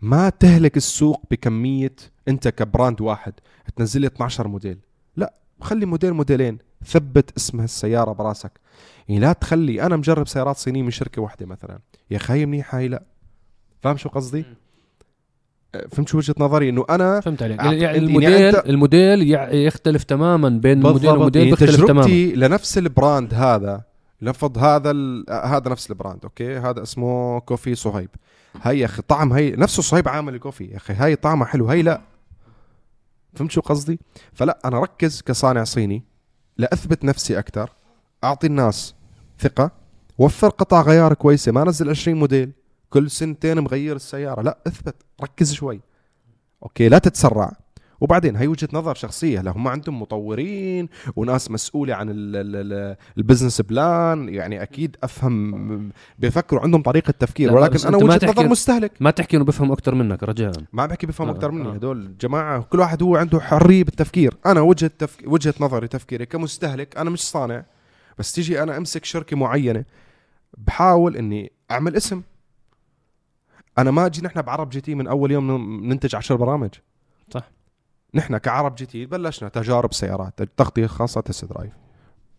ما 0.00 0.28
تهلك 0.28 0.76
السوق 0.76 1.22
بكمية 1.30 1.94
أنت 2.28 2.48
ك 2.48 2.57
brand 2.57 3.00
واحد 3.00 3.32
تنزل 3.76 4.00
لي 4.00 4.06
12 4.06 4.48
موديل. 4.48 4.78
لا 5.16 5.34
خلي 5.60 5.86
موديل 5.86 6.12
موديلين. 6.12 6.58
ثبت 6.86 7.30
اسم 7.36 7.60
السيارة 7.60 8.12
براسك. 8.12 8.52
يعني 9.08 9.20
لا 9.20 9.32
تخلي 9.32 9.82
أنا 9.82 9.96
مجرب 9.96 10.28
سيارات 10.28 10.56
صينية 10.56 10.82
من 10.82 10.90
شركة 10.90 11.22
واحدة 11.22 11.46
مثلا. 11.46 11.78
يا 12.10 12.16
أخي 12.16 12.34
هي 12.34 12.46
منيحة 12.46 12.78
هي 12.78 12.88
لا. 12.88 13.02
فاهم 13.82 13.96
شو 13.96 14.08
قصدي؟ 14.08 14.44
أه، 15.74 15.86
فهمت 15.92 16.08
شو 16.08 16.18
وجهة 16.18 16.34
نظري؟ 16.38 16.68
إنه 16.68 16.84
أنا 16.90 17.20
فهمت 17.20 17.42
عليك. 17.42 17.58
يعني 17.58 17.78
يعني 17.80 17.98
الموديل 17.98 18.52
أنت- 18.52 18.66
الموديل 18.68 19.34
يختلف 19.54 20.04
تماما 20.04 20.48
بين 20.48 20.80
موديل 20.80 21.10
وموديل 21.10 21.42
يعني 21.42 21.50
بيختلف 21.56 21.76
تماما. 21.76 22.02
تجربتي 22.02 22.32
لنفس 22.34 22.78
ال 22.78 22.87
brand 22.87 23.34
هذا 23.34 23.82
لفظ 24.22 24.58
هذا. 24.58 24.92
هذا 25.30 25.70
نفس 25.70 25.90
ال 25.90 25.95
brand 25.95 26.20
okay؟ 26.24 26.56
هذا 26.58 26.82
اسمه 26.82 27.40
coffee 27.40 27.74
صهيب. 27.74 28.10
هي 28.62 28.78
يا 28.78 28.84
أخي 28.84 29.02
طعم 29.02 29.32
هي 29.32 29.50
نفسه 29.50 29.82
صهيب 29.82 30.08
عامل 30.08 30.34
ال 30.34 30.38
coffee 30.38 30.64
يا 30.64 30.76
أخي 30.76 30.94
هاي 30.94 31.16
طعمها 31.16 31.46
حلو 31.46 31.68
هي 31.68 31.82
لا. 31.82 32.00
فهمت 33.34 33.50
شو 33.50 33.60
قصدي؟ 33.60 34.00
فلا 34.32 34.58
أنا 34.64 34.80
ركز 34.80 35.22
كصانع 35.22 35.64
صيني 35.64 36.04
لأثبت 36.56 37.04
نفسي 37.04 37.38
أكثر 37.38 37.70
أعطي 38.24 38.46
الناس 38.46 38.94
ثقة 39.38 39.70
وفر 40.18 40.48
قطع 40.48 40.80
غيار 40.82 41.14
كويسة 41.14 41.52
ما 41.52 41.64
نزل 41.64 41.90
20 41.90 42.18
موديل 42.18 42.52
كل 42.90 43.10
سنتين 43.10 43.60
مغير 43.60 43.96
السيارة. 43.96 44.42
لا 44.42 44.58
أثبت 44.66 44.94
ركز 45.22 45.52
شوي. 45.52 45.80
okay 46.62 46.88
لا 46.88 46.98
تتسرع. 46.98 47.52
وبعدين 48.00 48.36
هي 48.36 48.46
وجهة 48.46 48.68
نظر 48.72 48.94
شخصية 48.94 49.40
لا 49.40 49.50
هم 49.50 49.68
عندهم 49.68 50.02
مطورين 50.02 50.88
وناس 51.16 51.50
مسؤولة 51.50 51.94
عن 51.94 52.10
ال- 52.10 52.36
ال- 52.36 52.72
ال- 52.72 52.96
ال 53.18 53.23
business 53.23 53.60
plan 53.60 54.28
يعني 54.28 54.62
أكيد 54.62 54.96
أفهم 55.02 55.92
بيفكروا 56.18 56.60
عندهم 56.60 56.82
طريقة 56.82 57.10
تفكير 57.10 57.52
ولكن 57.54 57.86
أنا 57.88 57.96
وجهة 57.96 58.26
نظر 58.30 58.48
مستهلك. 58.48 58.92
ما 59.00 59.10
تحكي 59.10 59.36
إنه 59.36 59.44
بفهم 59.44 59.72
أكثر 59.72 59.94
منك 59.94 60.22
رجاء. 60.22 60.52
ما 60.72 60.86
بحكي 60.86 61.06
بفهم 61.06 61.28
آه، 61.28 61.32
أكثر 61.32 61.50
مني 61.50 61.68
آه. 61.68 61.72
هدول 61.72 62.16
جماعة 62.20 62.62
كل 62.62 62.80
واحد 62.80 63.02
هو 63.02 63.16
عنده 63.16 63.40
حرية 63.40 63.84
بالتفكير. 63.84 64.34
أنا 64.46 64.60
وجهة 64.60 64.90
تفك... 64.98 65.22
وجهة 65.26 65.54
نظري 65.60 65.88
تفكيري 65.88 66.26
كمستهلك 66.26 66.96
أنا 66.98 67.10
مش 67.10 67.22
صانع 67.22 67.64
بس 68.18 68.32
تيجي 68.32 68.62
أنا 68.62 68.76
أمسك 68.76 69.04
شركة 69.04 69.36
معينة 69.36 69.84
بحاول 70.58 71.16
إني 71.16 71.52
أعمل 71.70 71.96
اسم. 71.96 72.22
أنا 73.78 73.90
ما 73.90 74.06
أجي 74.06 74.22
نحن 74.22 74.42
بعرب 74.42 74.70
جي 74.70 74.80
تي 74.80 74.94
من 74.94 75.06
أول 75.06 75.30
يوم 75.30 75.50
ننتج 75.88 76.16
10 76.16 76.36
برامج. 76.36 76.70
صح. 77.34 77.50
نحن 78.14 78.36
كعرب 78.36 78.74
جي 78.74 78.86
تي 78.86 79.06
بلشنا 79.06 79.48
تجارب 79.48 79.92
سيارات 79.92 80.42
تغطيه 80.42 80.86
خاصة 80.86 81.20
test 81.20 81.44
drive 81.44 81.72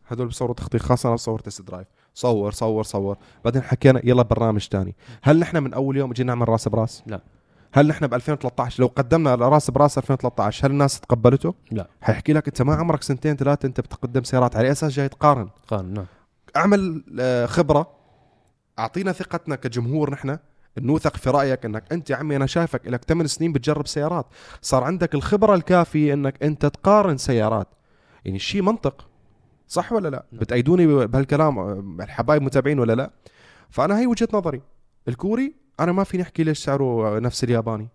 هدول 0.07 0.27
بصوروا 0.27 0.55
تغطيه 0.55 0.79
خاصة 0.79 1.07
أنا 1.07 1.15
بصور 1.15 1.39
test 1.39 1.61
drive 1.61 1.87
صور 2.13 2.51
صور 2.51 2.83
صور. 2.83 3.17
بعدين 3.45 3.61
حكينا 3.61 4.01
يلا 4.03 4.23
برنامج 4.23 4.67
تاني. 4.67 4.95
هل 5.21 5.39
نحن 5.39 5.63
من 5.63 5.73
أول 5.73 5.97
يوم 5.97 6.13
جينا 6.13 6.33
نعمل 6.33 6.49
راس 6.49 6.67
براس؟ 6.67 7.03
لا. 7.07 7.21
هل 7.73 7.87
نحن 7.87 8.07
ب 8.07 8.13
2013 8.13 8.83
لو 8.83 8.87
قدمنا 8.95 9.35
راس 9.35 9.71
براس 9.71 9.97
2013 9.97 10.67
هل 10.67 10.71
الناس 10.71 10.99
تقبلته؟ 10.99 11.53
لا. 11.71 11.87
حيحكي 12.01 12.33
لك 12.33 12.47
أنت 12.47 12.61
ما 12.61 12.75
عمرك 12.75 13.03
سنتين 13.03 13.35
ثلاثة 13.35 13.67
أنت 13.67 13.81
بتقدم 13.81 14.23
سيارات 14.23 14.55
على 14.55 14.71
أساس 14.71 14.91
جاي 14.91 15.09
تقارن. 15.09 15.49
قال 15.67 15.93
نعم. 15.93 16.05
أعمل 16.55 17.03
آه، 17.19 17.45
خبرة 17.45 17.91
أعطينا 18.79 19.11
ثقتنا 19.11 19.55
كجمهور 19.55 20.11
نحن 20.11 20.37
نوثق 20.85 21.17
في 21.17 21.29
رأيك 21.29 21.65
إنك 21.65 21.83
أنت 21.91 22.09
يا 22.09 22.15
عمي 22.15 22.35
أنا 22.35 22.45
شايفك 22.45 22.87
لك 22.87 23.03
8 23.05 23.27
سنين 23.27 23.53
بتجرب 23.53 23.87
سيارات. 23.87 24.25
صار 24.61 24.83
عندك 24.83 25.15
الخبرة 25.15 25.55
الكافية 25.55 26.13
إنك 26.13 26.43
أنت 26.43 26.65
تقارن 26.65 27.17
سيارات. 27.17 27.67
يعني 28.25 28.37
الشيء 28.37 28.61
منطق 28.61 29.09
صح 29.67 29.93
ولا 29.93 30.09
لا؟ 30.09 30.25
نعم. 30.31 30.41
بتأيدوني 30.41 31.05
بهالكلام 31.05 31.59
الحبايب 32.01 32.41
متابعين 32.41 32.79
ولا 32.79 32.93
لا؟ 32.93 33.11
فأنا 33.69 33.99
هي 33.99 34.07
وجهة 34.07 34.27
نظري. 34.33 34.61
الكوري 35.07 35.55
أنا 35.79 35.91
ما 35.91 36.03
فيني 36.03 36.23
أحكي 36.23 36.43
ليش 36.43 36.59
سعره 36.59 37.19
نفس 37.19 37.43
الياباني. 37.43 37.89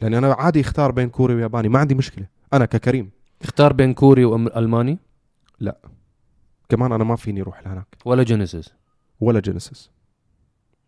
لأن 0.00 0.14
أنا 0.14 0.32
عادي 0.32 0.60
اختار 0.60 0.90
بين 0.90 1.08
كوري 1.08 1.34
وياباني 1.34 1.68
ما 1.68 1.78
عندي 1.78 1.94
مشكلة. 1.94 2.26
أنا 2.52 2.64
ككريم. 2.64 3.10
اختار 3.42 3.72
بين 3.72 3.94
كوري 3.94 4.24
والماني 4.24 4.98
كمان 6.68 6.92
أنا 6.92 7.04
ما 7.04 7.16
فيني 7.16 7.40
أروح 7.40 7.66
لهناك. 7.66 7.86
ولا 8.04 8.22
جينيسيس؟ 8.22 8.74
ولا 9.20 9.40
جينيسيس. 9.40 9.90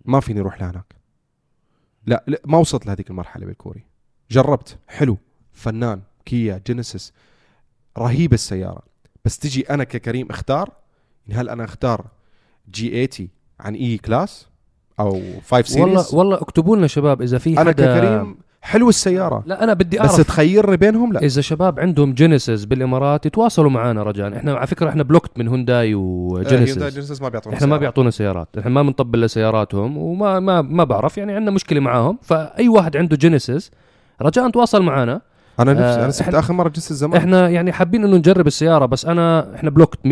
ما 0.05 0.21
فيني 0.21 0.41
أروح 0.41 0.61
لهناك. 0.61 0.98
لا, 2.09 2.25
لا 2.27 2.41
ما 2.45 2.59
وصلت 2.59 2.87
لهذيك 2.87 3.11
المرحلة 3.11 3.47
بالكوري. 3.47 3.85
جربت 4.31 4.79
حلو. 4.89 5.19
فنان 5.53 6.01
كيا 6.25 6.63
جينيسيس 6.67 7.13
رهيبه 7.99 8.35
السيارة. 8.35 8.83
بس 9.25 9.39
تجي 9.39 9.71
أنا 9.71 9.85
ككريم 9.85 10.31
أختار؟ 10.31 10.73
يعني 11.27 11.41
هل 11.41 11.49
أنا 11.49 11.65
أختار 11.65 12.07
G 12.71 13.07
80 13.07 13.29
عن 13.61 13.75
E-Class 13.75 14.49
أو 15.01 15.23
5 15.51 15.81
والله 15.81 16.03
Series 16.03 16.15
والله 16.15 16.37
اكتبوا 16.37 16.77
لنا 16.77 16.87
شباب 16.87 17.23
إذا 17.23 17.39
في 17.39 17.61
أنا 17.61 17.71
حدا 17.71 17.97
ككريم 17.97 18.39
حلو 18.61 18.89
السيارة. 18.89 19.43
لا 19.47 19.65
أنا 19.65 19.75
بدي 19.75 19.99
بس 19.99 20.11
أعرف 20.11 20.27
تخيرني 20.27 20.77
بينهم؟ 20.77 21.13
لا. 21.13 21.21
إذا 21.21 21.41
شباب 21.41 21.81
عندهم 21.81 22.15
جينيسيس 22.15 22.65
بالإمارات 22.65 23.27
يتواصلوا 23.27 23.71
معنا 23.71 24.03
رجاء. 24.03 24.37
إحنا 24.37 24.55
على 24.55 24.67
فكرة 24.67 24.89
إحنا 24.89 25.03
blocked 25.03 25.39
من 25.39 25.49
هونداي 25.49 25.95
وجينيسيس 25.95 26.79
جينيسيس 26.79 27.23
ما 27.23 27.29
بيعطونا 27.29 27.57
إحنا 27.57 27.67
ما 27.67 27.71
سيارة. 27.71 27.81
بيعطونا 27.81 28.11
سيارات. 28.11 28.49
إحنا 28.59 28.71
ما 28.71 28.83
بنطبل 28.83 29.21
لسياراتهم 29.21 29.99
وما 29.99 30.41
ما 30.41 30.63
ما 30.63 30.85
بعرف 30.85 31.19
يعني 31.19 31.33
عندنا 31.33 31.51
مشكلة 31.51 31.81
معاهم. 31.81 32.19
فأي 32.23 32.69
واحد 32.69 32.97
عنده 32.97 33.17
جينيسيس 33.17 33.71
رجاء 34.23 34.51
تواصل 34.51 34.83
معنا 34.83 35.21
أنا 35.61 35.73
نفسي 35.73 35.85
آه، 36.01 36.05
أنا 36.05 36.11
سبت 36.11 36.29
إحنا- 36.31 36.35
آخر 36.35 36.55
مرة 36.55 36.69
جينيسيس 36.69 36.93
زمان 36.97 37.17
إحنا 37.17 37.49
يعني 37.49 37.73
حابين 37.73 38.05
إنه 38.05 38.17
نجرب 38.17 38.47
السيارة 38.47 38.87
بس 38.87 39.07
انا 39.07 39.55
إحنا 39.55 39.71
blocked 39.71 39.99
100% 40.05 40.09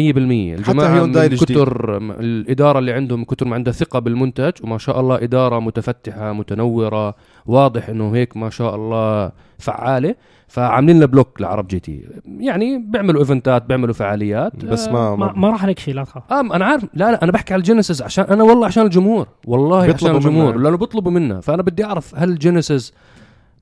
الجماعة 0.54 1.04
من. 1.04 1.28
كتر 1.36 1.96
الإدارة 2.20 2.78
اللي 2.78 2.92
عندهم 2.92 3.24
كتر 3.24 3.46
ما 3.46 3.54
عندها 3.54 3.72
ثقة 3.72 3.98
بالمنتج 3.98 4.52
وما 4.64 4.78
شاء 4.78 5.00
الله 5.00 5.22
إدارة 5.22 5.58
متفتحة 5.60 6.32
متنورة 6.32 7.14
واضح 7.46 7.88
إنه 7.88 8.14
هيك 8.14 8.36
ما 8.36 8.50
شاء 8.50 8.74
الله 8.74 9.32
فعالة. 9.58 10.14
فعاملين 10.48 10.96
لنا 10.96 11.06
block 11.06 11.40
لعرب 11.40 11.66
جي 11.68 11.78
تي. 11.80 12.00
يعني 12.38 12.78
بيعملوا 12.78 13.20
event 13.20 13.55
ات 13.55 13.62
بيعملوا 13.66 13.94
فعاليات. 13.94 14.64
بس 14.64 14.88
آه، 14.88 14.92
ما, 14.92 15.16
ما, 15.16 15.26
ما 15.26 15.32
ما 15.32 15.50
راح 15.50 15.74
شيء 15.78 15.94
لا 15.94 16.04
تخاف. 16.04 16.32
ام 16.32 16.52
أنا 16.52 16.64
عارف. 16.64 16.84
لا 16.94 17.10
لا 17.12 17.22
أنا 17.24 17.32
بحكي 17.32 17.54
على 17.54 17.60
الجينيسيس 17.60 18.02
عشان 18.02 18.24
أنا 18.24 18.42
والله 18.44 18.66
عشان 18.66 18.84
الجمهور. 18.84 19.26
والله 19.46 19.82
عشان 19.82 20.16
الجمهور. 20.16 20.56
لأنه 20.56 20.76
بيطلبوا 20.76 21.12
منا. 21.12 21.40
فأنا 21.40 21.62
بدي 21.62 21.84
أعرف 21.84 22.14
هل 22.16 22.28
الجينيسيس 22.28 22.92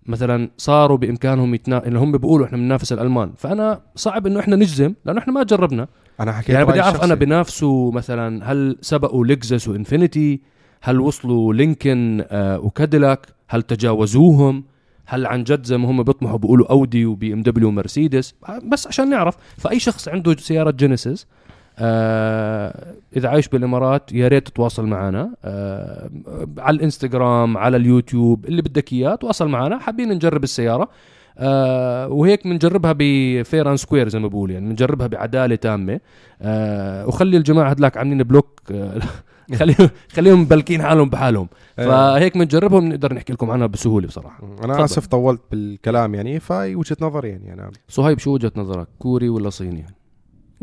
مثلا 0.06 0.50
صاروا 0.56 0.96
بإمكانهم 0.96 1.54
يتنا... 1.54 1.86
اللي 1.86 1.98
هم 1.98 2.12
بيقولوا 2.12 2.46
إحنا 2.46 2.58
بننافس 2.58 2.92
الألمان. 2.92 3.32
فأنا 3.36 3.80
صعب 3.94 4.26
إنه 4.26 4.40
إحنا 4.40 4.56
نجزم 4.56 4.94
لأنه 5.04 5.18
إحنا 5.18 5.32
ما 5.32 5.42
جربنا. 5.42 5.88
أنا 6.20 6.32
حكيت 6.32 6.48
يعني 6.48 6.64
بدي 6.64 6.80
أعرف 6.80 7.04
أنا. 7.04 7.14
بنافسوا 7.14 7.92
مثلا 7.92 8.52
هل 8.52 8.78
سبقوا 8.80 9.26
لكزس 9.26 9.68
وإنفينيتي؟ 9.68 10.40
هل 10.82 11.00
وصلوا 11.00 11.54
لينكن 11.54 12.24
آه 12.28 12.58
وكاديلاك؟ 12.58 13.26
هل 13.48 13.62
تجاوزوهم؟ 13.62 14.64
هل 15.06 15.26
عن 15.26 15.44
جد 15.44 15.66
زي 15.66 15.78
ما 15.78 15.90
هم 15.90 16.02
بيطمحوا 16.02 16.38
بيقولوا 16.38 16.70
أودي 16.70 17.06
وبي 17.06 17.32
إم 17.32 17.42
دبليو 17.42 17.68
ومرسيدس؟ 17.68 18.34
بس 18.72 18.86
عشان 18.86 19.10
نعرف. 19.10 19.36
فأي 19.58 19.78
شخص 19.78 20.08
عنده 20.08 20.36
سيارة 20.36 20.70
جينيسيس 20.70 21.26
آه 21.78 22.94
إذا 23.16 23.28
عايش 23.28 23.48
بالإمارات 23.48 24.12
يا 24.12 24.28
ريت 24.28 24.48
تتواصل 24.48 24.86
معنا. 24.86 25.30
آه 25.44 26.10
على 26.58 26.76
الإنستغرام 26.76 27.56
على 27.58 27.76
اليوتيوب 27.76 28.46
اللي 28.46 28.62
بدك 28.62 28.92
إياه 28.92 29.14
تواصل 29.14 29.48
معنا. 29.48 29.78
حابين 29.78 30.08
نجرب 30.08 30.44
السيارة. 30.44 30.88
آه 31.38 32.08
وهيك 32.08 32.46
بنجربها 32.46 32.94
ب 32.98 33.12
fair 33.12 33.68
and 33.68 33.76
square 33.78 34.08
زي 34.08 34.18
ما 34.18 34.28
بقول 34.28 34.50
يعني 34.50 34.68
بنجربها 34.68 35.06
بعدالة 35.06 35.54
تامة. 35.54 36.00
آه 36.42 37.06
وخلي 37.06 37.36
الجماعة 37.36 37.70
هدلاك 37.70 37.96
عاملين 37.96 38.22
block 38.22 38.60
آه 38.70 39.00
خليهم 39.58 39.90
خليهم 40.12 40.40
مبلكين 40.40 40.82
حالهم 40.82 41.10
بحالهم. 41.10 41.48
إيه. 41.78 41.86
فهيك 41.86 42.38
بنجربهم 42.38 42.88
نقدر 42.88 43.14
نحكي 43.14 43.32
لكم 43.32 43.50
عنها 43.50 43.66
بسهولة 43.66 44.06
بصراحة. 44.06 44.44
أنا 44.64 44.72
تفضل. 44.72 44.84
آسف 44.84 45.06
طولت 45.06 45.40
بالكلام 45.50 46.14
يعني 46.14 46.40
فهي 46.40 46.74
وجهة 46.74 46.96
نظري 47.00 47.28
يعني 47.28 47.52
أنا 47.52 47.70
صهيب 47.88 48.18
شو 48.18 48.30
وجهة 48.34 48.52
نظرك؟ 48.56 48.86
كوري 48.98 49.28
ولا 49.28 49.50
صيني؟ 49.50 49.86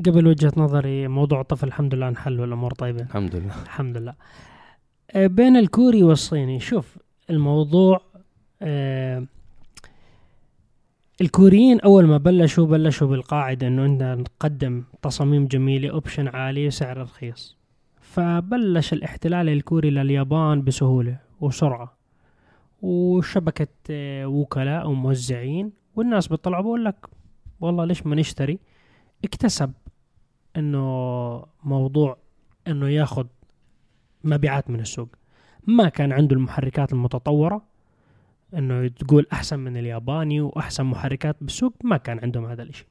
قبل 0.06 0.28
وجهة 0.28 0.52
نظري 0.58 1.08
موضوع 1.08 1.42
الطفل 1.42 1.68
الحمد 1.68 1.96
لله 1.96 2.08
انحل 2.08 2.40
والأمور 2.40 2.74
طيبة. 2.74 3.02
الحمد 3.02 3.36
لله. 3.36 3.64
الحمد 3.64 3.98
لله. 3.98 4.14
آه، 5.12 5.28
بين 5.28 5.58
الكوري 5.58 6.04
والصيني 6.04 6.60
شوف 6.60 6.98
الموضوع 7.30 8.02
آه 8.62 9.26
الكوريين 11.22 11.80
أول 11.82 12.06
ما 12.08 12.18
بلشوا 12.18 12.66
بلشوا 12.66 13.08
بالقاعدة 13.08 13.68
إنه 13.68 13.86
انت 13.86 14.04
نقدم 14.04 14.84
تصاميم 15.02 15.48
جميلة 15.48 15.90
option 15.90 16.28
عالي 16.28 16.68
وسعر 16.68 16.98
رخيص. 16.98 17.58
فبلش 18.02 18.94
الاحتلال 18.94 19.50
الكوري 19.50 19.90
لليابان 19.90 20.62
بسهولة 20.62 21.18
وسرعة. 21.42 21.94
وشبكة 22.82 23.68
آه، 23.90 24.26
وكلاء 24.26 24.90
وموزعين 24.90 25.72
والناس 25.96 26.28
بيطلعوا 26.28 26.64
بقول 26.64 26.86
لك 26.86 27.06
والله 27.60 27.86
ليش 27.86 28.06
ما 28.06 28.16
نشتري؟ 28.16 28.60
اكتسب. 29.26 29.72
إنه 30.58 31.46
موضوع 31.64 32.18
إنه 32.68 32.90
ياخذ 32.90 33.26
مبيعات 34.24 34.70
من 34.70 34.80
السوق. 34.80 35.10
ما 35.68 35.90
كان 35.90 36.12
عنده 36.12 36.36
المحركات 36.36 36.94
المتطورة 36.94 37.62
إنه 38.54 38.88
تقول 38.88 39.28
أحسن 39.34 39.60
من 39.60 39.78
الياباني 39.78 40.42
وأحسن 40.42 40.86
محركات 40.86 41.36
بالسوق 41.42 41.74
ما 41.84 41.98
كان 41.98 42.20
عندهم 42.20 42.46
هذا 42.46 42.64
الإشي. 42.64 42.88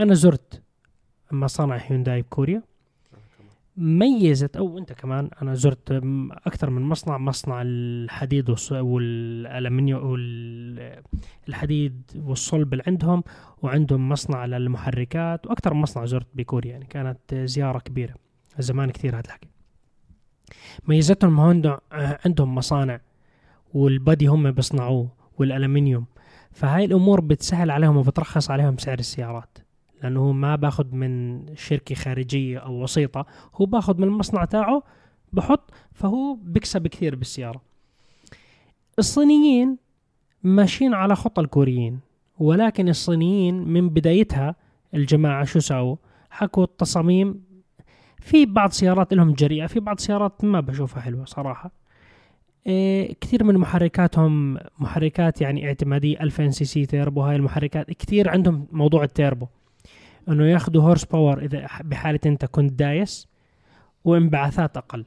أنا 0.00 0.14
زرت 0.14 0.62
مصانع 1.32 1.76
هيونداي 1.76 2.22
بكوريا 2.22 2.62
ميزت 3.76 4.56
أو 4.56 4.78
أنت 4.78 4.92
كمان 4.92 5.30
أنا 5.42 5.54
زرت 5.54 5.90
أكثر 6.46 6.70
من 6.70 6.82
مصنع 6.82 7.18
مصنع 7.18 7.62
الحديد 7.62 8.54
والالمنيوم 8.72 10.02
والحديد 11.46 12.02
والصلب 12.24 12.72
اللي 12.72 12.84
عندهم 12.86 13.24
وعندهم 13.62 14.08
مصنع 14.08 14.46
للمحركات 14.46 15.46
وأكثر 15.46 15.74
مصنع 15.74 16.04
زرت 16.04 16.26
بكوريا 16.34 16.70
يعني 16.70 16.84
كانت 16.84 17.34
زيارة 17.34 17.78
كبيرة. 17.78 18.14
زمان 18.58 18.90
كثير 18.90 19.14
هذا 19.14 19.24
الحكي. 19.26 19.48
ميزتهم 20.88 21.40
هون 21.40 21.76
عندهم 21.92 22.54
مصانع 22.54 23.00
والبادي 23.74 24.26
هم 24.26 24.50
بيصنعوه 24.50 25.08
والألمنيوم. 25.38 26.06
فهاي 26.52 26.84
الأمور 26.84 27.20
بتسهل 27.20 27.70
عليهم 27.70 27.96
وبترخص 27.96 28.50
عليهم 28.50 28.76
سعر 28.76 28.98
السيارات. 28.98 29.58
لأنه 30.02 30.20
هو 30.20 30.32
ما 30.32 30.56
باخذ 30.56 30.94
من 30.94 31.42
شركة 31.56 31.94
خارجية 31.94 32.58
أو 32.58 32.82
وسيطة 32.82 33.26
هو 33.54 33.66
باخذ 33.66 33.98
من 33.98 34.04
المصنع 34.04 34.44
تاعه 34.44 34.82
بحط 35.32 35.70
فهو 35.92 36.34
بيكسب 36.34 36.86
كثير 36.86 37.14
بالسيارة. 37.14 37.60
الصينيين 38.98 39.76
ماشيين 40.42 40.94
على 40.94 41.16
خطى 41.16 41.42
الكوريين 41.42 42.00
ولكن 42.38 42.88
الصينيين 42.88 43.68
من 43.68 43.88
بدايتها 43.88 44.54
الجماعة 44.94 45.44
شو 45.44 45.58
ساووا؟ 45.58 45.96
حكوا 46.30 46.64
التصاميم. 46.64 47.46
في 48.20 48.46
بعض 48.46 48.70
سيارات 48.70 49.14
لهم 49.14 49.32
جريئة 49.32 49.66
في 49.66 49.80
بعض 49.80 49.98
سيارات 49.98 50.44
ما 50.44 50.60
بشوفها 50.60 51.00
حلوة 51.00 51.24
صراحة. 51.24 51.70
إيه 52.66 53.14
كثير 53.20 53.44
من 53.44 53.54
محركاتهم 53.58 54.58
محركات 54.78 55.40
يعني 55.40 55.66
اعتمادية 55.66 56.20
2000 56.20 56.50
cc 56.50 56.86
turbo 56.86 57.22
هاي 57.22 57.36
المحركات 57.36 57.90
كثير 57.90 58.28
عندهم 58.28 58.66
موضوع 58.72 59.04
التيربو. 59.04 59.46
أنه 60.28 60.46
ياخذوا 60.46 60.82
horse 60.82 61.04
power 61.04 61.44
إذا 61.44 61.66
بحالة 61.84 62.20
أنت 62.26 62.44
كنت 62.44 62.72
دايس 62.72 63.28
وانبعاثات 64.04 64.76
أقل. 64.76 65.04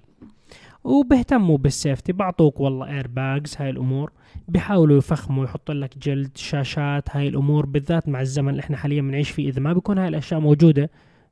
وبيهتموا 0.84 1.58
بال 1.58 1.72
safety 1.72 2.14
بعطوك 2.14 2.60
والله 2.60 2.88
air 2.88 3.08
bags 3.08 3.56
هاي 3.60 3.70
الأمور. 3.70 4.12
بيحاولوا 4.48 4.98
يفخموا 4.98 5.46
يحطوا 5.46 5.74
لك 5.74 5.98
جلد 5.98 6.38
شاشات 6.38 7.10
هاي 7.16 7.28
الأمور 7.28 7.66
بالذات 7.66 8.10
مع 8.10 8.22
الزمن 8.22 8.50
اللي 8.50 8.60
إحنا 8.60 8.78
حاليا 8.78 9.02
بنعيش 9.02 9.32
فيه. 9.32 9.50
إذا 9.50 9.60
ما 9.60 9.74
بيكون 9.74 9.98
هاي 9.98 10.08
الأشياء 10.08 10.40
موجودة 10.40 10.90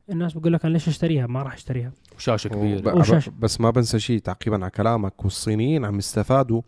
الناس 0.09 0.33
بقول 0.33 0.53
لك 0.53 0.65
أنا 0.65 0.73
ليش 0.73 0.87
أشتريها؟ 0.87 1.27
ما 1.27 1.43
راح 1.43 1.53
أشتريها. 1.53 1.91
وشاشة 2.15 2.47
كبيرة. 2.47 2.95
وشاشة. 2.95 3.31
بس 3.39 3.61
ما 3.61 3.69
بنسى 3.69 3.99
شيء 3.99 4.19
تعقيبا 4.19 4.55
على 4.55 4.69
كلامك 4.69 5.23
والصينيين 5.23 5.85
عم 5.85 5.97
يستفادوا 5.97 6.61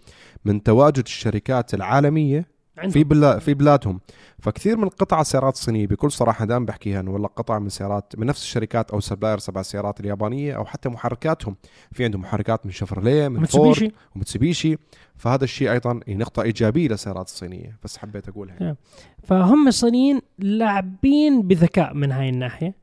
من 0.46 0.64
تواجد 0.64 1.04
الشركات 1.06 1.74
العالمية 1.74 2.46
في 2.80 3.00
عندهم 3.00 3.04
بلا 3.04 3.40
في 3.40 3.54
بلادهم. 3.54 4.00
فكثير 4.40 4.78
من 4.78 4.90
قطع 4.90 5.22
السيارات 5.22 5.54
الصينيه 5.54 5.88
بكل 5.88 6.12
صراحة 6.12 6.46
دائما 6.46 6.66
بحكيها 6.66 7.00
إنه 7.00 7.12
والله 7.12 7.28
قطع 7.28 7.60
من 7.60 7.70
سيارات 7.70 8.14
من 8.18 8.28
نفس 8.28 8.44
الشركات 8.44 8.92
أو 8.92 9.00
suppliers 9.00 9.46
تبع 9.46 9.62
السيارات 9.62 10.00
اليابانية 10.00 10.54
أو 10.54 10.66
حتى 10.66 10.90
محركاتهم. 10.90 11.56
في 11.92 12.04
عندهم 12.04 12.22
محركات 12.22 12.66
من 12.66 12.72
شفرليه 12.72 13.28
من 13.28 13.46
فورد 13.46 13.68
متسوبيشي 13.68 13.92
ومتسوبيشي. 14.16 14.78
فهذا 15.16 15.44
الشيء 15.44 15.72
أيضا 15.72 16.00
هي 16.08 16.16
نقطة 16.16 16.42
إيجابية 16.42 16.88
للسيارات 16.88 17.28
الصينية 17.28 17.78
بس 17.84 17.98
حبيت 17.98 18.30
أقولها. 18.30 18.56
يعني. 18.60 18.78
فهم 19.24 19.68
الصينيين 19.68 20.22
لاعبين 20.40 21.42
بذكاء 21.42 21.94
من 21.94 22.12
هاي 22.12 22.30
الناحية 22.30 22.74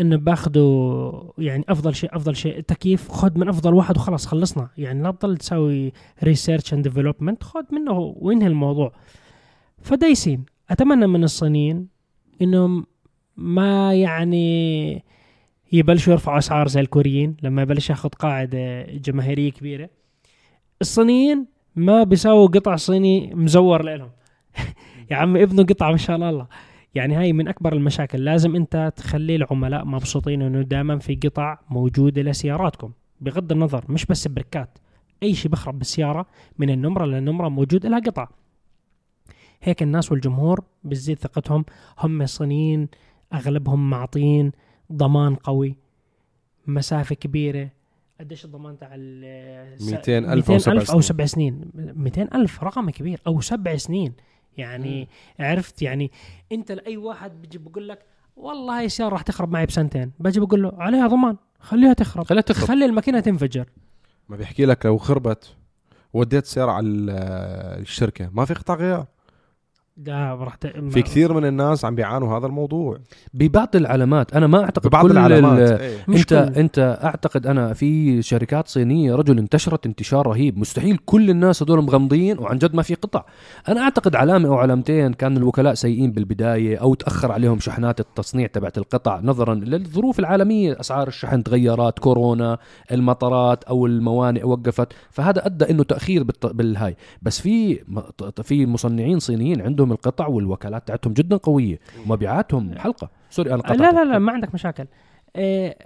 إنه 0.00 0.16
بأخذوا 0.16 1.32
يعني 1.38 1.64
أفضل 1.68 1.94
شيء 1.94 2.16
أفضل 2.16 2.36
شيء 2.36 2.60
تكييف 2.60 3.10
خذ 3.10 3.38
من 3.38 3.48
أفضل 3.48 3.74
واحد 3.74 3.96
وخلاص 3.96 4.26
خلصنا. 4.26 4.68
يعني 4.76 5.02
لا 5.02 5.10
تضل 5.10 5.36
تسوي 5.36 5.92
research 6.22 6.74
and 6.74 6.82
development 6.82 7.42
خذ 7.42 7.64
منه 7.72 7.92
وانهي 7.92 8.46
الموضوع. 8.46 8.92
فدايسين. 9.82 10.44
أتمنى 10.70 11.06
من 11.06 11.24
الصينيين 11.24 11.88
إنهم 12.42 12.86
ما 13.36 13.94
يعني 13.94 15.04
يبلشوا 15.72 16.12
يرفعوا 16.12 16.38
أسعار 16.38 16.68
زي 16.68 16.80
الكوريين 16.80 17.36
لما 17.42 17.62
يبلش 17.62 17.90
ياخذ 17.90 18.08
قاعدة 18.08 18.82
جماهيرية 18.82 19.50
كبيرة. 19.50 19.90
الصينيين 20.80 21.46
ما 21.76 22.02
بيساووا 22.02 22.46
قطع 22.46 22.76
صيني 22.76 23.34
مزور 23.34 23.82
لهم. 23.82 24.10
يا 25.10 25.16
عم 25.16 25.36
ابنوا 25.36 25.64
قطعه 25.64 25.90
ما 25.90 25.96
شاء 25.96 26.16
الله. 26.16 26.46
يعني 26.94 27.14
هاي 27.14 27.32
من 27.32 27.48
أكبر 27.48 27.72
المشاكل. 27.72 28.24
لازم 28.24 28.56
أنت 28.56 28.92
تخلي 28.96 29.36
العملاء 29.36 29.84
مبسوطين 29.84 30.42
إنه 30.42 30.62
دائما 30.62 30.98
في 30.98 31.14
قطع 31.14 31.58
موجودة 31.70 32.22
لسياراتكم. 32.22 32.92
بغض 33.20 33.52
النظر 33.52 33.84
مش 33.88 34.06
بس 34.06 34.28
بركات 34.28 34.78
أي 35.22 35.34
شيء 35.34 35.50
بخرب 35.50 35.78
بالسيارة 35.78 36.26
من 36.58 36.70
النمرة 36.70 37.04
للنمرة 37.04 37.48
موجود 37.48 37.86
لها 37.86 37.98
قطع. 37.98 38.28
هيك 39.62 39.82
الناس 39.82 40.12
والجمهور 40.12 40.64
بتزيد 40.84 41.18
ثقتهم. 41.18 41.64
هم 41.98 42.22
الصينيين 42.22 42.88
أغلبهم 43.34 43.90
معطين 43.90 44.52
ضمان 44.92 45.34
قوي 45.34 45.76
مسافة 46.66 47.14
كبيرة. 47.14 47.70
قديش 48.20 48.44
الضمان 48.44 48.78
تاع 48.78 48.90
ال 48.94 49.76
200,000 49.80 50.50
أو 50.50 50.58
سبع 50.58 50.72
ألف 50.72 50.90
أو 50.90 51.00
سنين. 51.00 51.02
سبع 51.02 51.24
سنين. 51.26 51.70
200 51.74 52.22
ألف 52.34 52.64
رقم 52.64 52.90
كبير 52.90 53.20
أو 53.26 53.40
سبع 53.40 53.76
سنين. 53.76 54.12
يعني 54.56 55.08
عرفت؟ 55.38 55.82
يعني 55.82 56.10
أنت 56.52 56.72
لأي 56.72 56.96
واحد 56.96 57.42
بيجي 57.42 57.58
بقول 57.58 57.88
لك 57.88 57.98
والله 58.36 58.78
هاي 58.78 58.84
السيارة 58.86 59.12
راح 59.12 59.22
تخرب 59.22 59.52
معي 59.52 59.66
بسنتين. 59.66 60.12
باجي 60.20 60.40
بقول 60.40 60.62
له 60.62 60.72
عليها 60.78 61.06
ضمان. 61.06 61.36
خليها 61.60 61.92
تخرب. 61.92 62.24
خليها 62.24 62.42
تخرب. 62.42 62.68
خلي 62.68 62.84
الماكينة 62.84 63.20
تنفجر. 63.20 63.66
ما 64.28 64.36
بيحكي 64.36 64.64
لك 64.64 64.86
لو 64.86 64.98
خربت 64.98 65.56
وديت 66.12 66.44
السيارة 66.44 66.70
على 66.72 66.86
ال- 66.86 67.10
الشركة 67.80 68.30
ما 68.32 68.44
في 68.44 68.54
قطع 68.54 68.74
غيار. 68.74 69.06
ده 69.96 70.34
راح 70.34 70.54
ت... 70.54 70.66
في 70.66 71.02
كثير 71.02 71.32
من 71.32 71.44
الناس 71.44 71.84
عم 71.84 71.94
بيعانوا 71.94 72.38
هذا 72.38 72.46
الموضوع. 72.46 72.98
ببعض 73.34 73.76
العلامات. 73.76 74.34
أنا 74.34 74.46
ما 74.46 74.64
أعتقد 74.64 74.86
ببعض 74.86 75.04
كل 75.06 75.10
العلامات 75.12 75.70
ال-. 75.80 75.96
مش 76.08 76.20
انت 76.20 76.28
كل- 76.54 76.60
أنت 76.60 76.98
أعتقد 77.04 77.46
أنا 77.46 77.74
في 77.74 78.22
شركات 78.22 78.68
صينية 78.68 79.14
رجل 79.14 79.38
انتشرت 79.38 79.86
انتشار 79.86 80.26
رهيب. 80.26 80.58
مستحيل 80.58 80.98
كل 81.06 81.30
الناس 81.30 81.62
هذول 81.62 81.82
مغمضين 81.84 82.38
وعن 82.38 82.58
جد 82.58 82.74
ما 82.74 82.82
في 82.82 82.94
قطع. 82.94 83.24
أنا 83.68 83.80
أعتقد 83.80 84.16
علامة 84.16 84.48
أو 84.48 84.54
علامتين 84.54 85.12
كان 85.12 85.36
الوكلاء 85.36 85.74
سيئين 85.74 86.12
بالبداية 86.12 86.76
أو 86.76 86.94
تأخر 86.94 87.32
عليهم 87.32 87.58
شحنات 87.58 88.00
التصنيع 88.00 88.46
تبعت 88.46 88.78
القطع. 88.78 89.20
نظرا 89.22 89.54
للظروف 89.54 90.18
العالمية 90.18 90.80
أسعار 90.80 91.08
الشحن 91.08 91.42
تغيرات 91.42 91.98
كورونا 91.98 92.58
المطارات 92.92 93.64
أو 93.64 93.86
الموانئ 93.86 94.44
وقفت. 94.46 94.92
فهذا 95.10 95.46
أدى 95.46 95.70
إنه 95.70 95.82
تأخير 95.82 96.22
بالط- 96.22 96.52
بالهاي. 96.52 96.96
بس 97.22 97.40
في 97.40 97.78
في 98.42 98.66
مصنعين 98.66 99.18
صينيين 99.18 99.60
عندهم 99.62 99.81
القطع 99.90 100.26
والوكالات 100.26 100.88
تاعتهم 100.88 101.12
جدا 101.12 101.36
قوية. 101.36 101.78
ومبيعاتهم 102.06 102.78
حلقة. 102.78 103.10
sorry 103.30 103.50
أنا 103.50 103.56
لا 103.56 103.62
قطعتك. 103.62 103.80
لا 103.80 104.04
لا 104.04 104.18
ما 104.18 104.32
عندك 104.32 104.54
مشاكل. 104.54 104.86
إيه، 105.36 105.78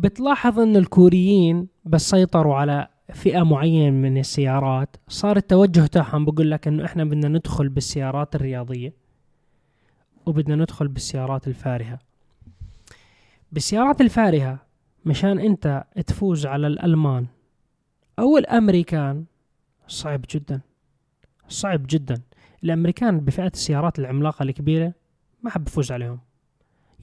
بتلاحظ 0.00 0.60
إن 0.60 0.76
الكوريين 0.76 1.68
بس 1.84 2.10
سيطروا 2.10 2.54
على 2.54 2.88
فئة 3.12 3.42
معينة 3.42 3.90
من 3.90 4.18
السيارات. 4.18 4.96
صار 5.08 5.36
التوجه 5.36 5.86
تاعهم 5.86 6.24
بقول 6.24 6.50
لك 6.50 6.68
إنه 6.68 6.84
إحنا 6.84 7.04
بدنا 7.04 7.28
ندخل 7.28 7.68
بالسيارات 7.68 8.34
الرياضية 8.34 8.92
وبدنا 10.26 10.56
ندخل 10.56 10.88
بالسيارات 10.88 11.48
الفارهة. 11.48 11.98
بالسيارات 13.52 14.00
الفارهة 14.00 14.58
مشان 15.04 15.38
أنت 15.38 15.84
تفوز 16.06 16.46
على 16.46 16.66
الألمان 16.66 17.26
أو 18.18 18.38
الأمريكان 18.38 19.24
صعب 19.86 20.20
جدا. 20.30 20.60
صعب 21.48 21.82
جدا. 21.88 22.20
الأمريكان 22.64 23.20
بفئة 23.20 23.46
السيارات 23.54 23.98
العملاقة 23.98 24.42
الكبيرة 24.42 24.92
ما 25.42 25.50
حب 25.50 25.68
يفوز 25.68 25.92
عليهم. 25.92 26.18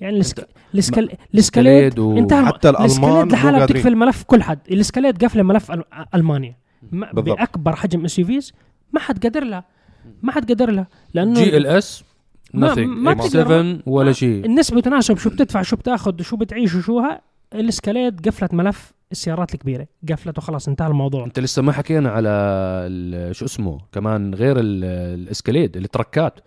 يعني. 0.01 0.21
الاسكاليد 0.73 1.09
سكليد 1.39 1.99
و... 1.99 2.17
انتهى 2.17 2.45
حتى 2.45 2.71
مو 2.99 3.23
لحالها. 3.23 3.65
بتقفل 3.65 3.95
ملف 3.95 4.23
كل 4.23 4.43
حد. 4.43 4.59
الاسكاليد 4.71 5.21
قافله 5.23 5.43
ملف 5.43 5.71
أل- 5.71 5.81
ألمانيا. 6.15 6.55
ما-. 6.91 7.11
بأكبر 7.13 7.75
حجم 7.75 8.05
إس 8.05 8.19
يو 8.19 8.25
فيز 8.25 8.53
ما 8.93 8.99
حد 8.99 9.25
قدر 9.25 9.43
لها 9.43 9.63
ما 10.23 10.31
حد 10.31 10.51
قدر 10.51 10.71
لها 10.71 10.87
لأنه 11.13 11.33
جي 11.43 11.57
إل 11.57 11.65
إس 11.67 12.03
ما- 12.53 12.75
ما 12.75 13.11
إكس 13.11 13.27
بتقدر- 13.27 13.43
7 13.63 13.79
ولا 13.85 14.11
شيء. 14.11 14.45
النسبة 14.45 14.81
تناسب 14.81 15.17
شو 15.17 15.29
بتدفع 15.29 15.61
شو 15.61 15.75
بتأخذ 15.75 16.21
شو 16.21 16.35
بتعيش 16.35 16.75
وشو 16.75 16.99
ها 16.99 17.21
الاسكاليد 17.53 18.27
قفلت 18.27 18.53
ملف 18.53 18.93
السيارات 19.11 19.53
الكبيرة. 19.53 19.87
قفلت 20.11 20.37
وخلاص 20.37 20.67
انتهى 20.67 20.87
الموضوع. 20.87 21.25
أنت 21.25 21.39
لسه 21.39 21.61
ما 21.61 21.71
حكينا 21.71 22.09
على 22.09 23.29
شو 23.33 23.45
اسمه 23.45 23.77
كمان 23.91 24.33
غير 24.35 24.59
ال- 24.59 24.83
الاسكاليد 25.21 25.77
التركات. 25.77 26.39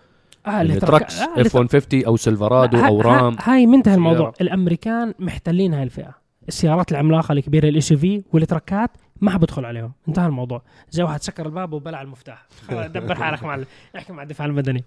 آه 0.46 0.62
التراكس 0.62 1.20
آه 1.20 1.40
اف 1.40 1.56
150 1.56 2.04
أو 2.06 2.16
سيلفرادو 2.16 2.78
أو 2.86 3.00
رام. 3.00 3.36
هاي 3.42 3.66
منتهى 3.66 3.94
الموضوع. 3.94 4.32
الأمريكان 4.40 5.14
محتلين 5.18 5.74
هاي 5.74 5.82
الفئة. 5.82 6.14
السيارات 6.48 6.92
العملاقة 6.92 7.32
الكبيرة 7.32 7.68
الاس 7.68 7.92
في 7.92 8.22
والتركات 8.32 8.90
ما 9.20 9.30
حبدخل 9.30 9.64
عليهم. 9.64 9.92
انتهى 10.08 10.26
الموضوع. 10.26 10.62
زي 10.90 11.02
واحد 11.02 11.22
سكر 11.22 11.46
الباب 11.46 11.72
وبلع 11.72 12.02
المفتاح. 12.02 12.46
دبر 12.94 13.14
حالك 13.14 13.42
معلم 13.42 13.64
احكي 13.96 14.12
مع 14.12 14.22
الدفاع 14.22 14.46
المدني. 14.46 14.84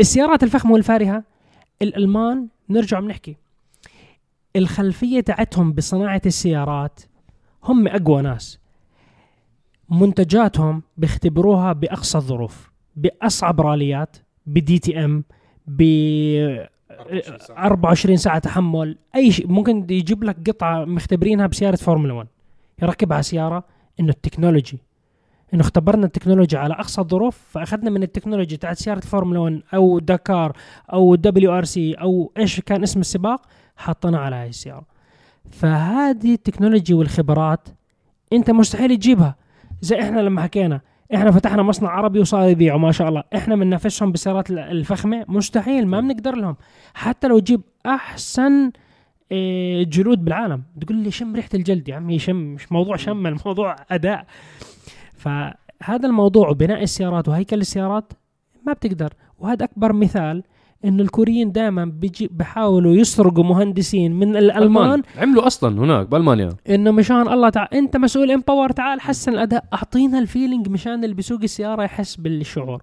السيارات 0.00 0.42
الفخمة 0.42 0.72
والفارهة 0.72 1.22
الألمان 1.82 2.46
نرجع 2.70 3.00
بنحكي. 3.00 3.36
الخلفية 4.56 5.20
تاعتهم 5.20 5.72
بصناعة 5.72 6.22
السيارات 6.26 7.00
هم 7.64 7.88
أقوى 7.88 8.22
ناس. 8.22 8.58
منتجاتهم 9.88 10.82
بيختبروها 10.96 11.72
بأقصى 11.72 12.18
الظروف 12.18 12.72
بأصعب 12.96 13.60
راليات 13.60 14.16
ب 14.46 14.78
DTM 14.78 15.24
ب 15.66 15.82
24 17.50 18.16
ساعة 18.16 18.38
تحمل 18.38 18.98
أي 19.16 19.32
شيء. 19.32 19.48
ممكن 19.48 19.86
يجيب 19.90 20.24
لك 20.24 20.50
قطعة 20.50 20.84
مختبرينها 20.84 21.46
بسيارة 21.46 21.76
فورمولا 21.76 22.12
1 22.12 22.28
يركبها 22.82 23.14
على 23.14 23.22
سيارة 23.22 23.64
إنه 24.00 24.10
ال 24.10 24.16
technology. 24.16 24.78
إنه 25.54 25.60
اختبرنا 25.60 26.06
التكنولوجيا 26.06 26.58
على 26.58 26.74
أقصى 26.74 27.00
الظروف 27.00 27.38
فأخذنا 27.50 27.90
من 27.90 28.02
التكنولوجيا 28.02 28.56
تاعت 28.56 28.76
سيارة 28.76 28.98
الفورمولا 28.98 29.40
1 29.40 29.62
أو 29.74 29.98
دكار 29.98 30.56
أو 30.92 31.14
WRC 31.14 31.94
أو 31.94 32.32
إيش 32.38 32.60
كان 32.60 32.82
اسم 32.82 33.00
السباق 33.00 33.42
حطيناه 33.82 34.18
على 34.18 34.36
هاي 34.36 34.48
السيارة 34.48 34.86
فهذه 35.50 36.34
التكنولوجيا 36.34 36.96
والخبرات 36.96 37.68
أنت 38.32 38.50
مستحيل 38.50 38.96
تجيبها. 38.96 39.36
زي 39.80 40.00
إحنا 40.00 40.20
لما 40.20 40.42
حكينا 40.42 40.80
إحنا 41.14 41.30
فتحنا 41.30 41.62
مصنع 41.62 41.90
عربي 41.90 42.20
وصار 42.20 42.48
يبيعوا 42.48 42.78
ما 42.78 42.92
شاء 42.92 43.08
الله. 43.08 43.22
إحنا 43.36 43.56
بننافسهم 43.56 44.10
بالسيارات 44.10 44.50
الفخمة 44.50 45.24
مستحيل 45.28 45.86
ما 45.86 46.00
بنقدر 46.00 46.36
لهم. 46.36 46.56
حتى 46.94 47.28
لو 47.28 47.38
تجيب 47.38 47.60
أحسن 47.86 48.70
إيه، 49.32 49.84
جلود 49.84 50.24
بالعالم 50.24 50.62
تقول 50.80 50.96
لي 50.96 51.10
شم 51.10 51.34
ريحة 51.34 51.48
الجلد 51.54 51.88
يا 51.88 51.96
عمي 51.96 52.18
شم 52.18 52.36
مش 52.36 52.72
موضوع 52.72 52.96
شم 52.96 53.26
الموضوع 53.26 53.76
أداء. 53.90 54.26
فهذا 55.16 56.06
الموضوع 56.06 56.48
وبناء 56.48 56.82
السيارات 56.82 57.28
وهيكل 57.28 57.60
السيارات 57.60 58.12
ما 58.66 58.72
بتقدر. 58.72 59.12
وهذا 59.38 59.64
أكبر 59.64 59.92
مثال 59.92 60.42
انه 60.84 61.02
الكوريين 61.02 61.52
دائما 61.52 61.84
بيجي 61.84 62.28
بيحاولوا 62.32 62.94
يسرقوا 62.94 63.44
مهندسين 63.44 64.12
من 64.12 64.36
الالمان 64.36 65.02
عملوا 65.18 65.46
أصلا 65.46 65.80
هناك 65.80 66.08
بألمانيا. 66.08 66.48
إنه 66.68 66.90
مشان 66.90 67.28
الله 67.28 67.48
تعال 67.48 67.74
أنت 67.74 67.96
مسؤول 67.96 68.30
empower 68.30 68.70
تعال 68.70 69.00
حسن 69.00 69.32
الأداء. 69.32 69.64
أعطينا 69.74 70.18
ال 70.18 70.24
feeling 70.24 70.68
مشان 70.68 71.04
اللي 71.04 71.14
بيسوق 71.14 71.42
السيارة 71.42 71.82
يحس 71.82 72.16
بالشعور. 72.16 72.82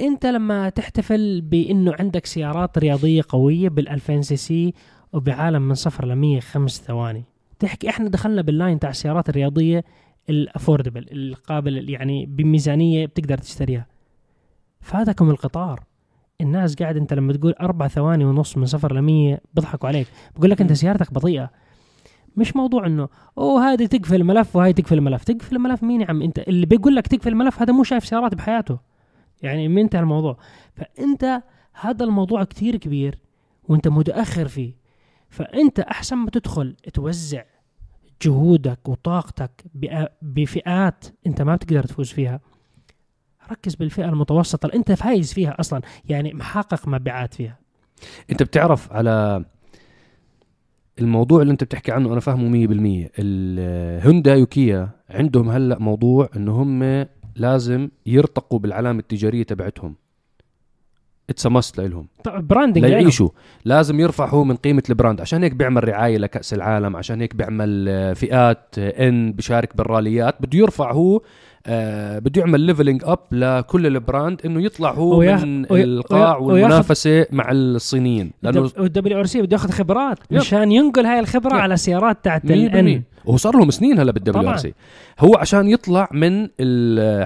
أنت 0.00 0.26
لما 0.26 0.68
تحتفل 0.68 1.40
بإنه 1.40 1.94
عندك 1.98 2.26
سيارات 2.26 2.78
رياضية 2.78 3.22
قوية 3.28 3.68
بال 3.68 3.88
2000 3.88 4.20
سي 4.20 4.36
سي 4.36 4.74
وبعالم 5.12 5.62
من 5.62 5.74
صفر 5.74 6.06
ل 6.06 6.14
100 6.14 6.40
خمس 6.40 6.82
ثواني. 6.86 7.24
تحكي 7.58 7.88
إحنا 7.88 8.08
دخلنا 8.08 8.42
بال 8.42 8.54
line 8.54 8.78
تاع 8.78 8.90
السيارات 8.90 9.28
الرياضية 9.28 9.84
ال 10.30 10.37
affordable 10.37 11.06
القابل 11.12 11.90
يعني 11.90 12.26
بميزانية 12.26 13.06
بتقدر 13.06 13.38
تشتريها. 13.38 13.86
فاتكم 14.80 15.30
القطار. 15.30 15.87
الناس 16.40 16.74
قاعد 16.74 16.96
انت 16.96 17.14
لما 17.14 17.32
تقول 17.32 17.52
أربع 17.52 17.88
ثواني 17.88 18.24
ونص 18.24 18.56
من 18.56 18.66
صفر 18.66 18.94
ل 18.94 19.02
100 19.02 19.40
بيضحكوا 19.54 19.88
عليك. 19.88 20.06
بقول 20.36 20.50
لك 20.50 20.60
انت 20.60 20.72
سيارتك 20.72 21.12
بطيئة. 21.12 21.50
مش 22.36 22.56
موضوع 22.56 22.86
انه 22.86 23.08
أوه 23.38 23.72
هذه 23.72 23.86
تقفل 23.86 24.14
الملف 24.14 24.56
وهي 24.56 24.72
تقفل 24.72 24.98
الملف. 24.98 25.24
تقفل 25.24 25.56
الملف 25.56 25.82
مين 25.82 26.00
يا 26.00 26.06
عم؟ 26.08 26.22
انت 26.22 26.38
اللي 26.38 26.66
بيقول 26.66 26.96
لك 26.96 27.06
تقفل 27.06 27.28
الملف 27.28 27.62
هذا 27.62 27.72
مو 27.72 27.84
شايف 27.84 28.04
سيارات 28.06 28.34
بحياته. 28.34 28.78
يعني 29.42 29.68
من 29.68 29.78
انتهى 29.78 30.00
الموضوع. 30.00 30.38
فانت 30.74 31.42
هذا 31.80 32.04
الموضوع 32.04 32.44
كتير 32.44 32.76
كبير 32.76 33.18
وانت 33.68 33.88
متأخر 33.88 34.48
فيه. 34.48 34.74
فانت 35.28 35.80
أحسن 35.80 36.16
ما 36.16 36.30
تدخل 36.30 36.76
توزع 36.94 37.42
جهودك 38.22 38.88
وطاقتك 38.88 39.64
بفئات 40.22 41.04
انت 41.26 41.42
ما 41.42 41.56
بتقدر 41.56 41.84
تفوز 41.84 42.10
فيها. 42.10 42.40
ركز 43.50 43.74
بالفئة 43.74 44.08
المتوسطة 44.08 44.66
اللي 44.66 44.76
أنت 44.76 44.92
فايز 44.92 45.32
فيها 45.32 45.56
أصلا. 45.60 45.80
يعني 46.08 46.34
محقق 46.34 46.88
مبيعات 46.88 47.34
فيها. 47.34 47.58
أنت 48.30 48.42
بتعرف 48.42 48.92
على 48.92 49.44
الموضوع 50.98 51.42
اللي 51.42 51.52
أنت 51.52 51.64
بتحكي 51.64 51.92
عنه 51.92 52.12
أنا 52.12 52.20
فاهمه 52.20 52.66
100% 53.06 53.10
الهوندا 53.18 54.36
وكيا 54.36 54.88
عندهم 55.10 55.48
هلأ 55.48 55.78
موضوع 55.78 56.28
إنه 56.36 56.62
هم 56.62 57.06
لازم 57.36 57.88
يرتقوا 58.06 58.58
بالعلامة 58.58 58.98
التجارية 58.98 59.42
تبعتهم. 59.42 59.94
it's 61.30 61.46
must 61.46 61.80
لهم 61.80 62.06
branding 62.26 62.84
ليعيشوا 62.84 63.28
لازم 63.64 64.00
يرفعوا 64.00 64.44
من 64.44 64.56
قيمة 64.56 64.82
ال 64.90 64.94
brand. 64.94 65.20
عشان 65.20 65.42
هيك 65.42 65.52
بيعمل 65.52 65.88
رعاية 65.88 66.18
لكأس 66.18 66.54
العالم 66.54 66.96
عشان 66.96 67.20
هيك 67.20 67.34
بيعمل 67.34 67.86
فئات 68.16 68.78
ان 68.78 69.32
بشارك 69.32 69.76
بالراليات. 69.76 70.42
بده 70.42 70.58
يرفع 70.58 70.92
هو 70.92 71.20
آه 71.68 72.18
بده 72.18 72.40
يعمل 72.40 72.60
leveling 72.60 73.02
up 73.04 73.18
لكل 73.32 73.86
ال 73.86 73.95
brand 73.95 74.40
إنه 74.44 74.62
يطلع 74.62 74.90
هو 74.92 75.20
من 75.20 75.66
ويا- 75.70 75.84
القاع 75.84 76.36
ويا- 76.38 76.52
والمنافسة 76.54 77.26
مع 77.32 77.48
الصينيين 77.52 78.30
لأنه 78.42 78.70
وال 78.78 79.18
WRC 79.18 79.42
بده 79.42 79.54
ياخذ 79.56 79.70
خبرات 79.70 80.18
yep. 80.30 80.38
مشان 80.40 80.72
ينقل 80.72 81.06
هاي 81.06 81.20
الخبرة 81.20 81.54
yep. 81.54 81.60
على 81.60 81.76
سيارات 81.76 82.24
تاعت 82.24 82.44
100% 82.44 82.50
الان 82.50 83.02
وهو 83.24 83.36
صار 83.36 83.56
لهم 83.56 83.70
سنين 83.70 83.98
هلا 84.00 84.12
بال 84.12 84.50
WRC 84.50 84.74
هو 85.20 85.34
عشان 85.36 85.68
يطلع 85.68 86.08
من 86.12 86.48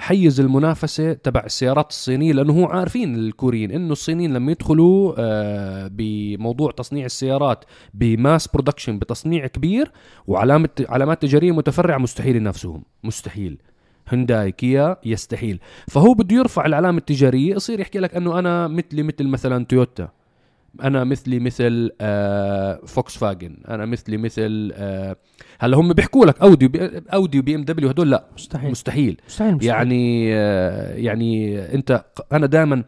حيز 0.01 0.41
المنافسة 0.41 1.13
تبع 1.13 1.43
السيارات 1.47 1.91
الصينية 1.91 2.33
لأنه 2.33 2.53
هو 2.53 2.67
عارفين 2.67 3.15
الكوريين 3.15 3.71
إنه 3.71 3.93
الصينيين 3.93 4.35
لما 4.35 4.53
يدخلوا 4.53 5.15
آه، 5.19 5.91
بموضوع 5.93 6.71
تصنيع 6.71 7.05
السيارات 7.07 7.65
ب 7.95 8.06
mass 8.06 8.49
production 8.49 8.99
بتصنيع 8.99 9.47
كبير 9.47 9.91
وعلامه 10.27 10.69
علامات 10.89 11.23
تجارية 11.23 11.53
متفرعة 11.53 11.99
مستحيل 11.99 12.37
ينافسوهم 12.37 12.83
مستحيل 13.05 13.59
هونداي 14.13 14.53
كيا 14.53 14.97
يستحيل. 15.05 15.61
فهو 15.89 16.15
بده 16.15 16.37
يرفع 16.37 16.67
العلامة 16.67 16.99
التجارية 16.99 17.55
يصير 17.55 17.81
يحكي 17.81 17.99
لك 17.99 18.15
إنه 18.15 18.39
أنا 18.39 18.69
مثلي 18.69 19.03
مثل 19.03 19.27
مثلا 19.27 19.65
تويوتا. 19.65 20.09
أنا 20.83 21.05
مثلي 21.05 21.39
مثل 21.41 21.91
آه 22.01 22.81
فوكس 22.87 23.17
فاجن 23.17 23.57
أنا 23.69 23.87
مثلي 23.87 24.17
مثل 24.17 24.73
آه 24.75 25.17
هلأ 25.61 25.77
هم 25.77 25.93
بيحكوا 25.93 26.27
لك 26.27 26.41
اودي 26.43 26.67
وبي 26.67 27.03
اودي 27.15 27.39
وبي 27.39 27.55
إم 27.55 27.65
دبليو 27.65 27.89
هدول 27.89 28.11
لا 28.11 28.25
مستحيل. 28.35 28.71
مستحيل. 28.71 29.21
مستحيل, 29.29 29.55
مستحيل. 29.55 29.71
يعني 29.71 30.31
آه 30.35 30.95
يعني 30.95 31.59
أنت 31.75 32.05
أنا 32.33 32.47
دائما 32.47 32.85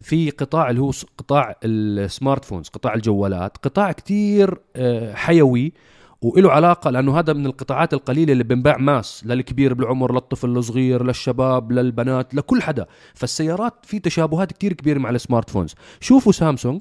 في 0.00 0.30
قطاع 0.30 0.70
اللي 0.70 0.80
هو 0.80 0.92
قطاع 1.18 1.56
ال 1.64 1.77
smart 1.77 2.44
phones 2.44 2.68
قطاع 2.68 2.94
الجوالات 2.94 3.56
قطاع 3.56 3.92
كتير 3.92 4.58
آه، 4.76 5.14
حيوي. 5.14 5.72
وله 6.26 6.52
علاقة 6.52 6.90
لأنه 6.90 7.18
هذا 7.18 7.32
من 7.32 7.46
القطاعات 7.46 7.94
القليلة 7.94 8.32
اللي 8.32 8.44
بنباع 8.44 8.76
mass 8.76 9.26
للكبير 9.26 9.74
بالعمر 9.74 10.14
للطفل 10.14 10.48
الصغير 10.48 11.04
للشباب 11.04 11.72
للبنات 11.72 12.34
لكل 12.34 12.62
حدا. 12.62 12.86
فالسيارات 13.14 13.74
في 13.82 13.98
تشابهات 13.98 14.52
كتير 14.52 14.72
كبيرة 14.72 14.98
مع 14.98 15.10
ال 15.10 15.17
smart 15.17 15.50
phones. 15.50 15.74
شوفوا 16.00 16.32
سامسونج 16.32 16.80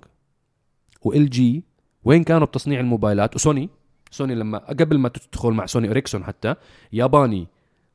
وإل 1.02 1.30
جي 1.30 1.64
وين 2.04 2.24
كانوا 2.24 2.48
بتصنيع 2.48 2.80
الموبايلات؟ 2.80 3.36
وسوني 3.36 3.70
سوني 4.12 4.36
لما 4.36 4.58
قبل 4.58 4.98
ما 4.98 5.10
تدخل 5.10 5.52
مع 5.52 5.66
سوني 5.66 5.92
إريكسون 5.92 6.24
حتى 6.24 6.56
ياباني 6.94 7.48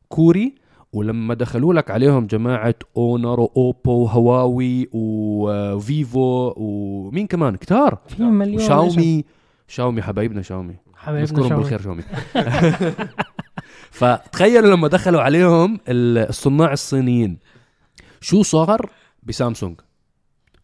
كوري. 0.08 0.54
ولما 0.92 1.34
دخلوا 1.34 1.74
لك 1.74 1.90
عليهم 1.90 2.26
جماعة 2.26 2.74
اونر 2.96 3.40
واوبو 3.40 3.92
وهواوي 3.92 4.88
وفيفو 4.92 6.54
ومين 6.56 7.26
كمان؟ 7.26 7.56
كتار. 7.56 7.98
في 8.08 8.22
مليون. 8.22 8.58
شاومي 8.58 9.24
شاومي 9.68 10.02
حبايبنا 10.02 10.42
شاومي. 10.42 10.74
حبايبنا 11.00 11.22
نذكرهم 11.32 11.48
شاومي. 11.48 11.62
بالخير 11.62 11.82
شاومي 11.82 12.02
فتخيلوا 13.90 14.70
لما 14.70 14.88
دخلوا 14.88 15.20
عليهم 15.22 15.80
ال- 15.88 16.28
الصناع 16.28 16.72
الصينيين. 16.72 17.38
شو 18.20 18.42
صار 18.42 18.90
بسامسونج؟ 19.22 19.80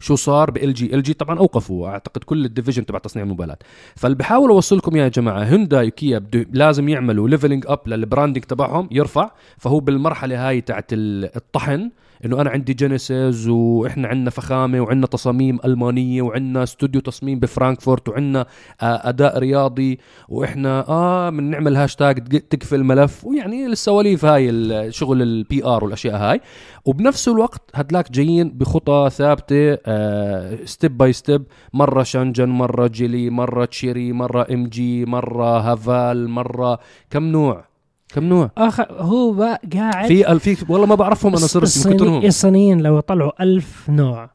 شو 0.00 0.14
صار 0.16 0.50
بإل 0.50 0.74
جي 0.74 0.94
إل 0.94 1.02
جي 1.02 1.12
طبعا 1.14 1.38
أوقفوا. 1.38 1.88
أعتقد 1.88 2.24
كل 2.24 2.44
ال 2.44 2.49
division 2.49 2.86
تبع 2.86 2.98
تصنيع 2.98 3.22
الموبايلات. 3.24 3.62
فاللي 3.96 4.16
بحاول 4.16 4.50
اوصل 4.50 4.76
لكم 4.76 4.96
يا 4.96 5.08
جماعة 5.08 5.44
هونداي 5.44 5.88
وكيا 5.88 6.22
لازم 6.52 6.88
يعملوا 6.88 7.28
leveling 7.28 7.64
up 7.68 7.80
لل 7.86 7.98
branding 7.98 8.44
تبعهم 8.44 8.88
يرفع. 8.90 9.30
فهو 9.58 9.80
بالمرحلة 9.80 10.48
هاي 10.48 10.60
تاعت 10.60 10.92
ال- 10.92 11.36
الطحن 11.36 11.90
إنه 12.24 12.40
أنا 12.40 12.50
عندي 12.50 12.74
جينيسيس 12.74 13.46
وإحنا 13.48 14.08
عندنا 14.08 14.30
فخامة 14.30 14.80
وعندنا 14.80 15.06
تصاميم 15.06 15.58
ألمانية 15.64 16.22
وعندنا 16.22 16.62
استوديو 16.62 17.00
تصميم 17.00 17.38
بفرانكفورت 17.38 18.08
وعندنا 18.08 18.46
آه، 18.82 19.08
أداء 19.08 19.38
رياضي 19.38 19.98
وإحنا 20.28 20.88
آه 20.88 21.30
بنعمل 21.30 21.76
هاشتاج 21.76 22.28
تق- 22.28 22.48
تقفل 22.50 22.84
ملف 22.84 23.24
ويعني 23.24 23.66
السواليف 23.66 24.24
هاي 24.24 24.50
الشغل 24.50 25.22
ال 25.22 25.64
PR 25.64 25.84
والأشياء 25.84 26.16
هاي. 26.16 26.40
وبنفس 26.84 27.28
الوقت 27.28 27.62
هدلاك 27.74 28.12
جايين 28.12 28.48
بخطى 28.50 29.08
ثابتة 29.12 29.76
step 30.64 30.98
by 30.98 31.12
step 31.12 31.42
مرة 31.72 32.02
شانجان 32.02 32.48
مرة 32.48 32.86
جيلي 32.86 33.30
مرة 33.30 33.64
تشيري 33.64 34.12
مرة 34.12 34.46
ام 34.52 34.66
جي 34.66 35.04
مرة 35.04 35.58
هافال 35.72 36.28
مرة 36.28 36.78
كم 37.10 37.24
نوع؟ 37.24 37.64
كم 38.14 38.24
نوع؟ 38.24 38.50
آخر 38.58 38.86
هو 38.92 39.32
بقى 39.32 39.60
قاعد 39.74 40.08
في 40.08 40.38
في 40.54 40.72
والله 40.72 40.86
ما 40.86 40.94
بعرفهم 40.94 41.36
أنا 41.36 41.46
صرت 41.46 41.56
من 41.56 41.62
الصيني- 41.62 41.94
كترهم 41.96 42.24
الصينيين 42.24 42.80
لو 42.80 43.00
طلعوا 43.00 43.42
ألف 43.42 43.90
نوع 43.90 44.30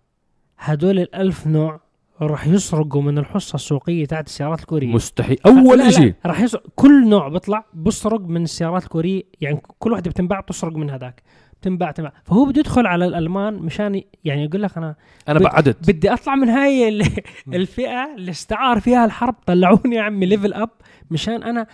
هدول 0.59 0.99
الألف 0.99 1.47
نوع 1.47 1.80
راح 2.22 2.47
يسرقوا 2.47 3.01
من 3.01 3.17
الحصة 3.17 3.55
السوقية 3.55 4.05
تاعت 4.05 4.28
السيارات 4.28 4.59
الكورية. 4.59 4.88
مستحيل 4.88 5.38
أول 5.45 5.93
شيء 5.93 6.13
راح 6.26 6.41
يسرق 6.41 6.63
كل 6.76 7.09
نوع 7.09 7.28
بيطلع 7.28 7.65
بيسرق 7.74 8.22
من 8.22 8.43
السيارات 8.43 8.84
الكورية 8.84 9.24
يعني 9.41 9.61
كل 9.80 9.91
واحدة 9.91 10.09
بتنباع 10.11 10.39
بتسرق 10.39 10.74
من 10.76 10.89
هذاك. 10.89 11.22
بتنباع 11.61 11.91
تنباع 11.91 12.13
فهو 12.24 12.45
بده 12.45 12.59
يدخل 12.59 12.86
على 12.86 13.05
الألمان 13.05 13.53
مشان 13.53 14.01
يعني 14.26 14.43
يقول 14.45 14.61
لك 14.63 14.78
أنا 14.78 14.95
ب- 15.30 15.38
بعدت. 15.38 15.91
بدي 15.91 16.13
أطلع 16.13 16.36
من 16.36 16.49
هاي 16.49 16.89
ال- 16.89 17.07
الفئة 17.53 18.15
اللي 18.15 18.32
استعار 18.32 18.80
فيها 18.80 19.05
الحرب 19.05 19.36
طلعوني 19.45 19.95
يا 19.95 20.01
عمي 20.01 20.26
level 20.25 20.53
up 20.53 20.69
مشان 21.11 21.43
أنا 21.43 21.67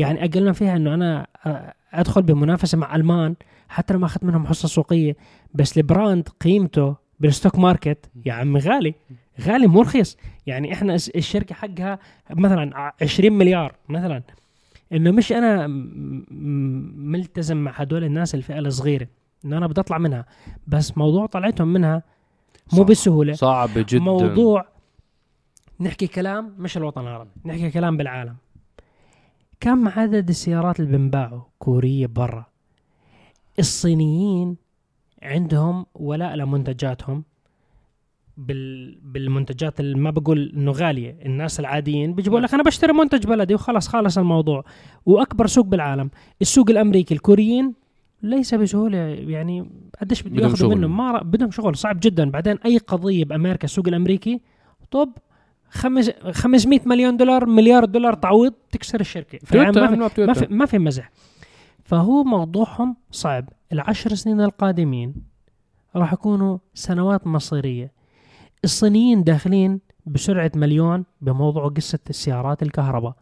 يعني 0.00 0.24
أقلنا 0.24 0.52
فيها 0.52 0.76
إنه 0.76 0.94
أنا 0.94 1.26
أ- 1.46 1.48
أدخل 1.94 2.22
بمنافسة 2.22 2.78
مع 2.78 2.96
ألمان 2.96 3.34
حتى 3.68 3.92
لو 3.94 3.98
ما 4.00 4.06
أخذت 4.06 4.24
منهم 4.24 4.46
حصة 4.46 4.68
سوقية 4.68 5.16
بس 5.54 5.78
ال 5.78 5.86
brand 5.86 6.28
قيمته 6.28 6.96
بال 7.20 7.31
stock 7.31 7.58
market 7.58 8.10
يا 8.26 8.32
عمي 8.32 8.60
غالي 8.60 8.94
غالي 9.40 9.66
مو 9.66 9.82
رخيص. 9.82 10.16
يعني 10.46 10.72
إحنا 10.72 10.94
الشركة 10.94 11.54
حقها 11.54 11.98
مثلا 12.30 12.76
ع- 12.78 12.92
20 13.02 13.32
مليار 13.32 13.74
مثلا. 13.88 14.22
إنه 14.92 15.10
مش 15.10 15.32
أنا 15.32 15.66
ملتزم 17.10 17.56
مع 17.56 17.70
هدول 17.72 18.04
الناس 18.04 18.34
الفئة 18.34 18.58
الصغيرة 18.58 19.06
إنه 19.44 19.58
أنا 19.58 19.66
بدي 19.66 19.80
أطلع 19.80 19.98
منها. 19.98 20.24
بس 20.66 20.98
موضوع 20.98 21.26
طلعتهم 21.26 21.68
منها 21.72 22.02
مو 22.72 22.78
صعب. 22.78 22.86
بسهولة. 22.86 23.32
صعب 23.32 23.70
جدا. 23.76 23.98
موضوع 24.02 24.64
نحكي 25.80 26.06
كلام 26.06 26.54
مش 26.58 26.76
الوطن 26.76 27.00
العربي 27.00 27.30
نحكي 27.44 27.70
كلام 27.70 27.96
بالعالم. 27.96 28.36
كم 29.60 29.88
عدد 29.88 30.28
السيارات 30.28 30.80
اللي 30.80 30.98
بنباعوا 30.98 31.40
كورية 31.58 32.06
برا؟ 32.06 32.46
الصينيين 33.58 34.56
عندهم 35.22 35.86
ولاء 35.94 36.34
لمنتجاتهم 36.34 37.24
بال... 38.36 38.98
بالمنتجات 39.02 39.80
اللي 39.80 39.98
ما 39.98 40.10
بقول 40.10 40.52
إنه 40.56 40.72
غالية 40.72 41.18
الناس 41.26 41.60
العاديين 41.60 42.14
بيجيبوا 42.14 42.40
لك 42.40 42.54
أنا 42.54 42.62
بشتري 42.62 42.92
منتج 42.92 43.26
بلدي 43.26 43.54
وخلاص 43.54 43.88
خلص 43.88 44.18
الموضوع. 44.18 44.64
وأكبر 45.06 45.46
سوق 45.46 45.66
بالعالم 45.66 46.10
السوق 46.40 46.70
الأمريكي 46.70 47.14
الكوريين 47.14 47.74
ليس 48.22 48.54
بسهولة 48.54 48.98
يعني 48.98 49.70
قديش 50.00 50.22
بده 50.22 50.30
بدهم 50.36 50.50
ياخذوا. 50.50 50.74
منه 50.74 50.88
ما 50.88 51.22
بدهم 51.22 51.50
شغل 51.50 51.76
صعب 51.76 52.00
جدا. 52.02 52.30
بعدين 52.30 52.56
أي 52.66 52.78
قضية 52.78 53.24
بأمريكا 53.24 53.64
السوق 53.64 53.88
الأمريكي 53.88 54.40
طب 54.90 55.12
500 55.70 56.80
مليون 56.86 57.16
دولار 57.16 57.46
مليار 57.46 57.84
دولار 57.84 58.14
تعويض 58.14 58.52
تكسر 58.70 59.00
الشركة. 59.00 59.38
ما 59.54 59.88
في 59.88 59.96
ما 60.26 60.32
في 60.32 60.46
ما 60.50 60.66
في 60.66 60.78
مزح. 60.78 61.10
فهو 61.84 62.24
موضوعهم 62.24 62.96
صعب. 63.10 63.48
العشر 63.72 64.14
سنين 64.14 64.40
القادمين 64.40 65.14
راح 65.96 66.12
يكونوا 66.12 66.58
سنوات 66.74 67.26
مصيرية. 67.26 67.92
الصينيين 68.64 69.24
داخلين 69.24 69.80
بسرعة 70.06 70.52
مليون 70.54 71.04
بموضوع 71.20 71.68
قصة 71.68 71.98
السيارات 72.10 72.62
الكهرباء. 72.62 73.14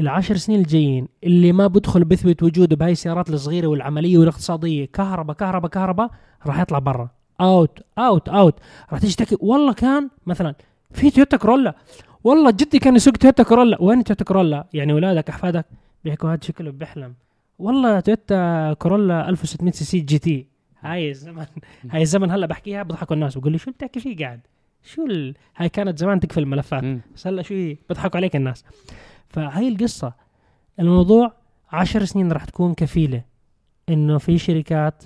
العشر 0.00 0.36
سنين 0.36 0.60
الجايين 0.60 1.08
اللي 1.24 1.52
ما 1.52 1.66
بدخل 1.66 2.04
بيثبت 2.04 2.42
وجوده 2.42 2.76
بهاي 2.76 2.92
السيارات 2.92 3.30
الصغيرة 3.30 3.66
والعملية 3.66 4.18
والاقتصادية. 4.18 4.84
كهرباء 4.84 5.36
كهرباء 5.36 5.70
كهرباء 5.70 6.10
راح 6.46 6.60
يطلع 6.60 6.78
برا. 6.78 7.10
out 7.40 7.78
out 7.98 8.28
out 8.28 8.54
راح 8.92 9.00
تيجي 9.00 9.14
تحكي 9.16 9.36
والله 9.40 9.72
كان 9.72 10.10
مثلا 10.26 10.54
في 10.92 11.10
تويوتا 11.10 11.36
كرولا. 11.36 11.74
والله 12.24 12.50
جدي 12.50 12.78
كان 12.78 12.96
يسوق 12.96 13.14
تويوتا 13.14 13.42
كرولا. 13.42 13.82
وين 13.82 14.04
تويوتا 14.04 14.24
كرولا؟ 14.24 14.66
يعني 14.74 14.92
اولادك 14.92 15.28
أحفادك؟ 15.28 15.66
بيحكوا 16.04 16.30
هذا 16.30 16.38
شكله 16.42 16.70
بيحلم. 16.70 17.14
والله 17.58 18.00
تويوتا 18.00 18.72
كورولا 18.72 19.28
1600 19.28 19.72
CC 19.72 19.84
GT. 19.84 20.46
هاي 20.80 21.10
الزمن. 21.10 21.46
هاي 21.92 22.02
الزمن 22.02 22.30
هلا 22.30 22.46
بحكيها 22.46 22.82
بضحكوا 22.82 23.16
الناس. 23.16 23.38
بقول 23.38 23.52
لي 23.52 23.58
شو 23.58 23.70
بتحكي 23.70 24.00
فيه 24.00 24.16
قاعد؟ 24.16 24.40
شو 24.82 25.06
ال... 25.06 25.34
هاي 25.56 25.68
كانت 25.68 25.98
زمان 25.98 26.20
تقفل 26.20 26.42
الملفات. 26.42 26.84
بس 27.14 27.26
هلا 27.26 27.42
شو 27.42 27.54
هي؟ 27.54 27.76
بيضحكوا 27.88 28.16
عليك 28.16 28.36
الناس. 28.36 28.64
فهي 29.28 29.68
القصة. 29.68 30.12
الموضوع 30.80 31.32
عشر 31.72 32.04
سنين 32.04 32.32
راح 32.32 32.44
تكون 32.44 32.74
كفيلة. 32.74 33.22
إنه 33.88 34.18
في 34.18 34.38
شركات 34.38 35.04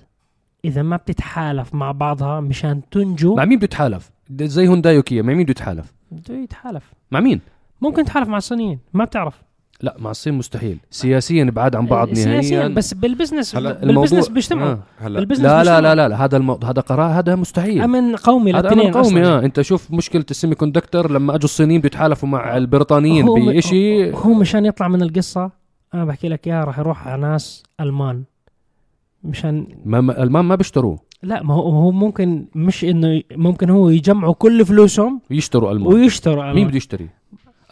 إذا 0.64 0.82
ما 0.82 0.96
بتتحالف 0.96 1.74
مع 1.74 1.92
بعضها 1.92 2.40
مشان 2.40 2.82
تنجو 2.90 3.34
مع 3.34 3.44
مين 3.44 3.58
بده 3.58 3.64
يتحالف 3.64 4.10
زي 4.42 4.68
هونداي 4.68 4.98
وكيا. 4.98 5.22
مع 5.22 5.32
مين 5.32 5.42
بده 5.42 5.50
يتحالف؟ 5.50 5.92
بده 6.10 6.34
يتحالف. 6.34 6.92
مع 7.10 7.20
مين؟ 7.20 7.40
ممكن 7.80 8.04
تحالف 8.04 8.28
مع 8.28 8.36
الصينيين 8.36 8.78
ما 8.92 9.04
بتعرف. 9.04 9.42
لا 9.82 9.96
مع 9.98 10.10
الصين 10.10 10.34
مستحيل. 10.34 10.78
سياسيا 10.90 11.44
بعاد 11.44 11.76
عن 11.76 11.86
بعض 11.86 12.14
سياسياً 12.14 12.58
نهائيا. 12.58 12.74
بس 12.74 12.94
بال 12.94 13.07
business 13.07 13.56
بال 13.56 13.71
business 13.71 14.28
بيجتمعوا. 14.28 14.76
آه. 15.00 15.08
بال 15.08 15.16
business 15.16 15.44
لا 15.44 15.64
لا. 15.64 15.80
لا 15.80 15.94
لا, 15.94 16.08
لا. 16.08 16.24
هذا 16.24 16.36
المو... 16.36 16.60
هذا 16.64 16.80
قرار 16.80 17.18
هذا 17.18 17.36
مستحيل. 17.36 17.82
أمن 17.82 18.16
قومي 18.16 18.52
هذا 18.52 18.72
أمن 18.72 18.82
قومي 18.82 19.00
أصلاً. 19.00 19.26
آه. 19.26 19.44
أنت 19.44 19.60
شوف 19.60 19.90
مشكلة 19.90 20.24
ال 20.30 20.54
semiconductor 20.54 21.10
لما 21.10 21.34
أجوا 21.34 21.44
الصينيين 21.44 21.80
بيتحالفوا 21.80 22.28
مع 22.28 22.56
البريطانيين 22.56 23.28
هو- 23.28 23.34
بشيء 23.34 24.16
هو 24.16 24.32
مشان 24.34 24.66
يطلع 24.66 24.88
من 24.88 25.02
القصة 25.02 25.50
أنا 25.94 26.04
بحكي 26.04 26.28
لك 26.28 26.46
إياها 26.46 26.64
راح 26.64 26.78
يروح 26.78 27.08
على 27.08 27.22
ناس 27.22 27.62
ألمان. 27.80 28.24
مشان 29.24 29.66
ما 29.84 30.00
ما- 30.00 30.22
ألمان 30.22 30.44
ما 30.44 30.54
بيشتروه. 30.54 30.98
لا 31.22 31.42
ما 31.42 31.54
هو 31.54 31.68
هو 31.68 31.90
ممكن 31.90 32.44
مش 32.54 32.84
إنه 32.84 33.22
ممكن 33.36 33.70
هو 33.70 33.88
يجمعوا 33.88 34.34
كل 34.34 34.64
فلوسهم 34.66 35.20
يشتروا 35.30 35.72
ألمان 35.72 35.92
ويشتروا 35.92 36.42
مين 36.44 36.50
ألمان. 36.52 36.66
بده 36.68 36.76
يشتري 36.76 37.08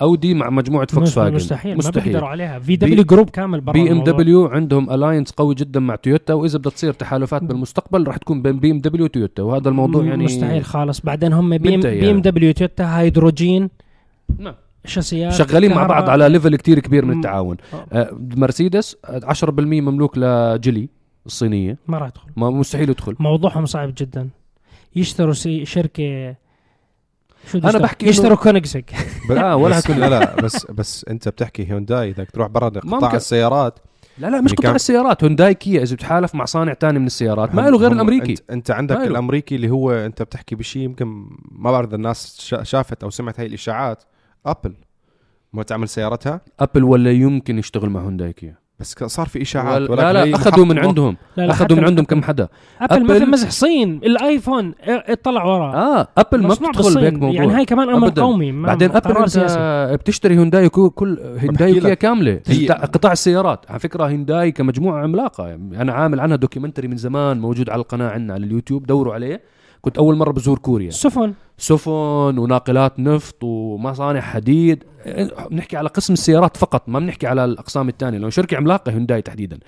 اودي 0.03 0.34
مع 0.34 0.51
مجموعة 0.51 0.86
فوكس 0.86 1.12
فاجن 1.14 1.34
مستحيل 1.34 1.72
ما 1.72 1.78
مستحيل 1.78 2.03
بيقدروا 2.12 2.28
عليها 2.28 2.59
VW 2.59 2.76
Group 2.76 3.30
كامل 3.30 3.61
برا 3.61 3.72
بي 3.72 3.92
ام 3.93 4.05
دبليو 4.05 4.46
عندهم 4.46 4.90
alliance 4.91 5.30
قوي 5.30 5.55
جدا 5.55 5.80
مع 5.80 5.94
تويوتا 5.94 6.34
وإذا 6.34 6.59
بدها 6.59 6.72
تصير 6.72 6.92
تحالفات 6.92 7.42
بالمستقبل 7.42 8.07
راح 8.07 8.16
تكون 8.16 8.42
بين 8.42 8.59
بي 8.59 8.70
ام 8.70 8.78
دبليو 8.78 9.05
وتويوتا 9.05 9.42
وهذا 9.42 9.68
الموضوع 9.68 10.05
يعني 10.05 10.24
مستحيل 10.24 10.64
خالص 10.64 11.01
بعدين 11.01 11.32
هم 11.32 11.59
بي 11.59 11.74
ام 11.74 11.80
بي 11.80 12.11
ام 12.11 12.20
دبليو 12.20 12.53
تويوتا 12.53 12.99
هيدروجين 12.99 13.70
نعم. 14.38 14.55
شاسيات 14.84 15.32
شغالين 15.32 15.74
مع 15.74 15.86
بعض. 15.86 16.09
على 16.09 16.28
ليفل 16.28 16.57
كتير 16.57 16.78
كبير 16.78 17.05
من 17.05 17.16
التعاون 17.16 17.57
آه. 17.74 17.86
آه، 17.92 18.11
مرسيدس 18.36 18.96
آه، 19.05 19.20
10% 19.32 19.51
مملوك 19.80 20.18
لجيلي 20.18 20.88
الصينيه 21.29 21.79
ما 21.89 21.99
راح 21.99 22.09
يدخل. 22.09 22.29
ما 22.37 22.51
مستحيل 22.51 22.91
يدخل. 22.91 23.16
موضوعهم 23.18 23.66
صعب 23.66 23.95
جدا. 23.99 24.29
يشتروا 24.97 25.33
سي 25.33 25.64
شركه 25.64 26.35
شو 27.53 27.59
أنا 27.59 27.70
أنا 27.70 27.79
بحكي 27.79 28.07
يشتروا 28.09 28.37
كونيكسك 28.37 28.95
آه، 29.31 29.57
ولا 29.57 29.79
هكذا. 29.79 29.99
لا 29.99 30.09
لا 30.09 30.37
بس 30.37 30.66
بس 30.70 31.05
أنت 31.09 31.29
بتحكي 31.29 31.70
هيونداي. 31.70 32.11
إذا 32.11 32.24
تروح 32.24 32.49
برا 32.49 32.68
قطاع 32.68 32.83
ممكن. 33.01 33.16
السيارات. 33.16 33.79
لا 34.18 34.26
لا 34.26 34.41
مش 34.41 34.51
اللي 34.51 34.57
قطاع 34.57 34.74
السيارات. 34.74 35.24
هونداي 35.24 35.55
كيا 35.55 35.83
إذا 35.83 35.95
بتحالف 35.95 36.35
مع 36.35 36.45
صانع 36.45 36.72
تاني 36.72 36.99
من 36.99 37.07
السيارات. 37.07 37.55
ما 37.55 37.70
له 37.70 37.76
غير 37.79 37.93
الأمريكي. 37.93 38.33
انت, 38.33 38.51
أنت 38.51 38.70
عندك. 38.70 38.97
الأمريكي 38.97 39.55
اللي 39.55 39.70
هو 39.70 39.91
أنت 39.93 40.22
بتحكي 40.22 40.55
بشيء 40.55 40.83
يمكن 40.83 41.07
ما 41.53 41.70
بعرف 41.72 41.89
إذا 41.89 41.97
الناس 41.97 42.41
شا- 42.41 42.62
شافت 42.62 43.03
أو 43.03 43.11
سمعت 43.11 43.41
هاي 43.41 43.47
الإشاعات. 43.47 44.03
أبل. 44.47 44.74
ما 45.53 45.62
تعمل 45.62 45.89
سيارتها؟ 45.89 46.41
أبل 46.61 46.85
ولا 46.85 47.12
يمكن 47.12 47.59
يشتغل 47.59 47.91
مع 47.91 48.01
هونداي 48.01 48.33
كيا 48.33 48.55
بس 48.81 48.95
صار 49.07 49.26
في 49.26 49.43
إشاعات 49.43 49.81
لا 49.91 50.12
لا 50.12 50.35
اخذوا 50.35 50.64
من. 50.64 50.79
عندهم. 50.79 51.16
لا 51.37 51.43
لا 51.47 51.51
اخذوا 51.53 51.79
من 51.79 51.85
عندهم 51.85 52.05
كم 52.05 52.22
حدا. 52.22 52.49
ابل 52.81 53.07
ما 53.07 53.18
في 53.18 53.24
أبل- 53.24 53.29
مزح 53.29 53.51
صين. 53.51 54.01
الآيفون 54.05 54.74
اطلع 54.89 55.45
وراه 55.45 55.74
آه 56.01 56.09
أبل 56.18 56.43
ما 56.43 56.49
بتدخل. 56.55 56.95
بهيك 56.95 57.12
موضوع. 57.14 57.31
يعني 57.31 57.53
هاي 57.53 57.64
كمان 57.64 57.89
أمن 57.89 58.07
أبداً. 58.09 58.22
قومي 58.22 58.53
بعدين 58.62 58.91
أبل 58.91 59.16
أنت 59.16 59.29
سياسي. 59.29 59.97
بتشتري 59.97 60.39
هونداي 60.39 60.68
كو- 60.68 60.91
كل 60.91 61.18
هونداي 61.45 61.72
لك. 61.72 61.99
كاملة. 61.99 62.41
هي- 62.47 62.66
قطاع- 62.68 62.85
قطاع 62.85 63.12
السيارات. 63.12 63.64
على 63.70 63.79
فكرة 63.79 64.05
هونداي 64.05 64.53
كمجموعة 64.53 65.03
عملاقة. 65.03 65.47
يعني 65.49 65.83
أنا 65.83 65.93
عامل 65.93 66.20
عنها 66.20 66.37
documentary 66.36 66.89
من 66.89 66.97
زمان 66.97 67.41
موجود 67.41 67.70
على 67.70 67.81
القناة 67.83 68.11
عندنا 68.11 68.35
على 68.35 68.47
اليوتيوب. 68.47 68.87
دوروا 68.87 69.14
عليه. 69.14 69.41
كنت 69.81 69.99
أول 69.99 70.16
مرة 70.16 70.33
بزور 70.33 70.59
كوريا. 70.59 70.89
السفن 70.89 71.35
سفن 71.59 72.39
وناقلات 72.39 73.01
نفط 73.01 73.45
ومصانع 73.45 74.20
حديد. 74.20 74.85
بنحكي 75.51 75.76
على 75.76 75.89
قسم 75.89 76.12
السيارات 76.12 76.57
فقط 76.57 76.89
ما 76.89 76.99
بنحكي 76.99 77.26
على 77.26 77.45
الأقسام 77.45 77.89
الثانية. 77.89 78.18
لأنه 78.18 78.31
شركة 78.31 78.57
عملاقة 78.57 78.93
هونداي 78.93 79.22
تحديدا. 79.22 79.59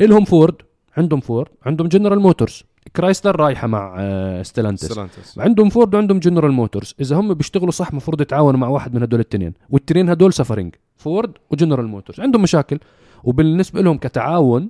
إلهم 0.00 0.24
فورد 0.24 0.54
عندهم 0.96 1.20
فورد 1.20 1.48
عندهم 1.66 1.88
جنرال 1.88 2.20
موتورز. 2.20 2.64
كرايسلر 2.96 3.36
رايحة 3.36 3.66
مع 3.66 3.96
آه، 3.98 4.42
ستيلانتس. 4.42 5.00
عندهم 5.38 5.68
فورد 5.68 5.94
وعندهم 5.94 6.18
جنرال 6.18 6.52
موتورز. 6.52 6.94
إذا 7.00 7.16
هم 7.16 7.34
بيشتغلوا 7.34 7.70
صح 7.70 7.94
مفروض 7.94 8.20
يتعاونوا 8.20 8.60
مع 8.60 8.68
واحد 8.68 8.94
من 8.94 9.02
هدول 9.02 9.20
الاثنين 9.20 9.54
والتنين 9.70 10.08
هدول 10.08 10.32
suffering 10.32 10.74
فورد 10.96 11.32
وجنرال 11.50 11.86
موتورز. 11.86 12.20
عندهم 12.20 12.42
مشاكل. 12.42 12.78
وبالنسبة 13.24 13.82
لهم 13.82 13.98
كتعاون 13.98 14.68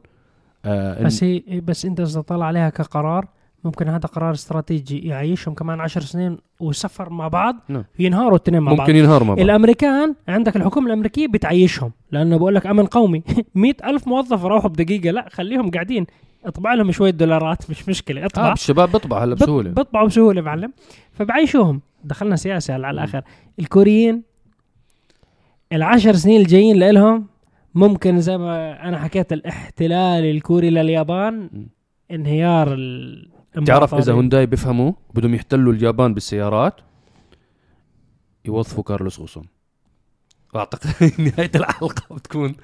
آه 0.64 1.04
بس 1.04 1.24
هي 1.24 1.60
بس 1.60 1.84
أنت 1.84 2.00
إذا 2.00 2.20
طلع 2.20 2.46
عليها 2.46 2.70
كقرار 2.70 3.26
ممكن 3.64 3.88
هذا 3.88 4.06
قرار 4.06 4.32
استراتيجي 4.32 4.98
يعيشهم 4.98 5.54
كمان 5.54 5.80
عشر 5.80 6.00
سنين 6.00 6.38
ويسفر 6.60 7.10
مع 7.10 7.28
بعض 7.28 7.56
نعم. 7.68 7.84
ينهاروا 7.98 8.30
الاثنين 8.30 8.60
مع 8.60 8.72
بعض. 8.72 8.80
ممكن 8.80 8.96
ينهاروا 8.96 9.26
مع 9.26 9.34
بعض. 9.34 9.44
الأمريكان 9.44 10.14
عندك 10.28 10.56
الحكومة 10.56 10.86
الأمريكية 10.86 11.28
بتعيشهم 11.28 11.92
لأنه 12.10 12.36
بقول 12.36 12.54
لك 12.54 12.66
أمن 12.66 12.86
قومي. 12.86 13.22
مئة 13.54 13.90
ألف 13.90 14.08
موظف 14.08 14.44
راحوا 14.44 14.70
بدقيقة 14.70 15.10
لا 15.10 15.28
خليهم 15.32 15.70
قاعدين. 15.70 16.06
اطبع 16.44 16.74
لهم 16.74 16.92
شوية 16.92 17.10
دولارات 17.10 17.70
مش 17.70 17.88
مشكلة 17.88 18.26
اطبع. 18.26 18.48
آه 18.48 18.52
الشباب 18.52 18.92
بيطبع 18.92 19.24
هلا 19.24 19.34
بسهولة. 19.34 19.70
بطبعوا 19.70 20.06
بسهولة 20.06 20.40
معلم. 20.40 20.72
فبعيشوهم. 21.12 21.80
دخلنا 22.04 22.36
سياسة 22.36 22.74
على 22.74 22.90
الآخر. 22.90 23.22
الكوريين 23.58 24.22
العشر 25.72 26.12
سنين 26.12 26.40
الجايين 26.40 26.78
لهم 26.78 27.26
ممكن 27.74 28.20
زي 28.20 28.38
ما 28.38 28.88
أنا 28.88 28.98
حكيت 28.98 29.32
الاحتلال 29.32 30.24
الكوري 30.24 30.70
لليابان. 30.70 31.50
انهيار 32.10 32.74
ال 32.74 33.32
تعرف 33.66 33.94
إذا 33.94 34.12
هونداي 34.12 34.46
بيفهموا 34.46 34.92
بدهم 35.14 35.34
يحتلوا 35.34 35.72
اليابان 35.72 36.14
بالسيارات 36.14 36.74
يوظفوا 38.44 38.82
كارلوس 38.82 39.20
غوسون 39.20 39.44
وأعتقد 40.54 40.90
نهاية 41.18 41.50
الحلقة 41.54 42.14
بتكون 42.14 42.54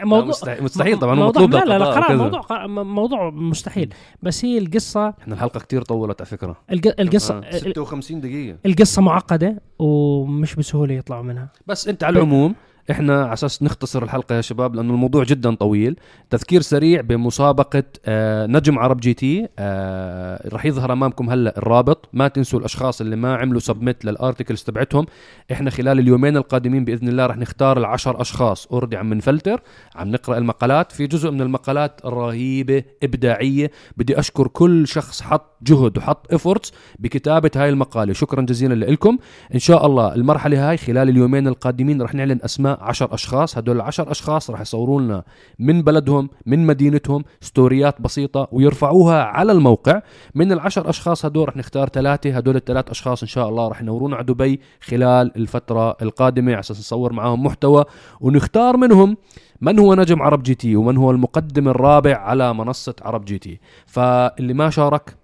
موضوع 0.00 0.28
مستحيل- 0.28 0.62
مستحيل 0.64 0.98
طبعاً، 0.98 1.14
هو 1.14 1.24
موضوع 1.24 1.42
مطلوب 1.42 1.60
لا 1.60 1.64
لا 1.64 1.78
لا 1.78 1.98
وكذا. 1.98 2.16
موضوع 2.16 2.40
قرار- 2.40 2.68
موضوع 2.84 3.30
مستحيل. 3.30 3.94
بس 4.22 4.44
هي 4.44 4.58
القصة 4.58 5.08
إحنا 5.20 5.34
الحلقة 5.34 5.60
كتير 5.60 5.82
طولت 5.82 6.20
على 6.20 6.30
فكرة. 6.30 6.56
الق- 6.72 7.00
القصة 7.00 7.38
آه. 7.38 7.50
56 7.58 8.20
دقيقة. 8.20 8.58
القصة 8.66 9.02
معقدة 9.02 9.62
ومش 9.78 10.54
بسهولة 10.54 10.94
يطلعوا 10.94 11.22
منها. 11.22 11.48
بس 11.66 11.88
أنت 11.88 12.04
على 12.04 12.16
العموم 12.18 12.54
إحنا 12.90 13.24
على 13.24 13.32
أساس 13.32 13.62
نختصر 13.62 14.02
الحلقة 14.02 14.34
يا 14.34 14.40
شباب 14.40 14.74
لأنه 14.74 14.94
الموضوع 14.94 15.24
جدا 15.24 15.54
طويل. 15.54 15.96
تذكير 16.30 16.60
سريع 16.60 17.00
بمسابقة 17.00 17.82
آه 18.06 18.46
نجم 18.46 18.78
عرب 18.78 19.00
جي 19.00 19.14
تي 19.14 19.48
آه 19.58 20.48
رح 20.48 20.66
يظهر 20.66 20.92
أمامكم 20.92 21.30
هلأ 21.30 21.58
الرابط. 21.58 22.08
ما 22.12 22.28
تنسوا 22.28 22.58
الأشخاص 22.58 23.00
اللي 23.00 23.16
ما 23.16 23.36
عملوا 23.36 23.60
submit 23.60 24.04
لل 24.04 24.16
articles 24.16 24.62
تبعتهم. 24.62 25.06
إحنا 25.52 25.70
خلال 25.70 25.98
اليومين 25.98 26.36
القادمين 26.36 26.84
بإذن 26.84 27.08
الله 27.08 27.26
رح 27.26 27.36
نختار 27.36 27.78
العشر 27.78 28.20
أشخاص. 28.20 28.66
already 28.66 28.96
عم 28.96 29.14
نفلتر 29.14 29.62
عم 29.94 30.08
نقرأ 30.08 30.38
المقالات. 30.38 30.92
في 30.92 31.06
جزء 31.06 31.30
من 31.30 31.40
المقالات 31.40 32.00
رهيبة 32.06 32.82
إبداعية. 33.02 33.70
بدي 33.96 34.18
أشكر 34.18 34.48
كل 34.48 34.88
شخص 34.88 35.22
حط 35.22 35.56
جهد 35.62 35.98
وحط 35.98 36.34
efforts 36.34 36.72
بكتابة 36.98 37.50
هاي 37.56 37.68
المقالة. 37.68 38.12
شكرا 38.12 38.42
جزيلا 38.42 38.74
لكم. 38.74 39.18
إن 39.54 39.58
شاء 39.58 39.86
الله 39.86 40.14
المرحلة 40.14 40.70
هاي 40.70 40.76
خلال 40.76 41.08
اليومين 41.08 41.48
القادمين 41.48 42.02
رح 42.02 42.14
نعلن 42.14 42.38
أسماء 42.44 42.79
عشر 42.80 43.14
أشخاص 43.14 43.58
هدول 43.58 43.76
العشر 43.76 44.10
أشخاص 44.10 44.50
رح 44.50 44.60
يصوروا 44.60 45.00
لنا 45.00 45.22
من 45.58 45.82
بلدهم 45.82 46.30
من 46.46 46.66
مدينتهم 46.66 47.24
ستوريات 47.40 48.00
بسيطة 48.00 48.48
ويرفعوها 48.52 49.22
على 49.22 49.52
الموقع. 49.52 50.02
من 50.34 50.52
العشر 50.52 50.90
أشخاص 50.90 51.24
هدول 51.24 51.48
رح 51.48 51.56
نختار 51.56 51.88
ثلاثة 51.88 52.36
هدول 52.36 52.56
الثلاث 52.56 52.90
أشخاص 52.90 53.22
إن 53.22 53.28
شاء 53.28 53.48
الله 53.48 53.68
رح 53.68 53.80
ينورونا 53.80 54.16
على 54.16 54.24
دبي 54.24 54.60
خلال 54.80 55.36
الفترة 55.36 55.96
القادمة 56.02 56.52
على 56.52 56.60
أساس 56.60 56.78
نصور 56.78 57.12
معاهم 57.12 57.42
محتوى. 57.42 57.84
ونختار 58.20 58.76
منهم 58.76 59.16
من 59.60 59.78
هو 59.78 59.94
نجم 59.94 60.22
عرب 60.22 60.42
جي 60.42 60.54
تي 60.54 60.76
ومن 60.76 60.96
هو 60.96 61.10
المقدم 61.10 61.68
الرابع 61.68 62.16
على 62.16 62.54
منصة 62.54 62.94
عرب 63.02 63.24
جي 63.24 63.38
تي. 63.38 63.60
فاللي 63.86 64.54
ما 64.54 64.70
شارك 64.70 65.19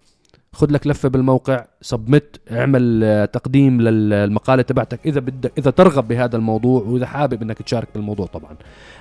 خذ 0.56 0.72
لك 0.72 0.86
لفة 0.86 1.08
بالموقع 1.08 1.64
submit 1.80 2.40
اعمل 2.52 3.04
آه، 3.04 3.24
تقديم 3.24 3.80
للمقالة 3.80 4.62
تبعتك. 4.62 5.00
إذا 5.06 5.20
بدك 5.20 5.52
إذا 5.58 5.70
ترغب 5.70 6.08
بهذا 6.08 6.36
الموضوع 6.36 6.82
وإذا 6.82 7.06
حابب 7.06 7.42
إنك 7.42 7.62
تشارك 7.62 7.88
بالموضوع 7.94 8.26
طبعا. 8.26 8.56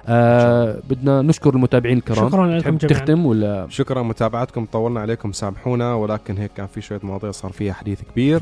آه 0.08 0.80
بدنا 0.90 1.22
نشكر 1.22 1.50
المتابعين 1.50 1.98
الكرام. 1.98 2.30
شكرا 2.30 2.48
لكم 2.48 2.78
جميعا. 2.78 2.78
تختم 2.78 3.26
ولا؟ 3.26 3.68
شكرا 3.70 4.04
متابعتكم 4.04 4.66
طولنا 4.66 5.00
عليكم 5.00 5.32
سامحونا 5.32 5.94
ولكن 5.94 6.38
هيك 6.38 6.52
كان 6.58 6.68
في 6.68 6.82
شوية 6.82 7.00
مواضيع 7.04 7.32
صار 7.32 7.52
فيها 7.52 7.74
حديث 7.74 8.02
كبير. 8.12 8.42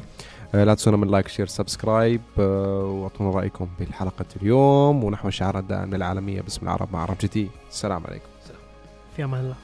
آه، 0.55 0.63
لا 0.63 0.73
تنسونا 0.73 0.97
من 0.97 1.07
like 1.07 1.27
share 1.27 1.47
subscribe 1.47 2.21
آه، 2.39 2.83
وأعطونا 2.83 3.29
رأيكم 3.29 3.67
بحلقة 3.79 4.25
اليوم. 4.41 5.03
ونحو 5.03 5.29
شعارنا 5.29 5.59
الدائم 5.59 5.95
للعالميه 5.95 6.41
باسم 6.41 6.65
العرب 6.65 6.87
مع 6.93 7.01
عرب 7.01 7.11
جي 7.11 7.17
تي 7.17 7.47
السلام 7.71 8.03
عليكم. 8.07 8.25
في 9.15 9.23
أمان 9.23 9.41
الله. 9.41 9.55